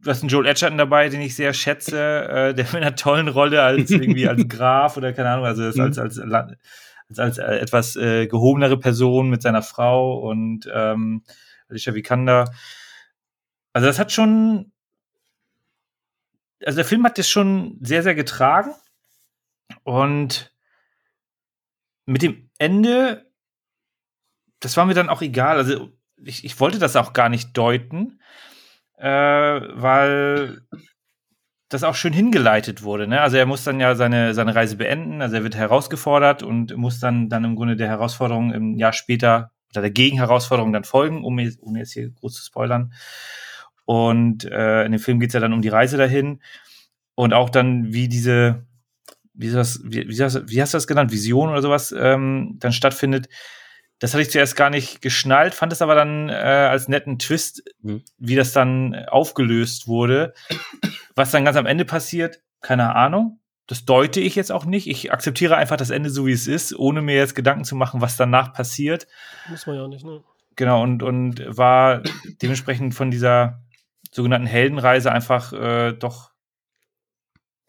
[0.07, 3.27] du hast einen Joel Edgerton dabei, den ich sehr schätze, äh, der mit einer tollen
[3.27, 5.81] Rolle als irgendwie als Graf oder keine Ahnung, also mhm.
[5.81, 11.23] als, als, als, als äh, etwas äh, gehobenere Person mit seiner Frau und ähm,
[11.69, 12.51] Alicia Vikander.
[13.73, 14.71] Also das hat schon,
[16.65, 18.71] also der Film hat das schon sehr, sehr getragen
[19.83, 20.53] und
[22.05, 23.29] mit dem Ende,
[24.61, 25.57] das war mir dann auch egal.
[25.57, 25.91] Also
[26.23, 28.19] ich, ich wollte das auch gar nicht deuten,
[28.97, 30.61] äh, weil
[31.69, 33.07] das auch schön hingeleitet wurde.
[33.07, 33.19] Ne?
[33.21, 36.99] Also er muss dann ja seine, seine Reise beenden, also er wird herausgefordert und muss
[36.99, 41.39] dann, dann im Grunde der Herausforderung im Jahr später oder der Gegenherausforderung dann folgen, um,
[41.59, 42.93] um jetzt hier groß zu spoilern.
[43.85, 46.41] Und äh, in dem Film geht es ja dann um die Reise dahin
[47.15, 48.65] und auch dann, wie diese,
[49.33, 52.71] wie, das, wie, wie, hast, wie hast du das genannt, Vision oder sowas ähm, dann
[52.71, 53.27] stattfindet,
[53.99, 57.63] das hatte ich zuerst gar nicht geschnallt, fand es aber dann äh, als netten Twist,
[57.81, 58.03] mhm.
[58.17, 60.33] wie das dann aufgelöst wurde.
[61.15, 63.39] Was dann ganz am Ende passiert, keine Ahnung.
[63.65, 64.87] Das deute ich jetzt auch nicht.
[64.87, 67.99] Ich akzeptiere einfach das Ende so, wie es ist, ohne mir jetzt Gedanken zu machen,
[67.99, 69.07] was danach passiert.
[69.49, 70.23] Muss man ja auch nicht, ne?
[70.55, 72.01] Genau, und, und war
[72.41, 73.61] dementsprechend von dieser
[74.11, 76.31] sogenannten Heldenreise einfach äh, doch,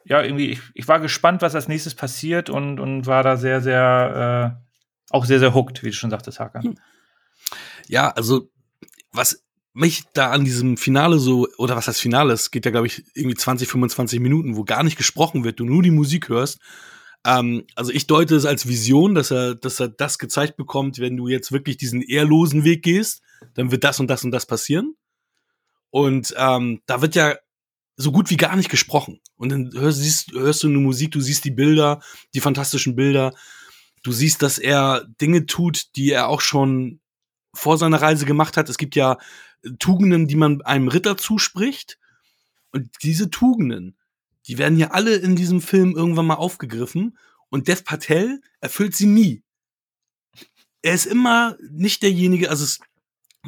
[0.05, 3.61] ja, irgendwie, ich, ich war gespannt, was als nächstes passiert und, und war da sehr,
[3.61, 4.68] sehr äh,
[5.11, 6.63] auch sehr, sehr hooked, wie du schon sagtest, Hakan.
[6.63, 6.79] Hm.
[7.89, 8.51] Ja, also,
[9.13, 9.43] was
[9.73, 13.05] mich da an diesem Finale so, oder was heißt Finale, es geht ja, glaube ich,
[13.15, 16.59] irgendwie 20, 25 Minuten, wo gar nicht gesprochen wird, du nur die Musik hörst.
[17.25, 21.17] Ähm, also ich deute es als Vision, dass er, dass er das gezeigt bekommt, wenn
[21.17, 23.23] du jetzt wirklich diesen ehrlosen Weg gehst,
[23.55, 24.95] dann wird das und das und das passieren.
[25.91, 27.37] Und ähm, da wird ja
[27.97, 29.21] so gut wie gar nicht gesprochen.
[29.37, 32.01] Und dann hörst, siehst, hörst du eine Musik, du siehst die Bilder,
[32.35, 33.33] die fantastischen Bilder.
[34.03, 37.01] Du siehst, dass er Dinge tut, die er auch schon
[37.55, 38.69] vor seiner Reise gemacht hat.
[38.69, 39.19] Es gibt ja
[39.79, 41.99] Tugenden, die man einem Ritter zuspricht.
[42.71, 43.97] Und diese Tugenden,
[44.47, 47.19] die werden ja alle in diesem Film irgendwann mal aufgegriffen.
[47.49, 49.43] Und Dev Patel erfüllt sie nie.
[50.83, 52.79] Er ist immer nicht derjenige, also es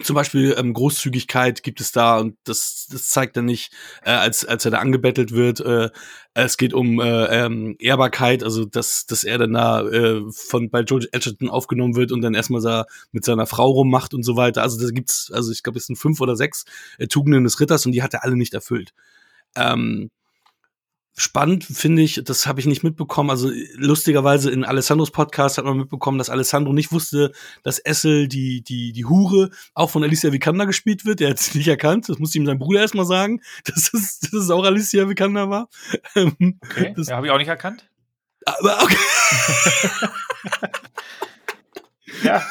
[0.03, 3.73] zum Beispiel ähm, Großzügigkeit gibt es da und das, das zeigt er nicht,
[4.03, 5.61] äh, als, als er da angebettelt wird.
[5.61, 5.91] Äh,
[6.35, 10.83] es geht um äh, ähm, Ehrbarkeit, also dass, dass er dann da äh, von bei
[10.83, 14.63] George Edgerton aufgenommen wird und dann erstmal da mit seiner Frau rummacht und so weiter.
[14.63, 16.65] Also da gibt's, also ich glaube, es sind fünf oder sechs
[16.99, 18.93] äh, Tugenden des Ritters und die hat er alle nicht erfüllt.
[19.57, 20.11] Ähm,
[21.17, 23.31] spannend finde ich, das habe ich nicht mitbekommen.
[23.31, 27.33] Also lustigerweise in Alessandros Podcast hat man mitbekommen, dass Alessandro nicht wusste,
[27.63, 31.21] dass Essel die die die Hure auch von Alicia Vikander gespielt wird.
[31.21, 32.09] Er hat es nicht erkannt.
[32.09, 35.69] Das musste ihm sein Bruder erstmal sagen, dass es, dass es auch Alicia Vikander war.
[36.15, 37.89] Ähm, okay, das ja, habe ich auch nicht erkannt.
[38.47, 38.97] Aber okay.
[42.25, 42.43] ja.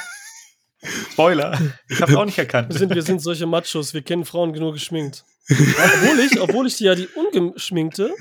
[1.12, 1.60] Spoiler.
[1.88, 2.70] Ich habe auch nicht erkannt.
[2.70, 6.78] Wir sind, wir sind solche Machos, wir kennen Frauen genug geschminkt obwohl, ich, obwohl ich
[6.78, 8.14] die ja die ungeschminkte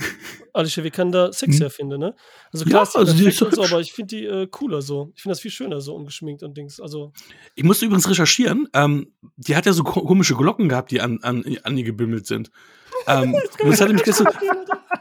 [0.55, 1.71] Alicia Vikander sexier hm.
[1.71, 2.15] finde, ne?
[2.53, 5.13] Also klar, ja, also die ist so, aber ich finde die äh, cooler so.
[5.15, 6.81] Ich finde das viel schöner so ungeschminkt und Dings.
[6.81, 7.13] Also
[7.55, 8.67] ich musste übrigens recherchieren.
[8.73, 12.51] Ähm, die hat ja so komische Glocken gehabt, die an, an, an ihr gebimmelt sind.
[13.07, 14.35] ähm, und das hat mich gesagt,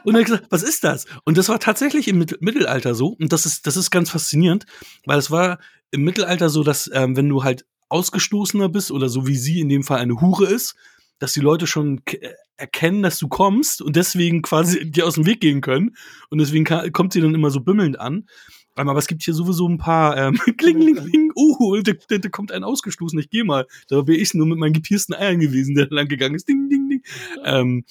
[0.08, 1.06] und er hat gesagt, was ist das?
[1.26, 3.08] Und das war tatsächlich im Mittelalter so.
[3.20, 4.66] Und das ist, das ist ganz faszinierend,
[5.06, 5.60] weil es war
[5.92, 9.68] im Mittelalter so, dass ähm, wenn du halt Ausgestoßener bist oder so wie sie in
[9.68, 10.78] dem Fall eine Hure ist,
[11.20, 15.26] dass die Leute schon äh, erkennen, dass du kommst und deswegen quasi dir aus dem
[15.26, 15.98] Weg gehen können.
[16.30, 18.30] Und deswegen kommt sie dann immer so bimmelnd an.
[18.76, 22.30] Aber es gibt hier kling, ein paar ähm, Kling, Kling, Kling, uh, da, da, da
[22.30, 23.68] kommt ein ausgestoßen, ich geh mal.
[23.90, 26.48] Da bin ich nur mit meinen gepiersten Eiern gewesen, der lang gegangen ist.
[26.48, 27.04] Ding, ding, ding.
[27.44, 27.84] Ähm,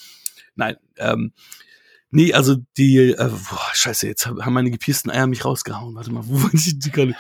[0.55, 1.33] nein, ähm,
[2.11, 5.95] nee, also die, äh, boah, scheiße, jetzt haben meine gepiersten Eier mich rausgehauen.
[5.95, 7.15] Warte mal, wo wollte ich die gerade?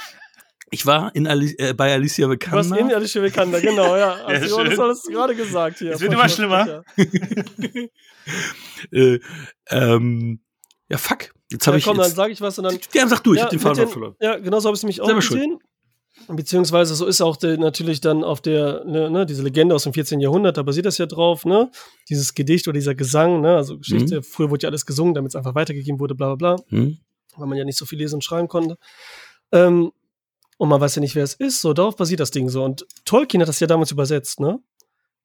[0.71, 2.63] Ich war in Ali äh, bei Alicia Vikander.
[2.63, 4.15] Du warst in Alicia Vikander, genau, ja.
[4.27, 5.93] Also, ja das hast du gerade gesagt hier.
[5.93, 6.83] Es wird immer schlimmer.
[8.91, 9.21] äh,
[9.71, 10.41] ähm,
[10.89, 11.31] ja, fuck.
[11.51, 11.85] Jetzt habe ja, ich.
[11.85, 12.79] Komm, jetzt, dann sage ich was und dann.
[12.93, 14.17] Ja, sag du, ich ja, hab den Faden verloren.
[14.21, 15.59] Ja, genau so habe ich es nämlich auch gesehen.
[16.29, 19.93] Beziehungsweise so ist auch der, natürlich dann auf der, ne, ne, diese Legende aus dem
[19.93, 20.21] 14.
[20.21, 21.71] Jahrhundert, da basiert das ja drauf, ne?
[22.09, 23.57] Dieses Gedicht oder dieser Gesang, ne?
[23.57, 24.23] Also Geschichte, mhm.
[24.25, 26.65] früher wurde ja alles gesungen, damit es einfach weitergegeben wurde, bla bla bla.
[26.71, 26.99] Mhm.
[27.37, 28.77] Weil man ja nicht so viel lesen und schreiben konnte.
[29.53, 29.93] Ähm,
[30.59, 31.61] und man weiß ja nicht, wer es ist.
[31.61, 32.65] So, darauf basiert das Ding so.
[32.65, 34.59] Und Tolkien hat das ja damals übersetzt, ne?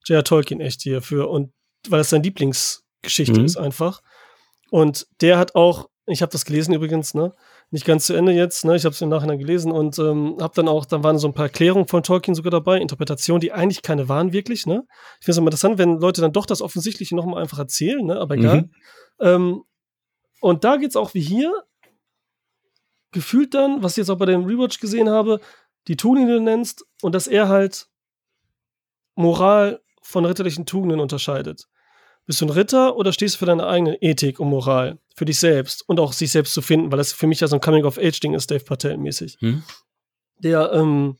[0.06, 0.24] J.R.
[0.24, 1.30] Tolkien echt hierfür.
[1.30, 1.52] Und
[1.88, 3.46] weil das seine Lieblingsgeschichte mhm.
[3.46, 4.02] ist einfach.
[4.70, 7.32] Und der hat auch, ich habe das gelesen übrigens, ne?
[7.72, 8.76] Nicht ganz zu Ende jetzt, ne?
[8.76, 11.32] Ich habe es im Nachhinein gelesen und ähm, habe dann auch, dann waren so ein
[11.32, 14.84] paar Erklärungen von Tolkien sogar dabei, Interpretationen, die eigentlich keine waren, wirklich, ne?
[15.20, 18.20] Ich finde es immer interessant, wenn Leute dann doch das Offensichtliche nochmal einfach erzählen, ne?
[18.20, 18.62] Aber egal.
[18.62, 18.70] Mhm.
[19.20, 19.64] Ähm,
[20.42, 21.64] und da geht's auch wie hier
[23.10, 25.40] gefühlt dann, was ich jetzt auch bei dem Rewatch gesehen habe,
[25.88, 27.88] die Tugenden, die du nennst, und dass er halt
[29.14, 31.68] Moral von ritterlichen Tugenden unterscheidet.
[32.26, 34.98] Bist du ein Ritter oder stehst du für deine eigene Ethik und Moral?
[35.16, 37.56] Für dich selbst und auch sich selbst zu finden, weil das für mich ja so
[37.56, 39.36] ein Coming-of-Age-Ding ist, Dave Patel-mäßig.
[39.40, 39.62] Hm?
[40.38, 41.16] Der ähm,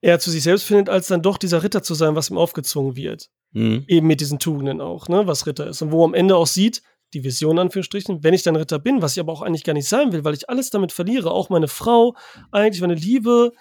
[0.00, 2.96] eher zu sich selbst findet, als dann doch dieser Ritter zu sein, was ihm aufgezwungen
[2.96, 3.28] wird.
[3.52, 3.84] Hm.
[3.86, 5.82] Eben mit diesen Tugenden auch, ne, was Ritter ist.
[5.82, 6.82] Und wo am Ende auch sieht,
[7.12, 9.88] die Vision Anführungsstrichen, wenn ich dann Ritter bin, was ich aber auch eigentlich gar nicht
[9.88, 12.14] sein will, weil ich alles damit verliere, auch meine Frau,
[12.52, 13.52] eigentlich meine Liebe,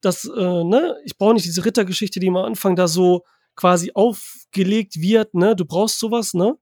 [0.00, 3.24] das, äh, ne, ich brauche nicht diese Rittergeschichte, die am Anfang da so
[3.58, 6.56] quasi aufgelegt wird, ne, du brauchst sowas, ne,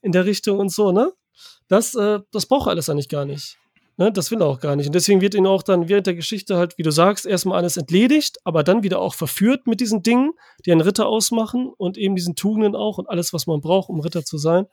[0.00, 1.12] in der Richtung und so, ne,
[1.68, 3.58] das, äh, das braucht er alles eigentlich gar nicht.
[3.98, 4.86] Ne, das will er auch gar nicht.
[4.86, 7.76] Und deswegen wird ihn auch dann während der Geschichte halt, wie du sagst, erstmal alles
[7.76, 10.32] entledigt, aber dann wieder auch verführt mit diesen Dingen,
[10.64, 14.00] die einen Ritter ausmachen und eben diesen Tugenden auch und alles, was man braucht, um
[14.00, 14.66] Ritter zu sein.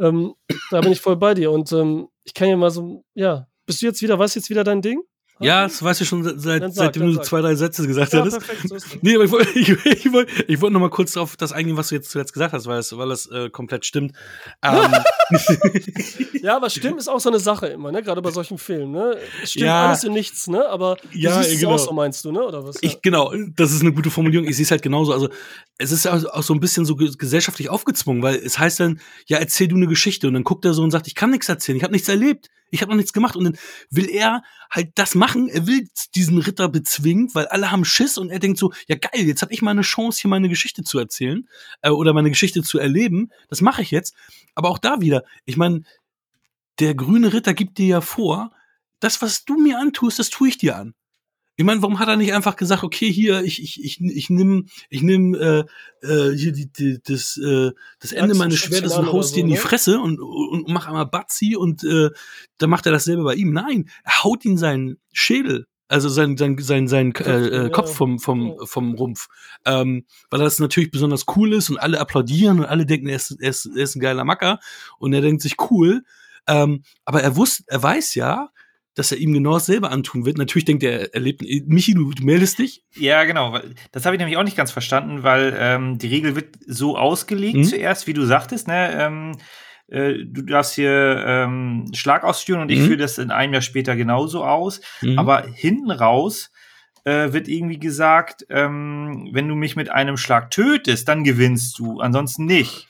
[0.00, 0.32] Ähm,
[0.70, 1.50] da bin ich voll bei dir.
[1.50, 4.64] Und ähm, ich kann ja mal so, ja, bist du jetzt wieder, was jetzt wieder
[4.64, 5.02] dein Ding?
[5.42, 7.24] Ja, das weißt du schon seit, sag, seitdem du sag.
[7.24, 8.22] zwei, drei Sätze gesagt ja.
[8.22, 11.36] Perfekt, so nee, aber ich wollte ich, ich wollt, ich wollt noch mal kurz auf
[11.36, 14.12] das eingehen, was du jetzt zuletzt gesagt hast, weil es, weil es äh, komplett stimmt.
[14.62, 14.92] Ähm,
[16.42, 18.02] ja, aber stimmt ist auch so eine Sache immer, ne?
[18.02, 19.16] Gerade bei solchen Filmen, ne?
[19.42, 20.68] Es stimmt ja, alles und nichts, ne?
[20.68, 21.74] Aber du ja, siehst genau.
[21.74, 22.44] es auch so, meinst du, ne?
[22.44, 22.76] Oder was?
[22.80, 24.46] Ich, genau, das ist eine gute Formulierung.
[24.46, 25.12] Ich sehe es halt genauso.
[25.12, 25.28] Also
[25.82, 29.38] es ist auch, auch so ein bisschen so gesellschaftlich aufgezwungen, weil es heißt dann, ja,
[29.38, 30.28] erzähl du eine Geschichte.
[30.28, 32.48] Und dann guckt er so und sagt, ich kann nichts erzählen, ich habe nichts erlebt
[32.72, 33.36] ich habe noch nichts gemacht.
[33.36, 33.58] Und dann
[33.90, 35.48] will er halt das machen.
[35.48, 39.26] Er will diesen Ritter bezwingen, weil alle haben Schiss und er denkt so, ja geil,
[39.26, 41.46] jetzt habe ich mal eine Chance, hier meine Geschichte zu erzählen
[41.82, 43.30] äh, oder meine Geschichte zu erleben.
[43.48, 44.14] Das mache ich jetzt.
[44.54, 45.82] Aber auch da wieder, ich meine,
[46.80, 48.52] der grüne Ritter gibt dir ja vor,
[49.00, 50.94] das, was du mir antust, das tue ich dir an.
[51.56, 54.68] Ich meine, warum hat er nicht einfach gesagt, okay, hier, ich, ich, ich, ich nimm,
[54.88, 55.64] ich nimm äh,
[56.00, 59.48] äh, hier die, die, das, äh, das Ende meines Schwertes und haust so, dir in
[59.48, 59.60] die ne?
[59.60, 62.08] Fresse und, und, und mach einmal Batzi und äh,
[62.58, 63.52] dann macht er dasselbe bei ihm.
[63.52, 68.18] Nein, er haut ihn seinen Schädel also sein, sein, sein, sein äh, äh, Kopf vom,
[68.18, 69.28] vom, vom Rumpf.
[69.66, 73.36] Ähm, weil das natürlich besonders cool ist und alle applaudieren und alle denken, er ist,
[73.38, 74.58] er ist, er ist ein geiler Macker
[74.98, 76.02] und er denkt sich cool.
[76.46, 78.48] Ähm, aber er wusste, er weiß ja,
[78.94, 80.38] dass er ihm genau dasselbe antun wird.
[80.38, 81.42] Natürlich denkt er, er lebt.
[81.66, 82.84] Michi, du, du meldest dich?
[82.94, 83.58] Ja, genau.
[83.90, 87.56] Das habe ich nämlich auch nicht ganz verstanden, weil ähm, die Regel wird so ausgelegt
[87.56, 87.64] mhm.
[87.64, 88.92] zuerst, wie du sagtest, ne?
[88.92, 89.32] Ähm,
[89.88, 92.86] äh, du darfst hier ähm, Schlag ausführen und ich mhm.
[92.86, 94.80] führe das in einem Jahr später genauso aus.
[95.00, 95.18] Mhm.
[95.18, 96.50] Aber hinten raus
[97.04, 102.00] äh, wird irgendwie gesagt, ähm, wenn du mich mit einem Schlag tötest, dann gewinnst du,
[102.00, 102.88] ansonsten nicht.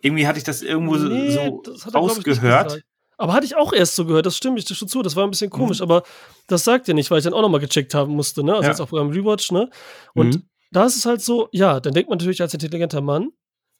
[0.00, 2.82] Irgendwie hatte ich das irgendwo nee, so das ausgehört.
[3.22, 5.30] Aber hatte ich auch erst so gehört, das stimmt, ich schon zu, das war ein
[5.30, 5.84] bisschen komisch, mhm.
[5.84, 6.02] aber
[6.48, 8.52] das sagt ja nicht, weil ich dann auch nochmal gecheckt haben musste, ne?
[8.52, 8.68] Also ja.
[8.70, 9.70] jetzt auch beim Rewatch, ne?
[10.12, 10.42] Und mhm.
[10.72, 13.30] da ist es halt so, ja, dann denkt man natürlich als intelligenter Mann,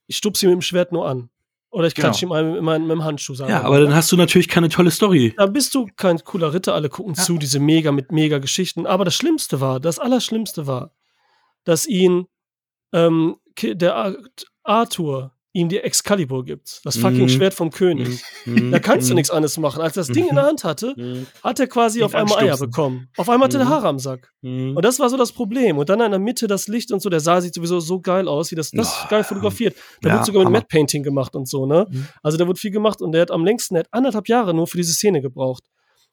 [0.06, 1.28] ich stupse ihn mit dem Schwert nur an.
[1.70, 2.38] Oder ich klatsche genau.
[2.38, 3.50] ihm mit, dem Handschuh sagen.
[3.50, 5.34] Ja, aber dann hast du natürlich keine tolle Story.
[5.36, 7.22] Da bist du kein cooler Ritter, alle gucken ja.
[7.24, 8.86] zu, diese mega mit mega Geschichten.
[8.86, 10.92] Aber das Schlimmste war, das Allerschlimmste war,
[11.64, 12.26] dass ihn
[12.92, 14.14] ähm, der
[14.62, 16.80] Arthur ihm die Excalibur gibt.
[16.84, 17.28] Das fucking mhm.
[17.28, 18.22] Schwert vom König.
[18.44, 18.72] Mhm.
[18.72, 19.18] Da kannst du mhm.
[19.18, 19.80] nichts anderes machen.
[19.80, 21.28] Als er das Ding in der Hand hatte, mhm.
[21.44, 23.08] hat er quasi Nicht auf einmal Eier bekommen.
[23.16, 23.68] Auf einmal hatte er mhm.
[23.68, 24.32] Haare am Sack.
[24.40, 24.74] Mhm.
[24.76, 25.78] Und das war so das Problem.
[25.78, 28.26] Und dann in der Mitte das Licht und so, der Sah sieht sowieso so geil
[28.26, 29.76] aus, wie das, das oh, geil fotografiert.
[30.00, 31.86] Da ja, wird sogar mit Matte Painting gemacht und so, ne?
[32.22, 34.66] Also da wird viel gemacht und der hat am längsten, der hat anderthalb Jahre nur
[34.66, 35.62] für diese Szene gebraucht.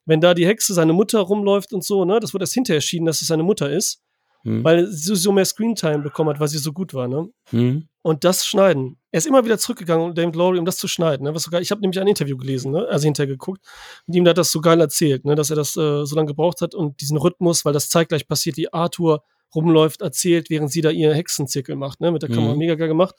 [0.06, 2.20] Wenn da die Hexe seine Mutter rumläuft und so, ne?
[2.20, 4.04] Das wird erst hinterher erschienen, dass es seine Mutter ist.
[4.44, 4.64] Mhm.
[4.64, 7.30] Weil sie so mehr Screentime bekommen hat, weil sie so gut war, ne?
[7.52, 7.88] Mhm.
[8.02, 8.98] Und das Schneiden.
[9.12, 11.26] Er ist immer wieder zurückgegangen, David Lowry, um das zu schneiden.
[11.26, 11.36] Ne?
[11.36, 12.88] Was sogar, ich habe nämlich ein Interview gelesen, ne?
[12.88, 13.66] also hinterher geguckt.
[14.08, 15.36] Und ihm hat das so geil erzählt, ne?
[15.36, 18.56] dass er das äh, so lange gebraucht hat und diesen Rhythmus, weil das zeitgleich passiert,
[18.56, 22.00] wie Arthur rumläuft, erzählt, während sie da ihr Hexenzirkel macht.
[22.00, 22.12] Ne?
[22.12, 22.60] Mit der Kamera mhm.
[22.60, 23.16] mega geil gemacht.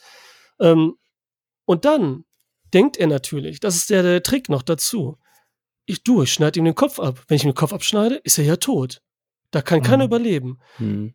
[0.60, 0.94] Ähm,
[1.66, 2.24] und dann
[2.72, 5.18] denkt er natürlich, das ist der, der Trick noch dazu.
[5.86, 7.22] Ich, du, ich schneide ihm den Kopf ab.
[7.28, 9.02] Wenn ich ihm den Kopf abschneide, ist er ja tot.
[9.50, 9.84] Da kann mhm.
[9.84, 10.58] keiner überleben.
[10.78, 11.14] Mhm.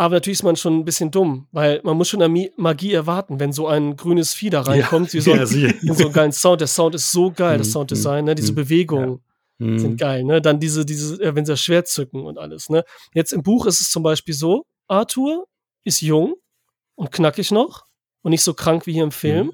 [0.00, 2.20] Aber natürlich ist man schon ein bisschen dumm, weil man muss schon
[2.56, 5.46] Magie erwarten, wenn so ein grünes Vieh da reinkommt, ja, wie so, ja, ein,
[5.94, 6.60] so einen geilen Sound.
[6.60, 7.72] Der Sound ist so geil, das mhm.
[7.72, 8.34] Sounddesign, ne?
[8.36, 8.56] diese mhm.
[8.56, 9.20] Bewegungen
[9.58, 9.78] ja.
[9.78, 10.22] sind geil.
[10.22, 10.40] Ne?
[10.40, 12.68] Dann diese, diese, wenn sie das Schwert zücken und alles.
[12.70, 12.84] Ne?
[13.12, 15.46] Jetzt im Buch ist es zum Beispiel so, Arthur
[15.82, 16.36] ist jung
[16.94, 17.84] und knackig noch
[18.22, 19.48] und nicht so krank wie hier im Film.
[19.48, 19.52] Mhm.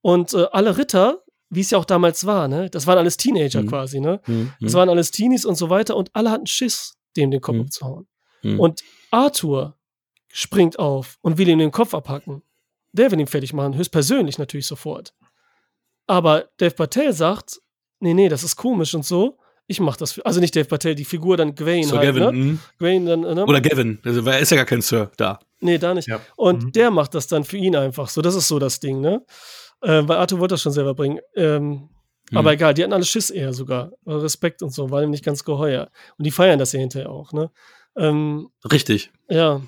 [0.00, 2.68] Und äh, alle Ritter, wie es ja auch damals war, ne?
[2.70, 3.68] das waren alles Teenager mhm.
[3.68, 4.00] quasi.
[4.00, 4.20] Ne?
[4.26, 4.52] Mhm.
[4.60, 7.62] Das waren alles Teenies und so weiter und alle hatten Schiss, dem den Kopf mhm.
[7.62, 8.06] abzuhauen.
[8.42, 8.60] Mhm.
[8.60, 9.76] Und Arthur
[10.28, 12.42] springt auf und will ihm den Kopf abhacken.
[12.92, 15.14] Der will ihn fertig machen, höchstpersönlich natürlich sofort.
[16.06, 17.60] Aber Dave Patel sagt,
[18.00, 19.38] nee, nee, das ist komisch und so.
[19.66, 20.12] Ich mach das.
[20.12, 22.32] Für, also nicht Dave Patel, die Figur dann Gwaine so, halt, Gavin, ne?
[22.32, 22.60] Mhm.
[22.78, 23.46] Gwaine dann, ne?
[23.46, 25.38] Oder Gavin, also, weil er ist ja gar kein Sir da.
[25.60, 26.06] Nee, da nicht.
[26.06, 26.20] Ja.
[26.36, 26.72] Und mhm.
[26.72, 28.20] der macht das dann für ihn einfach so.
[28.20, 29.24] Das ist so das Ding, ne?
[29.80, 31.20] Äh, weil Arthur wollte das schon selber bringen.
[31.34, 31.88] Ähm,
[32.30, 32.38] mhm.
[32.38, 33.92] Aber egal, die hatten alle Schiss eher sogar.
[34.06, 35.90] Respekt und so, war ihm nicht ganz geheuer.
[36.18, 37.50] Und die feiern das ja hinterher auch, ne?
[37.96, 39.10] Ähm, Richtig.
[39.28, 39.62] Ja.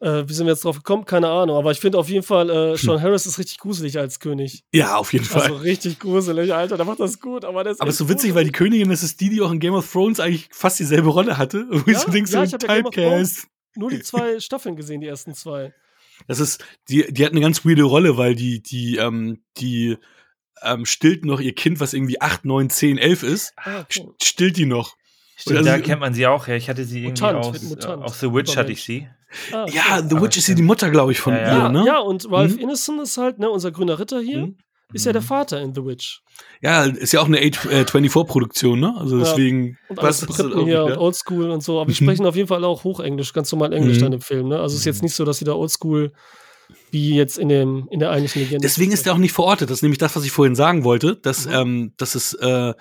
[0.00, 1.04] Äh, wie sind wir jetzt drauf gekommen?
[1.04, 1.56] Keine Ahnung.
[1.56, 3.02] Aber ich finde auf jeden Fall, äh, Sean hm.
[3.02, 4.64] Harris ist richtig gruselig als König.
[4.72, 5.42] Ja, auf jeden Fall.
[5.42, 6.78] Also richtig gruselig, Alter.
[6.78, 7.44] Der macht das gut.
[7.44, 9.60] Aber, das aber ist so witzig, weil die Königin, das ist die, die auch in
[9.60, 11.66] Game of Thrones eigentlich fast dieselbe Rolle hatte.
[11.70, 13.22] Wo ja, ich so denkst, ja, so ich habe ja
[13.74, 15.74] nur die zwei Staffeln gesehen, die ersten zwei.
[16.26, 19.98] Das ist, die, die hat eine ganz weirde Rolle, weil die, die, ähm, die
[20.62, 23.52] ähm, stillt noch ihr Kind, was irgendwie 8, 9, 10, 11 ist.
[23.56, 24.08] Ah, okay.
[24.22, 24.96] Stillt die noch.
[25.36, 26.54] Stimmt, da kennt man sie auch, ja.
[26.54, 28.02] Ich hatte sie irgendwie Mutant, aus, Mutant.
[28.02, 29.08] aus The Witch hatte ich sie.
[29.52, 31.64] Ah, ja, The Witch ist ja die Mutter, glaube ich, von ja, ja.
[31.64, 31.84] ihr, ne?
[31.86, 32.60] Ja, und Ralph mhm.
[32.60, 34.56] Innocent ist halt, ne, unser grüner Ritter hier, mhm.
[34.92, 36.22] ist ja der Vater in The Witch.
[36.60, 38.94] Ja, ist ja auch eine A24-Produktion, ne?
[38.98, 39.68] Also deswegen.
[39.68, 39.74] Ja.
[39.88, 41.80] Und alles Briten hier und Oldschool und so.
[41.80, 42.06] Aber die mhm.
[42.06, 44.02] sprechen auf jeden Fall auch Hochenglisch, ganz normal Englisch mhm.
[44.02, 44.60] dann im Film, ne?
[44.60, 46.12] Also es ist jetzt nicht so, dass sie da Oldschool
[46.92, 48.62] wie jetzt in, dem, in der eigentlichen Legende.
[48.62, 49.70] Deswegen ist er auch nicht verortet.
[49.70, 51.52] Das ist nämlich das, was ich vorhin sagen wollte, dass, mhm.
[51.52, 52.74] ähm, dass es äh,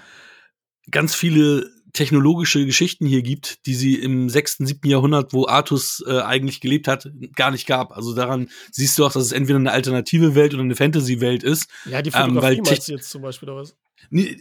[0.89, 6.19] ganz viele technologische Geschichten hier gibt, die sie im sechsten, siebten Jahrhundert, wo Artus äh,
[6.19, 7.95] eigentlich gelebt hat, gar nicht gab.
[7.95, 11.67] Also daran siehst du auch, dass es entweder eine alternative Welt oder eine Fantasy-Welt ist.
[11.85, 13.75] Ja, die Fotografie ähm, weil meinst du jetzt zum Beispiel oder was?
[14.11, 14.35] Äh,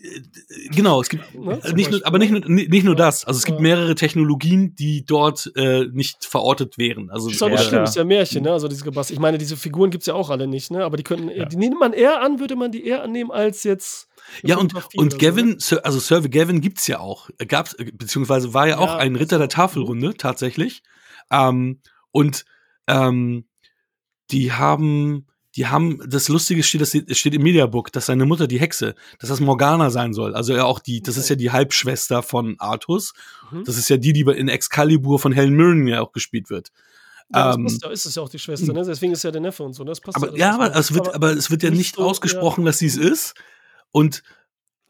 [0.71, 1.61] genau, es gibt ne?
[1.75, 3.25] nicht nur, aber nicht nur, nicht nur das.
[3.25, 7.11] Also es gibt mehrere Technologien, die dort äh, nicht verortet wären.
[7.11, 8.53] Also ist auch nicht schlimm, ist ja Märchen, ne?
[8.53, 9.11] Also diese Gebast.
[9.11, 10.85] Ich meine, diese Figuren gibt's ja auch alle nicht, ne?
[10.85, 11.45] Aber die könnten, ja.
[11.45, 14.09] die nimmt man eher an, würde man die eher annehmen als jetzt
[14.43, 15.85] ja, und, und Gavin, so, ne?
[15.85, 17.31] also Sir Gavin gibt's ja auch.
[17.47, 20.83] Gab's, beziehungsweise war ja, ja auch ein Ritter der Tafelrunde, tatsächlich.
[21.31, 21.81] Ähm,
[22.11, 22.45] und
[22.87, 23.47] ähm,
[24.31, 25.27] die haben,
[25.59, 29.29] die haben, das Lustige steht, das steht im Mediabook, dass seine Mutter die Hexe, dass
[29.29, 30.37] das Morgana sein soll.
[30.37, 33.13] Also ja auch die, das ist ja die Halbschwester von Artus.
[33.51, 33.65] Mhm.
[33.65, 36.69] Das ist ja die, die in Excalibur von Helen Mirren ja auch gespielt wird.
[37.35, 38.85] Ja, ähm, ja, ist es ja auch die Schwester, ne?
[38.87, 39.83] Deswegen ist ja der Neffe und so.
[39.83, 42.67] Das passt aber, ja, aber, es wird, aber es wird ja nicht, so, ausgesprochen, ja.
[42.67, 43.35] dass sie es ist.
[43.91, 44.23] Und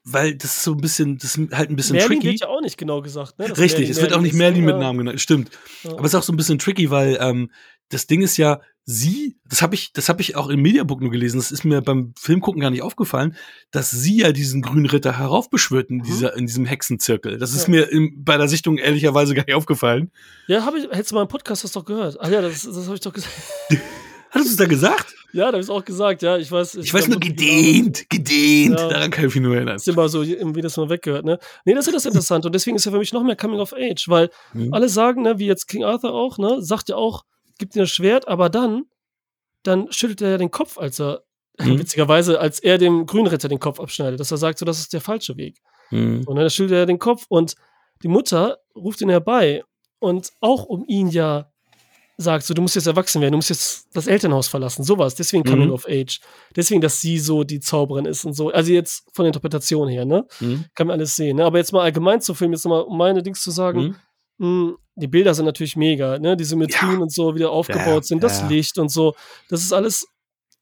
[0.05, 2.33] weil das ist so ein bisschen, das ist halt ein bisschen Merlin tricky.
[2.33, 3.47] wird ja auch nicht genau gesagt, ne?
[3.57, 5.51] Richtig, Merlin, es wird auch nicht Merlin mit Namen genannt, stimmt.
[5.83, 5.93] Ja.
[5.93, 7.51] Aber es ist auch so ein bisschen tricky, weil ähm,
[7.91, 11.11] das Ding ist ja, sie, das habe ich, das habe ich auch im Mediabook nur
[11.11, 13.37] gelesen, das ist mir beim Filmgucken gar nicht aufgefallen,
[13.71, 16.03] dass sie ja diesen grünen Ritter heraufbeschwört in, mhm.
[16.05, 17.39] dieser, in diesem Hexenzirkel.
[17.39, 17.59] Das ja.
[17.59, 20.11] ist mir im, bei der Sichtung ehrlicherweise gar nicht aufgefallen.
[20.47, 22.17] Ja, habe ich, hättest du mal im Podcast das doch gehört.
[22.21, 23.35] Ach ja, das, das habe ich doch gesagt.
[24.31, 25.15] Hattest du es da gesagt?
[25.33, 26.37] Ja, da habe ich es auch gesagt, ja.
[26.37, 28.79] Ich weiß, ich, ich weiß nur gedehnt, gedehnt.
[28.79, 28.89] Ja.
[28.89, 29.77] Daran kann ich mich nur erinnern.
[29.77, 31.39] Ist immer so, wie das mal weggehört, ne?
[31.65, 32.47] Nee, das ist das interessant.
[32.47, 34.73] Und deswegen ist ja für mich noch mehr Coming of Age, weil mhm.
[34.73, 37.25] alle sagen, ne, wie jetzt King Arthur auch, ne, sagt ja auch,
[37.59, 38.85] gibt ihm das Schwert, aber dann,
[39.63, 41.25] dann schüttelt er ja den Kopf, als er,
[41.61, 41.79] mhm.
[41.79, 45.01] witzigerweise, als er dem Grünritter den Kopf abschneidet, dass er sagt, so, das ist der
[45.01, 45.61] falsche Weg.
[45.91, 46.25] Mhm.
[46.27, 47.55] Und dann schüttelt er den Kopf und
[48.03, 49.65] die Mutter ruft ihn herbei
[49.99, 51.51] und auch um ihn ja
[52.21, 55.15] sagt, so, du musst jetzt erwachsen werden, du musst jetzt das Elternhaus verlassen, sowas.
[55.15, 55.75] Deswegen Coming mhm.
[55.75, 56.21] of Age.
[56.55, 58.51] Deswegen, dass sie so die Zauberin ist und so.
[58.51, 60.27] Also jetzt von der Interpretation her, ne?
[60.41, 60.65] Mhm.
[60.75, 61.37] Kann man alles sehen.
[61.37, 61.45] Ne?
[61.45, 63.97] Aber jetzt mal allgemein zu Film, jetzt nochmal, um meine Dings zu sagen,
[64.39, 64.47] mhm.
[64.47, 66.37] mh, hm, die Bilder sind natürlich mega, ne?
[66.37, 66.99] Die Symmetrien ja.
[66.99, 68.43] und so, wie die aufgebaut sind, das.
[68.49, 69.15] Licht und so.
[69.49, 70.07] Das ist alles.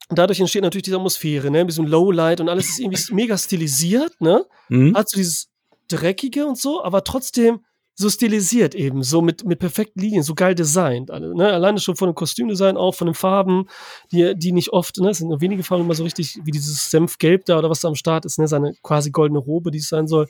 [0.09, 1.59] Dadurch entsteht natürlich diese Atmosphäre, ne?
[1.59, 4.47] Mit diesem Lowlight und alles ist irgendwie mega stilisiert, ne?
[4.69, 4.97] Mhm.
[4.97, 5.49] Hat so dieses
[5.89, 7.61] Dreckige und so, aber trotzdem
[7.99, 11.11] so stilisiert eben, so mit, mit perfekten Linien, so geil designt.
[11.11, 11.51] Alle, ne?
[11.51, 13.69] Alleine schon von dem Kostümdesign auch, von den Farben,
[14.13, 16.91] die, die nicht oft, ne, es sind nur wenige Farben immer so richtig, wie dieses
[16.91, 19.89] Senfgelb da oder was da am Start ist, ne, seine quasi goldene Robe, die es
[19.89, 20.29] sein soll.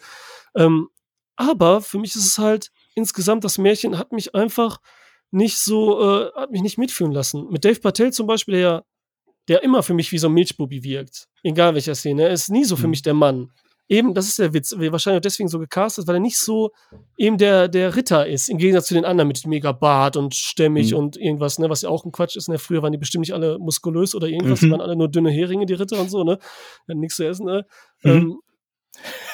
[0.55, 0.89] Ähm,
[1.35, 4.79] aber für mich ist es halt insgesamt, das Märchen hat mich einfach
[5.31, 7.49] nicht so, äh, hat mich nicht mitführen lassen.
[7.51, 8.85] Mit Dave Patel zum Beispiel, der
[9.49, 11.29] der immer für mich wie so ein Milchbubi wirkt.
[11.45, 12.25] Egal welcher Szene.
[12.25, 12.91] Er ist nie so für mhm.
[12.91, 13.53] mich der Mann
[13.89, 16.73] eben, das ist der Witz, wahrscheinlich auch deswegen so gecastet, weil er nicht so
[17.17, 20.93] eben der, der Ritter ist, im Gegensatz zu den anderen mit mega Bart und stämmig
[20.93, 20.99] mhm.
[20.99, 22.49] und irgendwas, ne, was ja auch ein Quatsch ist.
[22.49, 22.59] Ne?
[22.59, 24.67] Früher waren die bestimmt nicht alle muskulös oder irgendwas, mhm.
[24.67, 26.39] die waren alle nur dünne Heringe, die Ritter und so, ne?
[26.89, 27.65] Hatten nichts zu essen, ne?
[28.03, 28.11] Mhm.
[28.11, 28.41] Ähm,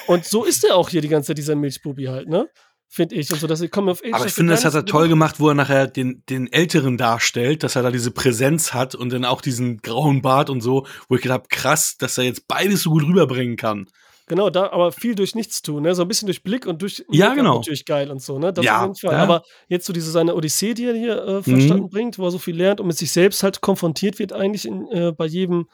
[0.09, 2.49] und so ist er auch hier die ganze Zeit, dieser Milchbubi halt, ne?
[2.93, 3.33] Finde ich.
[3.33, 4.13] Und so, dass ich komme auf Age.
[4.13, 7.63] Aber ich finde, das hat er toll gemacht, wo er nachher den, den Älteren darstellt,
[7.63, 11.17] dass er da diese Präsenz hat und dann auch diesen grauen Bart und so, wo
[11.17, 13.89] ich gedacht habe, krass, dass er jetzt beides so gut rüberbringen kann.
[14.27, 15.95] Genau, da aber viel durch nichts tun, ne?
[15.95, 17.57] So ein bisschen durch Blick und durch ja, genau.
[17.57, 18.53] natürlich geil und so, ne?
[18.53, 19.15] Das ja, auf jeden Fall.
[19.15, 19.23] Ja.
[19.23, 21.91] Aber jetzt so diese seine Odyssee, die er hier äh, verstanden mhm.
[21.91, 24.87] bringt, wo er so viel lernt und mit sich selbst halt konfrontiert wird, eigentlich in,
[24.93, 25.67] äh, bei jedem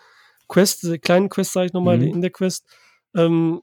[0.49, 2.09] Quest, diese kleinen Quest, sage ich nochmal, mhm.
[2.09, 2.65] in der Quest,
[3.15, 3.61] ähm,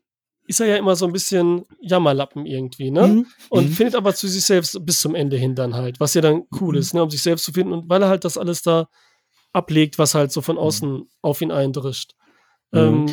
[0.48, 3.08] ist er ja immer so ein bisschen Jammerlappen irgendwie, ne?
[3.08, 3.28] Mhm.
[3.50, 3.74] Und mhm.
[3.74, 6.74] findet aber zu sich selbst bis zum Ende hin dann halt, was ja dann cool
[6.74, 6.80] mhm.
[6.80, 7.04] ist, ne?
[7.04, 8.88] Um sich selbst zu finden und weil er halt das alles da
[9.54, 10.62] ablegt, was halt so von mhm.
[10.62, 12.14] außen auf ihn eindrischt.
[12.74, 13.06] Ähm,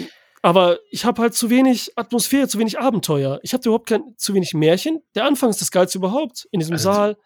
[0.43, 3.39] aber ich habe halt zu wenig Atmosphäre, zu wenig Abenteuer.
[3.43, 5.01] Ich habe überhaupt kein, zu wenig Märchen.
[5.15, 6.49] Der Anfang ist das Geilste überhaupt.
[6.51, 7.17] In diesem also, Saal.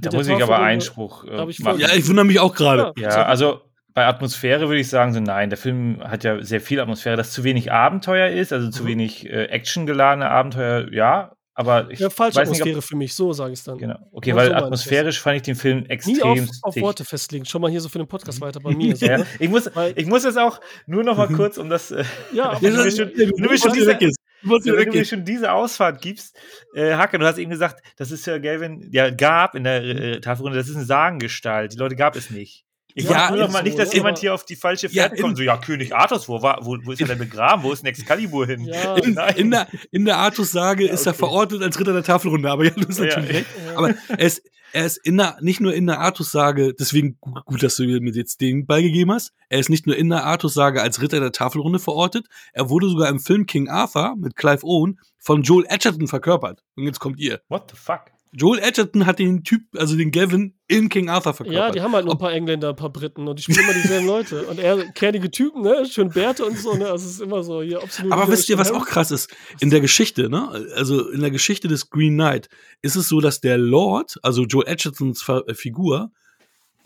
[0.00, 1.78] Da muss ich aber Einspruch äh, ich machen.
[1.78, 2.92] Ja, ich wundere mich auch gerade.
[2.96, 3.60] Ja, ja, also
[3.94, 7.30] bei Atmosphäre würde ich sagen, so nein, der Film hat ja sehr viel Atmosphäre, dass
[7.30, 8.88] zu wenig Abenteuer ist, also zu mhm.
[8.88, 13.14] wenig äh, actiongeladene Abenteuer, ja, aber ich ja, falsche weiß Atmosphäre nicht, ob, für mich,
[13.14, 13.78] so sage ich es dann.
[13.78, 13.96] Genau.
[14.10, 16.16] Okay, ja, weil so atmosphärisch fand ich den Film extrem.
[16.16, 17.44] Nie auf, auf Worte festlegen.
[17.44, 18.96] Schon mal hier so für den Podcast weiter bei mir.
[19.04, 21.92] So, ja, ich, muss, ich muss jetzt auch nur noch mal kurz, um das.
[21.92, 25.52] Äh, ja, wenn du mir schon, wenn du schon diese, wenn du mir schon diese
[25.52, 26.36] Ausfahrt gibst,
[26.74, 30.20] äh, Hacke, du hast eben gesagt, das ist ja Gavin, ja, gab in der äh,
[30.20, 31.72] Tafelrunde, das ist eine Sagengestalt.
[31.72, 32.64] Die Leute gab es nicht.
[32.96, 35.36] Ich ja, nur noch mal nicht, dass jemand hier auf die falsche Fährte ja, kommt.
[35.36, 37.64] So, ja, König Artus, wo, war, wo, wo ist er denn begraben?
[37.64, 38.64] Wo ist denn Excalibur hin?
[38.64, 38.94] Ja.
[39.04, 41.10] In, in, der, in der Artus-Sage ja, ist okay.
[41.10, 43.46] er verortet als Ritter der Tafelrunde, aber ja, du hast natürlich recht.
[43.74, 44.42] Aber er ist,
[44.72, 48.40] er ist in der, nicht nur in der Artus-Sage, deswegen gut, dass du mir jetzt
[48.40, 52.26] den beigegeben hast, er ist nicht nur in der Artus-Sage als Ritter der Tafelrunde verortet,
[52.52, 56.62] er wurde sogar im Film King Arthur mit Clive Owen von Joel Edgerton verkörpert.
[56.76, 57.40] Und jetzt kommt ihr.
[57.48, 58.13] What the fuck?
[58.36, 61.66] Joel Edgerton hat den Typ, also den Gavin, in King Arthur verkörpert.
[61.66, 63.74] Ja, die haben halt nur ein paar Engländer, ein paar Briten und die spielen immer
[63.74, 64.42] dieselben Leute.
[64.48, 65.86] Und er, kernige Typen, ne?
[65.88, 66.90] Schön Bärte und so, ne?
[66.90, 68.12] Also es ist immer so hier absolut.
[68.12, 69.32] Aber wisst ihr, was auch krass ist?
[69.60, 70.50] In der Geschichte, ne?
[70.74, 72.48] Also in der Geschichte des Green Knight
[72.82, 76.10] ist es so, dass der Lord, also Joel Edgertons äh, Figur,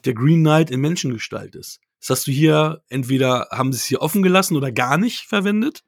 [0.05, 1.81] der Green Knight in Menschengestalt ist.
[2.01, 5.83] Das hast du hier, entweder haben sie es hier offen gelassen oder gar nicht verwendet.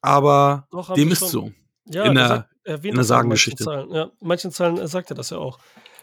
[0.00, 1.28] Aber Doch, dem ist schon.
[1.28, 1.52] so.
[1.92, 3.64] Ja, in der, erwähnt in der Sagengeschichte.
[3.64, 3.90] Zahlen.
[3.92, 5.58] Ja, in manchen Zahlen sagt er das ja auch.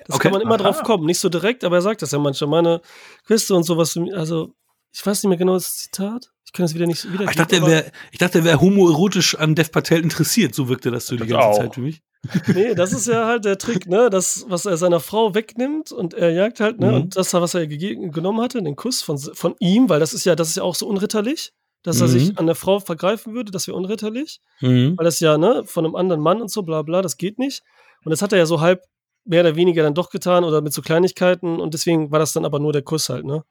[0.05, 0.23] Das okay.
[0.23, 0.63] kann man immer Aha.
[0.63, 1.05] drauf kommen.
[1.05, 2.49] Nicht so direkt, aber er sagt das ja manchmal.
[2.49, 2.81] Meine
[3.25, 4.53] Queste und sowas, also
[4.93, 6.31] Ich weiß nicht mehr genau das Zitat.
[6.45, 7.25] Ich kann das wieder nicht wieder.
[7.25, 10.55] Ich dachte, er wäre, ich dachte, er wäre homoerotisch an Dev Patel interessiert.
[10.55, 11.57] So wirkte das so die ganze auch.
[11.57, 12.01] Zeit für mich.
[12.47, 14.09] Nee, das ist ja halt der Trick, ne?
[14.09, 16.87] Das, was er seiner Frau wegnimmt und er jagt halt, ne?
[16.87, 16.93] Mhm.
[16.95, 20.35] Und das, was er genommen hatte, den Kuss von, von ihm, weil das ist ja,
[20.35, 21.53] das ist ja auch so unritterlich,
[21.87, 22.03] dass mhm.
[22.03, 22.37] er sich mhm.
[22.37, 24.41] an der Frau vergreifen würde, das wäre unritterlich.
[24.59, 24.97] Mhm.
[24.97, 27.63] Weil das ja, ne, von einem anderen Mann und so, bla bla, das geht nicht.
[28.03, 28.83] Und das hat er ja so halb
[29.23, 32.45] mehr oder weniger dann doch getan oder mit so Kleinigkeiten und deswegen war das dann
[32.45, 33.43] aber nur der Kuss halt, ne?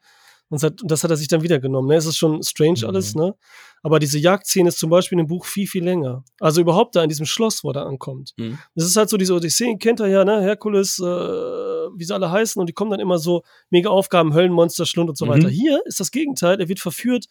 [0.48, 1.88] Und das hat, das hat er sich dann wieder genommen.
[1.88, 1.96] Ne?
[1.96, 2.86] Es ist schon strange mhm.
[2.86, 3.34] alles, ne?
[3.82, 6.22] Aber diese Jagdszene ist zum Beispiel in dem Buch viel, viel länger.
[6.38, 8.32] Also überhaupt da in diesem Schloss, wo er ankommt.
[8.36, 8.58] Mhm.
[8.76, 10.40] Das ist halt so diese Odysseen, kennt er ja, ne?
[10.42, 14.86] Herkules, äh, wie sie alle heißen, und die kommen dann immer so mega Aufgaben, Höllenmonster,
[14.86, 15.30] Schlund und so mhm.
[15.30, 15.48] weiter.
[15.48, 16.60] Hier ist das Gegenteil.
[16.60, 17.26] Er wird verführt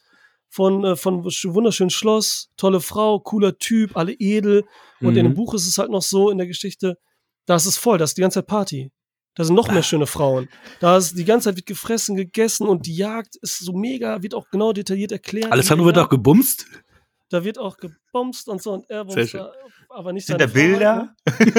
[0.50, 4.64] von, äh, von wunderschönen Schloss, tolle Frau, cooler Typ, alle edel.
[5.02, 5.36] Und in dem mhm.
[5.36, 6.98] Buch ist es halt noch so in der Geschichte,
[7.46, 8.92] da ist es voll, das ist die ganze Zeit Party.
[9.36, 10.48] Da sind noch mehr schöne Frauen.
[10.80, 14.34] Da ist die ganze Zeit wird gefressen, gegessen und die Jagd ist so mega, wird
[14.34, 15.52] auch genau detailliert erklärt.
[15.52, 16.66] Alessandro wird auch gebumst.
[17.30, 19.52] Da wird auch gebumst und so und er bumst da,
[19.90, 21.16] aber nicht Sind da Bilder?
[21.26, 21.54] Ne?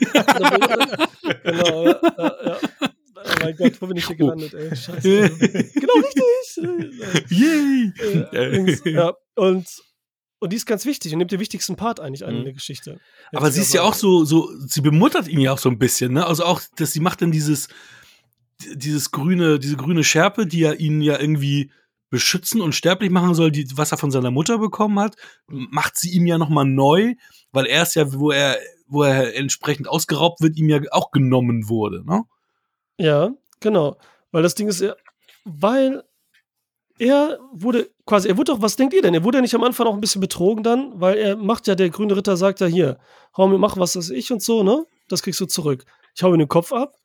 [1.43, 2.59] genau, ja, ja, ja.
[3.17, 4.75] Oh mein Gott, wo bin ich hier gelandet, ey?
[4.75, 5.01] Scheiße.
[5.01, 6.23] genau richtig.
[7.29, 7.93] Yay!
[8.33, 9.67] Äh, ja, und
[10.39, 12.39] und die ist ganz wichtig und nimmt den wichtigsten Part eigentlich ein mhm.
[12.41, 13.01] in der Geschichte.
[13.33, 16.13] Aber sie ist ja auch so, so, sie bemuttert ihn ja auch so ein bisschen,
[16.13, 16.27] ne?
[16.27, 17.69] Also auch, dass sie macht dann dieses,
[18.75, 21.71] dieses grüne, diese grüne Schärpe, die ja ihn ja irgendwie
[22.11, 25.17] beschützen und sterblich machen soll, die, was er von seiner Mutter bekommen hat,
[25.47, 27.15] macht sie ihm ja nochmal neu,
[27.53, 31.69] weil er ist ja, wo er, wo er entsprechend ausgeraubt wird, ihm ja auch genommen
[31.69, 32.25] wurde, ne?
[32.99, 33.31] Ja,
[33.61, 33.99] genau.
[34.33, 34.95] Weil das Ding ist ja,
[35.45, 36.05] weil
[36.99, 39.15] er wurde quasi, er wurde doch, was denkt ihr denn?
[39.15, 41.75] Er wurde ja nicht am Anfang auch ein bisschen betrogen dann, weil er macht ja,
[41.75, 42.99] der grüne Ritter sagt ja hier,
[43.37, 44.87] hau mir, mach was weiß ich und so, ne?
[45.09, 45.85] Das kriegst du zurück.
[46.15, 46.97] Ich hau mir den Kopf ab.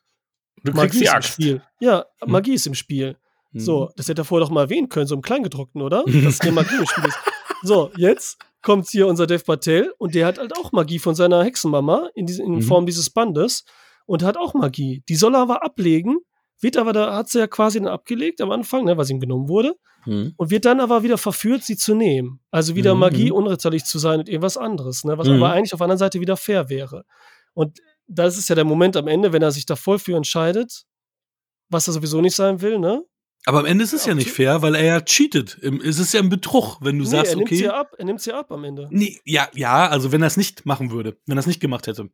[0.64, 1.40] Du Magie kriegst die Axt.
[1.40, 1.62] Im Spiel.
[1.80, 2.32] Ja, hm.
[2.32, 3.18] Magie ist im Spiel.
[3.52, 3.60] Hm.
[3.60, 6.04] So, das hätte er vorher doch mal erwähnen können, so im Kleingedruckten, oder?
[6.24, 7.20] Dass hier Magie im Spiel ist.
[7.64, 11.44] So, jetzt kommt hier unser Dev Patel und der hat halt auch Magie von seiner
[11.44, 12.62] Hexenmama in, diese, in mhm.
[12.62, 13.66] Form dieses Bandes
[14.06, 15.04] und hat auch Magie.
[15.10, 16.20] Die soll er aber ablegen,
[16.62, 19.20] wird aber, da hat sie ja quasi dann abgelegt am Anfang, ne, weil sie ihm
[19.20, 19.76] genommen wurde.
[20.06, 20.34] Mhm.
[20.36, 22.40] Und wird dann aber wieder verführt, sie zu nehmen.
[22.50, 23.02] Also wieder mhm.
[23.02, 25.36] Magie, unritterlich zu sein und irgendwas anderes, ne, was mhm.
[25.36, 27.04] aber eigentlich auf der anderen Seite wieder fair wäre.
[27.54, 30.86] Und das ist ja der Moment am Ende, wenn er sich da voll für entscheidet,
[31.70, 33.04] was er sowieso nicht sein will, ne?
[33.46, 35.58] Aber am Ende ist es ja, ja nicht fair, weil er ja cheatet.
[35.84, 37.56] Es ist ja ein Betrug, wenn du nee, sagst, er okay.
[37.56, 38.88] Sie ab, er nimmt sie ab am Ende.
[38.92, 41.88] Nee, ja, ja, also wenn er es nicht machen würde, wenn er es nicht gemacht
[41.88, 42.10] hätte.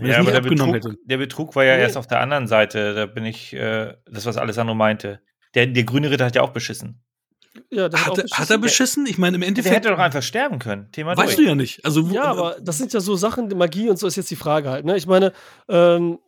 [0.00, 1.82] Wenn ja, aber der Betrug, der Betrug, war ja nee.
[1.82, 2.94] erst auf der anderen Seite.
[2.94, 5.20] Da bin ich, äh, das, was Alessandro meinte.
[5.54, 7.02] Der, der grüne Ritter hat ja auch beschissen.
[7.70, 9.06] Ja, hat, hat, hat, er beschissen?
[9.06, 9.72] Ich meine, im Endeffekt.
[9.72, 10.90] Der hätte doch einfach sterben können.
[10.92, 11.36] Thema weißt durch.
[11.36, 11.84] du ja nicht.
[11.84, 14.70] Also, ja, aber das sind ja so Sachen, Magie und so ist jetzt die Frage
[14.70, 14.84] halt.
[14.84, 14.96] Ne?
[14.96, 15.32] Ich meine,
[15.68, 16.18] ähm,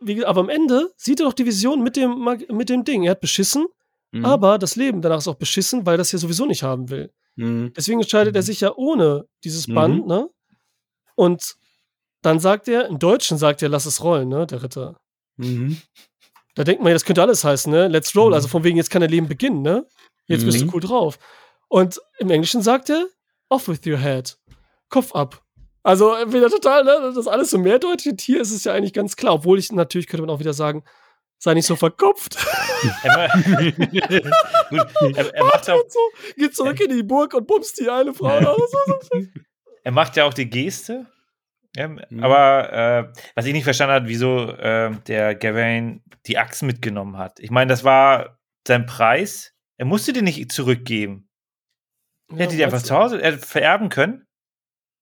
[0.00, 3.04] wie, aber am Ende sieht er doch die Vision mit dem, mit dem Ding.
[3.04, 3.66] Er hat beschissen,
[4.12, 4.24] mhm.
[4.24, 7.10] aber das Leben danach ist auch beschissen, weil er das ja sowieso nicht haben will.
[7.36, 7.72] Mhm.
[7.76, 10.08] Deswegen entscheidet er sich ja ohne dieses Band, mhm.
[10.08, 10.28] ne?
[11.14, 11.56] Und
[12.26, 14.96] dann sagt er, im Deutschen sagt er, lass es rollen, ne, der Ritter.
[15.36, 15.80] Mhm.
[16.56, 17.86] Da denkt man ja, das könnte alles heißen, ne?
[17.88, 18.30] Let's roll.
[18.30, 18.34] Mhm.
[18.34, 19.86] Also von wegen, jetzt kann dein Leben beginnen, ne?
[20.26, 20.46] Jetzt mhm.
[20.46, 20.70] bist du mhm.
[20.74, 21.18] cool drauf.
[21.68, 23.06] Und im Englischen sagt er,
[23.48, 24.36] off with your head.
[24.88, 25.42] Kopf ab.
[25.82, 26.98] Also wieder total, ne?
[27.00, 28.20] Das ist alles so mehrdeutig.
[28.20, 29.34] Hier ist es ja eigentlich ganz klar.
[29.34, 30.82] Obwohl ich natürlich könnte man auch wieder sagen,
[31.38, 32.36] sei nicht so verkopft.
[33.02, 33.12] er,
[34.72, 36.00] er, macht auch, so,
[36.36, 38.70] geht zurück in die Burg und bumst die eine Frau aus.
[39.84, 41.06] er macht ja auch die Geste,
[41.76, 42.22] ja, mhm.
[42.22, 47.38] Aber äh, was ich nicht verstanden habe, wieso äh, der Gawain die Axt mitgenommen hat.
[47.40, 49.54] Ich meine, das war sein Preis.
[49.76, 51.28] Er musste den nicht zurückgeben.
[52.30, 54.26] Ja, hätte die einfach zu Hause vererben können.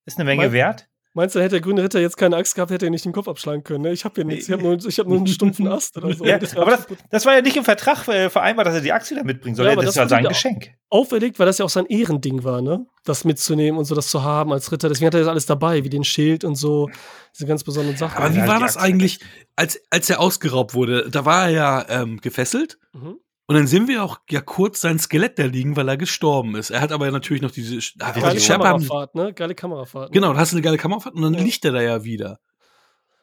[0.05, 0.91] Ist eine Menge mein, wert.
[1.17, 3.29] Meinst du, hätte der grüne Ritter jetzt keine Axt gehabt, hätte er nicht den Kopf
[3.29, 3.83] abschlagen können?
[3.83, 3.93] Ne?
[3.93, 4.49] Ich habe hier nichts.
[4.49, 6.25] Ich habe nur, hab nur einen stumpfen Ast oder so.
[6.35, 8.93] Ja, das aber das, das, war ja nicht im Vertrag äh, vereinbart, dass er die
[8.93, 9.67] Axt wieder mitbringen soll.
[9.67, 10.73] Ja, das, das war sein Geschenk.
[10.91, 12.87] Auferlegt, weil das ja auch sein Ehrending war, ne?
[13.05, 14.89] Das mitzunehmen und so das zu haben als Ritter.
[14.89, 16.91] Deswegen hat er das alles dabei, wie den Schild und so.
[17.33, 18.17] Diese ganz besonderen Sachen.
[18.21, 19.21] Aber wie war das eigentlich,
[19.55, 21.09] als, als er ausgeraubt wurde?
[21.11, 22.79] Da war er ja ähm, gefesselt.
[22.93, 23.19] Mhm.
[23.47, 26.71] Und dann sehen wir auch ja kurz sein Skelett da liegen, weil er gestorben ist.
[26.71, 29.35] Er hat aber natürlich noch diese geile die Kamerafahrt, ne?
[29.35, 30.11] Geile Kamerafahrt.
[30.11, 30.15] Ne?
[30.15, 31.41] Genau, da hast du eine geile Kamerafahrt und dann ja.
[31.41, 32.41] liegt er da ja wieder.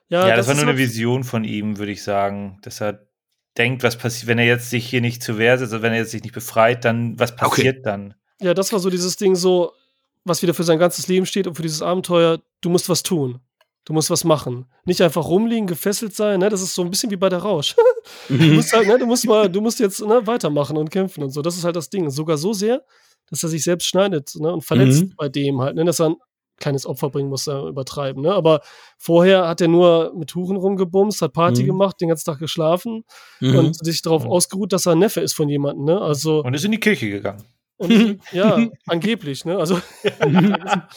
[0.09, 3.07] Ja, ja das, das war nur eine Vision von ihm, würde ich sagen, dass er
[3.57, 5.99] denkt, was passiert, wenn er jetzt sich hier nicht zu Wehr setzt, also wenn er
[5.99, 7.83] jetzt sich nicht befreit, dann was passiert okay.
[7.83, 8.13] dann?
[8.39, 9.73] Ja, das war so dieses Ding so,
[10.23, 13.39] was wieder für sein ganzes Leben steht und für dieses Abenteuer, du musst was tun.
[13.85, 14.65] Du musst was machen.
[14.85, 16.49] Nicht einfach rumliegen, gefesselt sein, ne?
[16.49, 17.75] Das ist so ein bisschen wie bei der Rausch.
[18.29, 18.55] du mhm.
[18.55, 21.41] musst halt, ne, du musst mal, du musst jetzt ne, weitermachen und kämpfen und so.
[21.41, 22.09] Das ist halt das Ding.
[22.11, 22.83] Sogar so sehr,
[23.29, 25.13] dass er sich selbst schneidet ne, und verletzt mhm.
[25.17, 25.83] bei dem halt, ne?
[25.85, 26.15] Dass er
[26.61, 28.21] kleines Opfer bringen muss, er übertreiben.
[28.21, 28.31] Ne?
[28.31, 28.61] Aber
[28.99, 31.67] vorher hat er nur mit Huren rumgebumst, hat Party Mhm.
[31.67, 33.03] gemacht, den ganzen Tag geschlafen
[33.39, 33.55] Mhm.
[33.57, 34.29] und sich darauf Mhm.
[34.31, 35.85] ausgeruht, dass er ein Neffe ist von jemandem.
[35.85, 35.99] Ne?
[35.99, 37.43] Also, Und ist in die Kirche gegangen.
[37.77, 39.43] und, ja, angeblich.
[39.43, 39.57] Ne?
[39.57, 39.81] Also,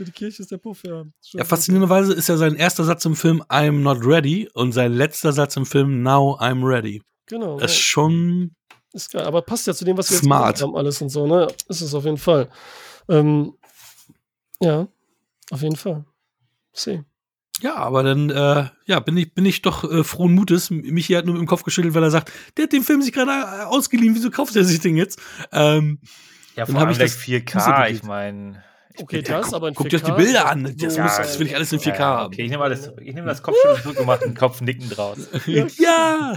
[0.00, 1.04] für die Kirche ist der Puff, ja.
[1.22, 4.94] Schon Ja, faszinierenderweise ist ja sein erster Satz im Film I'm not ready und sein
[4.94, 7.02] letzter Satz im Film Now I'm ready.
[7.26, 7.60] Genau.
[7.60, 7.82] Das ist ja.
[7.82, 8.56] schon.
[8.94, 10.52] Ist geil, aber passt ja zu dem, was wir Smart.
[10.52, 11.48] jetzt gemacht haben, alles und so, ne?
[11.68, 12.48] Ist es auf jeden Fall.
[13.10, 13.52] Ähm,
[14.58, 14.88] ja,
[15.50, 16.06] auf jeden Fall.
[16.72, 17.04] See.
[17.60, 20.70] Ja, aber dann äh, ja, bin ich, bin ich doch äh, frohen Mutes.
[20.70, 23.12] Michi hat nur mit dem Kopf geschüttelt, weil er sagt, der hat den Film sich
[23.12, 25.20] gerade äh, ausgeliehen, wieso kauft er sich den jetzt?
[25.52, 25.98] Ähm,
[26.56, 28.64] Ja, vor allem ich gleich das 4K, Fußball ich meine.
[28.98, 30.74] Okay, Ja, das, guck- aber in guckt euch die 4K Bilder an.
[30.78, 32.26] Das, so muss, das will ich alles in 4K Ja, ja, haben.
[32.26, 35.18] okay, ich nehme alles, ich nehme das Kopfschütteln zurückgemacht und Kopfnicken draus.
[35.78, 36.36] Ja!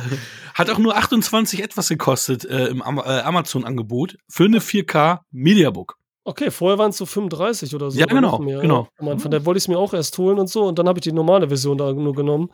[0.53, 5.97] Hat auch nur 28 etwas gekostet äh, im Am äh, Amazon-Angebot für eine 4K Mediabook.
[6.25, 7.99] Okay, vorher waren es so 35 oder so.
[7.99, 8.83] Ja, genau, mehr, genau.
[8.83, 8.89] Ja.
[8.99, 10.99] Am Anfang, da wollte ich es mir auch erst holen und so und dann habe
[10.99, 12.49] ich die normale Version da nur genommen.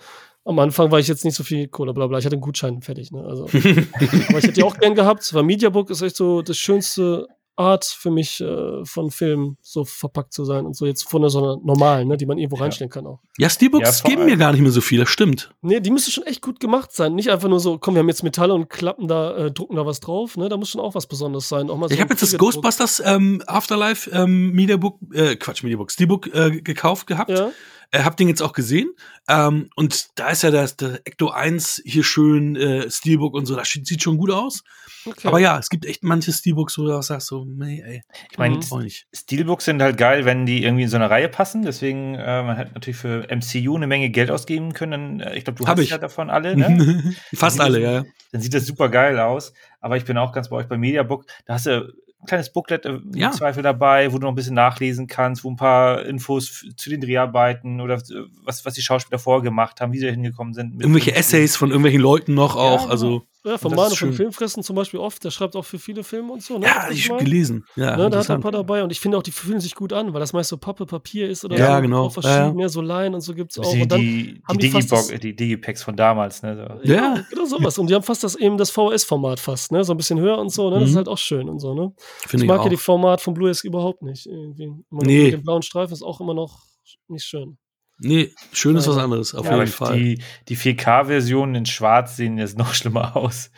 [0.45, 2.17] Am Anfang war ich jetzt nicht so viel Kohle, bla bla.
[2.17, 3.23] Ich hatte einen Gutschein fertig, ne?
[3.23, 7.27] Also, aber ich hätte die auch gern gehabt, weil Mediabook ist echt so das schönste
[7.59, 11.37] Art für mich äh, von Filmen so verpackt zu sein und so jetzt von so
[11.39, 12.63] einer normalen, ne, die man irgendwo Ja.
[12.63, 13.19] reinstellen kann auch.
[13.37, 15.51] Ja, Steelbooks Ja, geben mir gar nicht mehr so viel, das stimmt.
[15.61, 17.15] Nee, die müsste schon echt gut gemacht sein.
[17.15, 19.85] Nicht einfach nur so, komm, wir haben jetzt Metalle und klappen da, äh, drucken da
[19.85, 20.47] was drauf, ne?
[20.47, 21.69] Da muss schon auch was Besonderes sein.
[21.69, 22.37] Auch mal so ich habe jetzt das.
[22.37, 27.29] Ghostbusters ähm, Afterlife ähm, Mediabook, äh, Quatsch, Mediabook, Steelbook äh, gekauft gehabt.
[27.29, 27.51] Ja.
[27.91, 28.91] Äh, hab den jetzt auch gesehen.
[29.27, 33.55] Ähm, und da ist ja das, der Ecto 1 hier schön, äh, Steelbook und so,
[33.55, 34.63] das sieht schon gut aus.
[35.05, 35.27] Okay.
[35.27, 38.01] Aber ja, es gibt echt manche Steelbooks, wo du auch sagst, so, nee, ey,
[38.31, 38.89] Ich meine, Mhm.
[39.13, 41.63] Steelbooks sind halt geil, wenn die irgendwie in so eine Reihe passen.
[41.63, 45.19] Deswegen, äh, man hat natürlich für MCU eine Menge Geld ausgeben können.
[45.21, 45.89] Äh, ich glaube, du Hab hast ich.
[45.91, 47.15] ja davon alle, ne?
[47.33, 47.91] Fast alle, ja.
[47.91, 48.03] ja.
[48.31, 49.53] Dann sieht das super geil aus.
[49.79, 51.25] Aber ich bin auch ganz bei euch bei Mediabook.
[51.45, 51.91] Da hast du
[52.25, 53.31] kleines Booklet äh, im Ja.
[53.31, 57.01] Zweifel dabei, wo du noch ein bisschen nachlesen kannst, wo ein paar Infos zu den
[57.01, 60.81] Dreharbeiten oder äh, was, was die Schauspieler vorher gemacht haben, wie sie da hingekommen sind.
[60.81, 61.15] Irgendwelche.
[61.15, 62.91] Essays von irgendwelchen Leuten noch auch, genau.
[62.91, 64.11] also, Ja, von Manu von.
[64.11, 66.57] Filmfressen zum Beispiel oft, der schreibt auch für viele Filme und so.
[66.59, 66.65] Ne?
[66.65, 67.19] ja, ich mal.
[67.23, 67.65] gelesen.
[67.77, 69.75] Ja, Ne, da hat er ein paar dabei und ich finde auch, die fühlen sich
[69.75, 71.81] gut an, weil das meist so Pappe, Papier ist oder Ja, so.
[71.81, 72.05] genau.
[72.07, 73.71] Auch verschiedene, Ja, so Line und so gibt's auch.
[73.71, 76.55] Die, Und dann, die, haben die, die die Digipacks von damals, ne?
[76.83, 76.91] So.
[76.91, 77.25] ja, Ja.
[77.29, 77.77] genau sowas.
[77.79, 79.85] Und die haben fast das eben das VS-Format fast, ne?
[79.85, 80.75] So ein bisschen höher und so, ne?
[80.75, 80.89] Das Mhm.
[80.89, 81.93] ist halt auch schön und so, ne?
[82.27, 84.25] Finde ich mag ja die Format von Blu-rays überhaupt nicht.
[84.25, 84.73] Irgendwie.
[84.89, 85.23] Nee.
[85.23, 86.59] Mit dem blauen Streifen ist auch immer noch
[87.07, 87.57] nicht schön.
[88.01, 89.97] Nee, schön ist was anderes, auf Ja, jeden Fall.
[89.97, 93.51] die, die 4K-Versionen in Schwarz sehen jetzt noch schlimmer aus.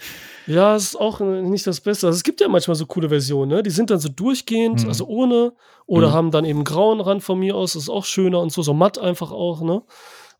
[0.47, 2.07] Ja, ist auch äh, nicht das Beste.
[2.07, 3.63] Also es gibt ja manchmal so coole Versionen, ne?
[3.63, 4.87] Die sind dann so durchgehend, Mhm.
[4.89, 5.53] also ohne,
[5.85, 6.13] oder Mhm.
[6.13, 8.73] haben dann eben grauen Rand von mir aus, das ist auch schöner und so, so
[8.73, 9.83] matt einfach auch, ne?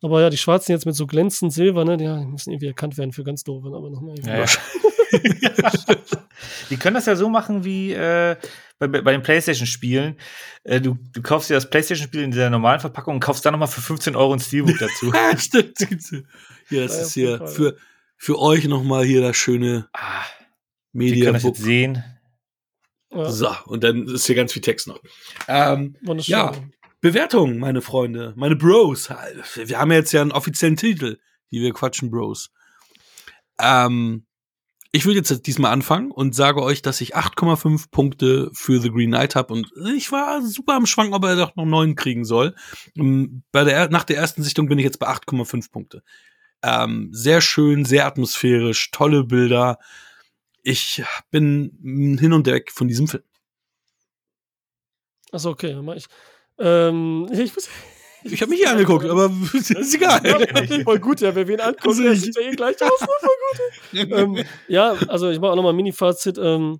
[0.02, 1.98] Aber ja, die schwarzen jetzt mit so glänzend Silber, ne?
[1.98, 4.16] Die, ja, die müssen irgendwie erkannt werden für ganz doof, aber nochmal.
[4.26, 4.46] Ja, ja.
[6.70, 8.36] die können das ja so machen wie äh,
[8.88, 10.18] bei, bei den PlayStation-Spielen.
[10.64, 13.68] Äh, du, du kaufst dir das PlayStation-Spiel in dieser normalen Verpackung und kaufst dann nochmal
[13.68, 15.12] für 15 Euro ein Steelbook dazu.
[15.14, 15.78] Ja, stimmt.
[16.70, 17.78] Hier, das Ja, ist hier für,
[18.18, 20.24] für euch nochmal hier das schöne ah,
[20.94, 21.44] die können das Mediabook.
[21.56, 22.04] jetzt sehen.
[23.14, 25.00] Ja, So, und dann ist hier ganz viel Text noch.
[25.48, 26.32] Ähm, wunderschön.
[26.34, 26.54] ja.
[27.02, 29.10] Bewertungen, meine Freunde, meine Bros.
[29.56, 31.18] Wir haben ja jetzt ja einen offiziellen Titel,
[31.52, 32.52] die wir quatschen, Bros.
[33.60, 34.26] Ähm,
[34.94, 39.12] ich will jetzt diesmal anfangen und sage euch, dass ich 8,5 Punkte für The Green
[39.12, 42.56] Knight habe und ich war super am Schwanken, ob er doch noch 9 kriegen soll.
[42.98, 46.04] Ähm, Bei der, nach der ersten Sichtung bin ich jetzt bei 8,5 Punkte.
[46.62, 49.80] Ähm, sehr schön, sehr atmosphärisch, tolle Bilder.
[50.62, 53.24] Ich bin hin und weg von diesem Film.
[55.32, 56.06] Achso, okay, mach ich.
[56.60, 57.70] Ähm, ich muss.
[58.24, 60.22] Ich habe mich hier angeguckt, aber ist egal.
[60.24, 63.00] Ja, voll gut, ja, wer wen anguckt, Also der sieht ja eh gleich aus.
[63.00, 64.12] Voll gut.
[64.18, 66.38] ähm, ja, also ich mache auch nochmal ein Mini-Fazit.
[66.38, 66.80] Ähm,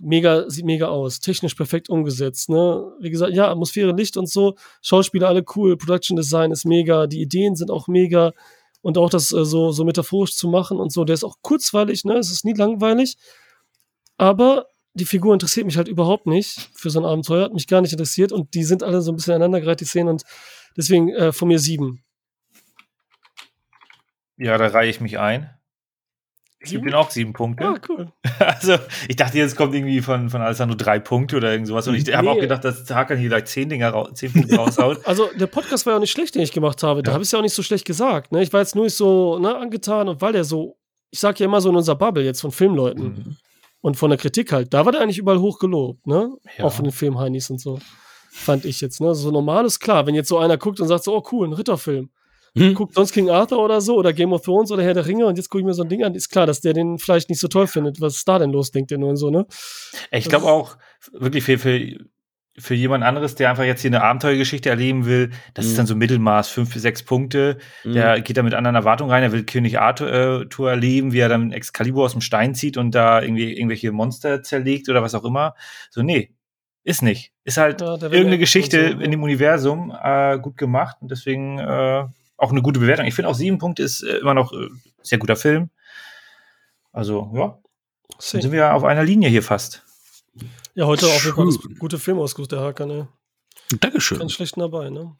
[0.00, 1.20] mega, sieht mega aus.
[1.20, 2.48] Technisch perfekt umgesetzt.
[2.48, 2.92] Ne?
[3.00, 4.56] Wie gesagt, ja, Atmosphäre, Licht und so.
[4.82, 5.76] Schauspieler alle cool.
[5.76, 7.06] Production Design ist mega.
[7.06, 8.32] Die Ideen sind auch mega.
[8.82, 11.04] Und auch das äh, so, so metaphorisch zu machen und so.
[11.04, 12.14] Der ist auch kurzweilig, ne?
[12.14, 13.16] Es ist nie langweilig.
[14.16, 17.44] Aber die Figur interessiert mich halt überhaupt nicht für so ein Abenteuer.
[17.44, 18.32] Hat mich gar nicht interessiert.
[18.32, 20.08] Und die sind alle so ein bisschen aneinandergereiht, die Szenen.
[20.08, 20.24] Und
[20.76, 22.02] deswegen äh, von mir sieben.
[24.36, 25.50] Ja, da reihe ich mich ein.
[26.64, 27.64] Ich gebe denen auch sieben Punkte.
[27.66, 28.12] Ah, cool.
[28.38, 28.76] Also,
[29.08, 31.86] ich dachte, jetzt kommt irgendwie von, von Alessandro drei Punkte oder irgend sowas.
[31.88, 32.32] Und ich habe Nee.
[32.32, 35.00] auch gedacht, dass Hakan hier gleich zehn Dinger, zehn Punkte raushaut.
[35.06, 37.02] Also der Podcast war ja auch nicht schlecht, den ich gemacht habe.
[37.02, 37.14] Da Ja.
[37.14, 38.30] habe ich es ja auch nicht so schlecht gesagt.
[38.32, 38.42] Ne?
[38.42, 40.76] Ich war jetzt nur nicht so ne, angetan und weil der so,
[41.10, 43.36] ich sag ja immer so in unserer Bubble jetzt von Filmleuten Mhm.
[43.80, 46.30] und von der Kritik halt, da war der eigentlich überall hoch gelobt, ne?
[46.58, 46.64] Ja.
[46.64, 47.80] Auch von den Filmheinis und so.
[48.34, 49.14] Fand ich jetzt, ne?
[49.14, 51.52] So normal ist klar, wenn jetzt so einer guckt und sagt so, oh cool, ein
[51.52, 52.08] Ritterfilm.
[52.56, 52.74] Hm?
[52.74, 55.36] Guckt sonst King Arthur oder so oder Game of Thrones oder Herr der Ringe und
[55.36, 57.40] jetzt gucke ich mir so ein Ding an, ist klar, dass der den vielleicht nicht
[57.40, 58.00] so toll findet.
[58.00, 59.46] Was ist da denn los, denkt der nur und so, ne?
[60.10, 60.78] Ich glaube auch,
[61.12, 61.98] wirklich für, für
[62.58, 65.70] für jemand anderes, der einfach jetzt hier eine Abenteuergeschichte erleben will, das mhm.
[65.70, 67.56] ist dann so Mittelmaß, fünf bis sechs Punkte.
[67.84, 67.94] Mhm.
[67.94, 71.30] Der geht da mit anderen Erwartungen rein, er will König Arthur äh, erleben, wie er
[71.30, 75.24] dann Excalibur aus dem Stein zieht und da irgendwie irgendwelche Monster zerlegt oder was auch
[75.24, 75.54] immer.
[75.90, 76.34] So, nee,
[76.84, 77.32] ist nicht.
[77.44, 82.04] Ist halt ja, irgendeine Geschichte so, in dem Universum äh, gut gemacht und deswegen äh,
[82.36, 83.06] auch eine gute Bewertung.
[83.06, 84.68] Ich finde auch sieben Punkte ist äh, immer noch äh,
[85.02, 85.70] sehr guter Film.
[86.92, 87.58] Also, ja.
[88.32, 89.84] Dann sind wir auf einer Linie hier fast.
[90.74, 93.08] Ja, heute auch jeden Fall gute Filmausguss, der Hacker, ne?
[93.80, 94.18] Dankeschön.
[94.18, 95.16] Ganz schlechten dabei, ne?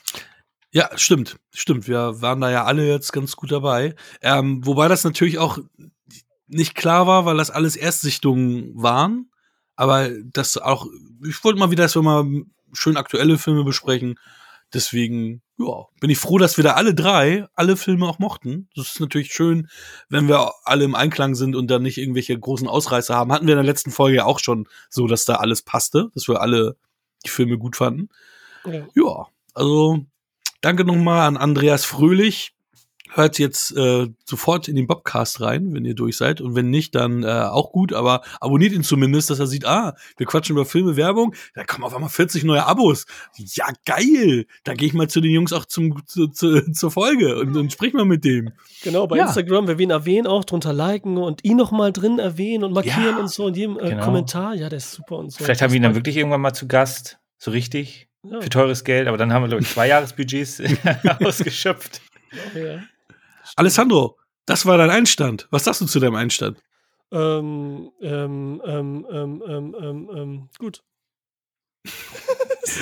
[0.71, 1.87] Ja, stimmt, stimmt.
[1.87, 3.95] Wir waren da ja alle jetzt ganz gut dabei.
[4.23, 5.59] Ähm, wobei das natürlich auch
[6.47, 9.31] nicht klar war, weil das alles Erstsichtungen waren.
[9.83, 10.87] Aber das auch,
[11.27, 12.25] ich wollte mal wieder, dass wir mal
[12.73, 14.15] schön aktuelle Filme besprechen.
[14.73, 18.69] Deswegen, ja, bin ich froh, dass wir da alle drei alle Filme auch mochten.
[18.77, 19.69] Das ist natürlich schön,
[20.09, 23.33] wenn wir alle im Einklang sind und dann nicht irgendwelche großen Ausreißer haben.
[23.33, 26.29] Hatten wir in der letzten Folge ja auch schon so, dass da alles passte, dass
[26.29, 26.77] wir alle
[27.27, 28.09] die Filme gut fanden.
[28.65, 29.99] Ja, ja also
[30.61, 32.55] danke nochmal an Andreas Fröhlich,
[33.15, 36.41] hört jetzt äh, sofort in den Bobcast rein, wenn ihr durch seid.
[36.41, 39.95] Und wenn nicht, dann äh, auch gut, aber abonniert ihn zumindest, dass er sieht, ah,
[40.17, 43.07] wir quatschen über Filme, Werbung, da kommen auf einmal 40 neue Abos.
[43.37, 44.47] Ja, geil!
[44.65, 47.73] Da gehe ich mal zu den Jungs auch zum, zu, zu, zur Folge und, und
[47.73, 48.53] sprich mal mit dem.
[48.83, 49.27] Genau, bei ja.
[49.27, 52.73] Instagram, wenn wir ihn erwähnen, auch drunter liken und ihn noch mal drin erwähnen und
[52.73, 53.19] markieren ja.
[53.19, 54.05] und so in jedem äh, genau.
[54.05, 54.55] Kommentar.
[54.55, 55.45] Ja, der ist super und so.
[55.45, 58.09] Vielleicht haben wir ihn dann wirklich irgendwann mal zu Gast, so richtig.
[58.25, 58.41] Ja.
[58.41, 60.63] Für teures Geld, aber dann haben wir, glaube ich, zwei Jahresbudgets
[61.25, 62.01] ausgeschöpft.
[62.55, 62.81] Ja.
[63.57, 65.47] Alessandro, das war dein Einstand.
[65.51, 66.59] Was sagst du zu deinem Einstand?
[67.11, 70.83] Ähm, ähm, ähm, ähm, ähm, ähm, ähm gut.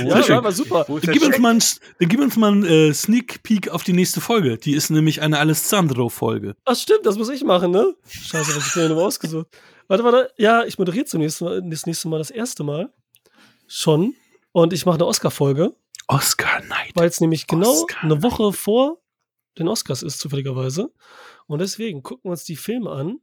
[0.05, 0.85] ja, ja, war super.
[0.87, 1.63] Dann gib, uns mal ein,
[1.99, 4.59] dann gib uns mal einen äh, Sneak Peek auf die nächste Folge.
[4.59, 6.55] Die ist nämlich eine Alessandro-Folge.
[6.65, 7.95] Ach, stimmt, das muss ich machen, ne?
[8.09, 9.49] Scheiße, was ich mir noch ausgesucht.
[9.89, 10.31] Warte, warte.
[10.37, 12.93] Ja, ich moderiere zum nächsten Mal, das nächste Mal das erste Mal.
[13.67, 14.15] Schon.
[14.53, 15.75] Und ich mache eine Oscar-Folge.
[16.07, 16.93] Oscar Night.
[16.95, 18.99] Weil es nämlich genau Oscar eine Woche vor
[19.59, 20.93] den Oscars ist, zufälligerweise.
[21.47, 23.19] Und deswegen gucken wir uns die Filme an.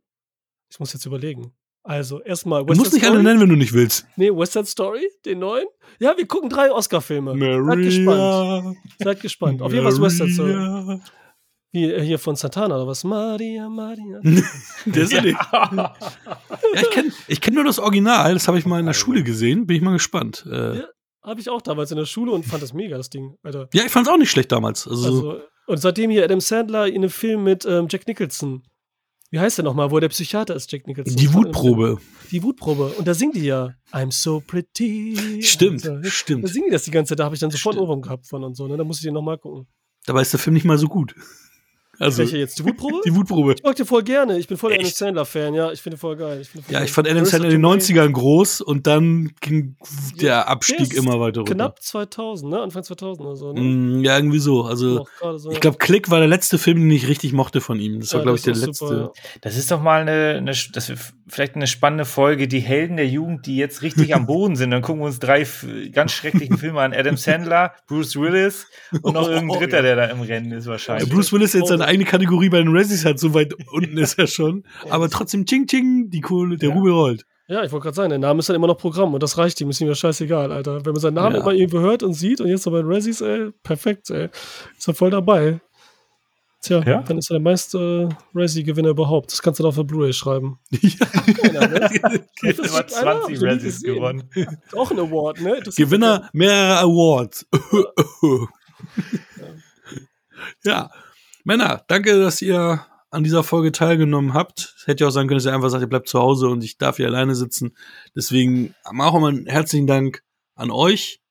[0.69, 1.53] Ich muss jetzt überlegen.
[1.83, 4.05] Also, erstmal Du musst nicht alle nennen, wenn du nicht willst.
[4.17, 5.65] Nee, West Side Story, den neuen.
[5.99, 7.31] Ja, wir gucken drei Oscar-Filme.
[7.65, 8.77] Seid gespannt.
[8.99, 9.61] Seid gespannt.
[9.61, 10.99] Auf jeden Fall West Side Story.
[11.71, 13.03] Wie äh, hier von Santana oder was?
[13.03, 14.19] Maria, Maria.
[14.85, 15.95] Der ist ja, ja
[16.73, 19.67] ich kenne ich kenn nur das Original, das habe ich mal in der Schule gesehen.
[19.67, 20.45] Bin ich mal gespannt.
[20.49, 20.87] Äh, ja,
[21.23, 23.37] habe ich auch damals in der Schule und fand das mega, das Ding.
[23.43, 23.69] Alter.
[23.73, 24.87] Ja, ich fand es auch nicht schlecht damals.
[24.87, 28.63] Also, also und seitdem hier Adam Sandler in einem Film mit ähm, Jack Nicholson.
[29.29, 31.17] Wie heißt der nochmal, wo der Psychiater ist, Jack Nicholson?
[31.17, 31.97] Die Wutprobe.
[32.31, 32.93] Die Wutprobe.
[32.97, 35.41] Und da singt die ja I'm so pretty.
[35.43, 36.01] Stimmt, so.
[36.03, 36.45] stimmt.
[36.45, 37.19] Da singen die das die ganze Zeit.
[37.19, 38.67] Da habe ich dann sofort Ohrwurm gehabt von und so.
[38.67, 38.77] Ne?
[38.77, 39.67] Da muss ich den nochmal gucken.
[40.05, 41.13] Dabei ist der Film nicht mal so gut.
[41.99, 42.59] Also, Welche jetzt?
[42.59, 43.01] Die Wutprobe?
[43.05, 43.53] Die Wutprobe.
[43.53, 44.37] Ich mag den voll gerne.
[44.37, 45.53] Ich bin voll der Adam Sandler-Fan.
[45.53, 46.39] Ja, ich finde voll geil.
[46.41, 49.75] Ich voll ja, ich fand Adam Sandler in den 90ern groß und dann ging
[50.21, 51.55] der Abstieg der immer weiter runter.
[51.55, 52.61] Knapp 2000, ne?
[52.61, 53.61] Anfang 2000 oder so, ne?
[53.61, 54.63] Mm, ja, irgendwie so.
[54.63, 55.07] Also,
[55.37, 57.99] so, ich glaube, Click war der letzte Film, den ich richtig mochte von ihm.
[57.99, 58.73] Das war, ja, glaube ich, der letzte.
[58.73, 59.11] Super, ja.
[59.41, 60.91] Das ist doch mal eine, eine das
[61.29, 62.47] vielleicht eine spannende Folge.
[62.47, 64.71] Die Helden der Jugend, die jetzt richtig am Boden sind.
[64.71, 65.45] Dann gucken wir uns drei
[65.91, 66.93] ganz schrecklichen Filme an.
[66.93, 68.67] Adam Sandler, Bruce Willis
[69.01, 71.09] und noch irgendein Dritter, der da im Rennen ist wahrscheinlich.
[71.09, 74.17] Bruce Willis ist jetzt seine eigene Kategorie bei den Razzies halt so weit unten ist
[74.17, 74.63] er schon.
[74.89, 76.75] Aber trotzdem, ching, ching, die Kohle, der ja.
[76.75, 77.25] Rubel rollt.
[77.49, 79.61] Ja, ich wollte gerade sagen, der Name ist dann immer noch Programm und das reicht
[79.61, 80.85] ihm, ist ihm ja scheißegal, Alter.
[80.85, 81.41] Wenn man seinen Namen ja.
[81.41, 84.27] immer irgendwo hört und sieht und jetzt noch bei den Razzies, ey, perfekt, ey.
[84.77, 85.61] Ist er voll dabei.
[86.67, 87.01] Tja, ja?
[87.01, 89.31] dann ist er der meiste äh, Razzie-Gewinner überhaupt.
[89.31, 90.59] Das kannst du doch auf der Blu-ray schreiben.
[90.81, 91.05] Ja.
[91.05, 91.79] Keiner, ne?
[92.41, 94.29] das immer 20 Razzies gewonnen.
[94.73, 95.61] Auch ein Award, ne?
[95.63, 97.45] Das Gewinner mehrerer Awards.
[100.63, 100.89] ja.
[101.43, 104.75] Männer, danke, dass ihr an dieser Folge teilgenommen habt.
[104.77, 106.63] Es hätte ja auch sein können, dass ihr einfach sagt, ihr bleibt zu Hause und
[106.63, 107.77] ich darf hier alleine sitzen.
[108.15, 110.23] Deswegen auch mal einen herzlichen Dank
[110.55, 111.21] an euch,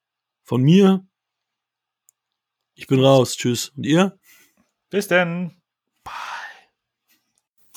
[0.44, 1.06] von mir.
[2.74, 3.36] Ich bin raus.
[3.36, 3.70] Tschüss.
[3.76, 4.18] Und ihr?
[4.96, 5.50] Bis denn.
[6.04, 6.12] Bye.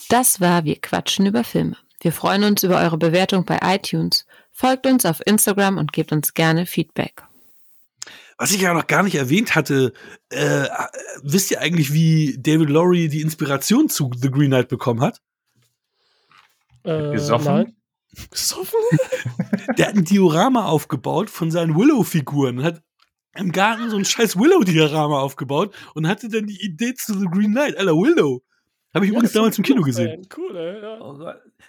[0.08, 1.76] Das war Wir quatschen über Filme.
[2.00, 4.26] Wir freuen uns über eure Bewertung bei iTunes.
[4.54, 7.24] Folgt uns auf Instagram und gebt uns gerne Feedback.
[8.38, 9.92] Was ich ja noch gar nicht erwähnt hatte,
[10.30, 10.70] äh,
[11.22, 15.20] wisst ihr eigentlich, wie David Lowry die Inspiration zu The Green Knight bekommen hat?
[16.86, 17.54] Äh, Gesoffen?
[17.54, 17.76] Nein.
[18.32, 18.80] Gesoffen?
[19.78, 22.64] Der hat ein Diorama aufgebaut von seinen Willow-Figuren.
[22.64, 22.82] Hat
[23.36, 27.52] im Garten so ein scheiß Willow-Diorama aufgebaut und hatte dann die Idee zu The Green
[27.52, 27.78] Knight.
[27.78, 28.42] Alter, Willow.
[28.94, 30.28] Habe ich ja, übrigens damals im Kino gesehen.
[30.36, 31.00] Cool, ey, ja.
[31.00, 31.16] oh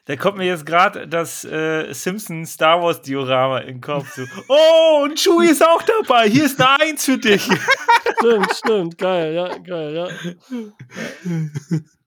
[0.07, 4.15] da kommt mir jetzt gerade das äh, Simpson Star Wars Diorama in den Kopf.
[4.15, 4.24] So.
[4.49, 6.31] Oh, und Chewie ist auch dabei.
[6.31, 7.43] Hier ist eine Eins für dich.
[8.19, 8.99] stimmt, stimmt.
[8.99, 10.09] Geil, ja, geil, ja.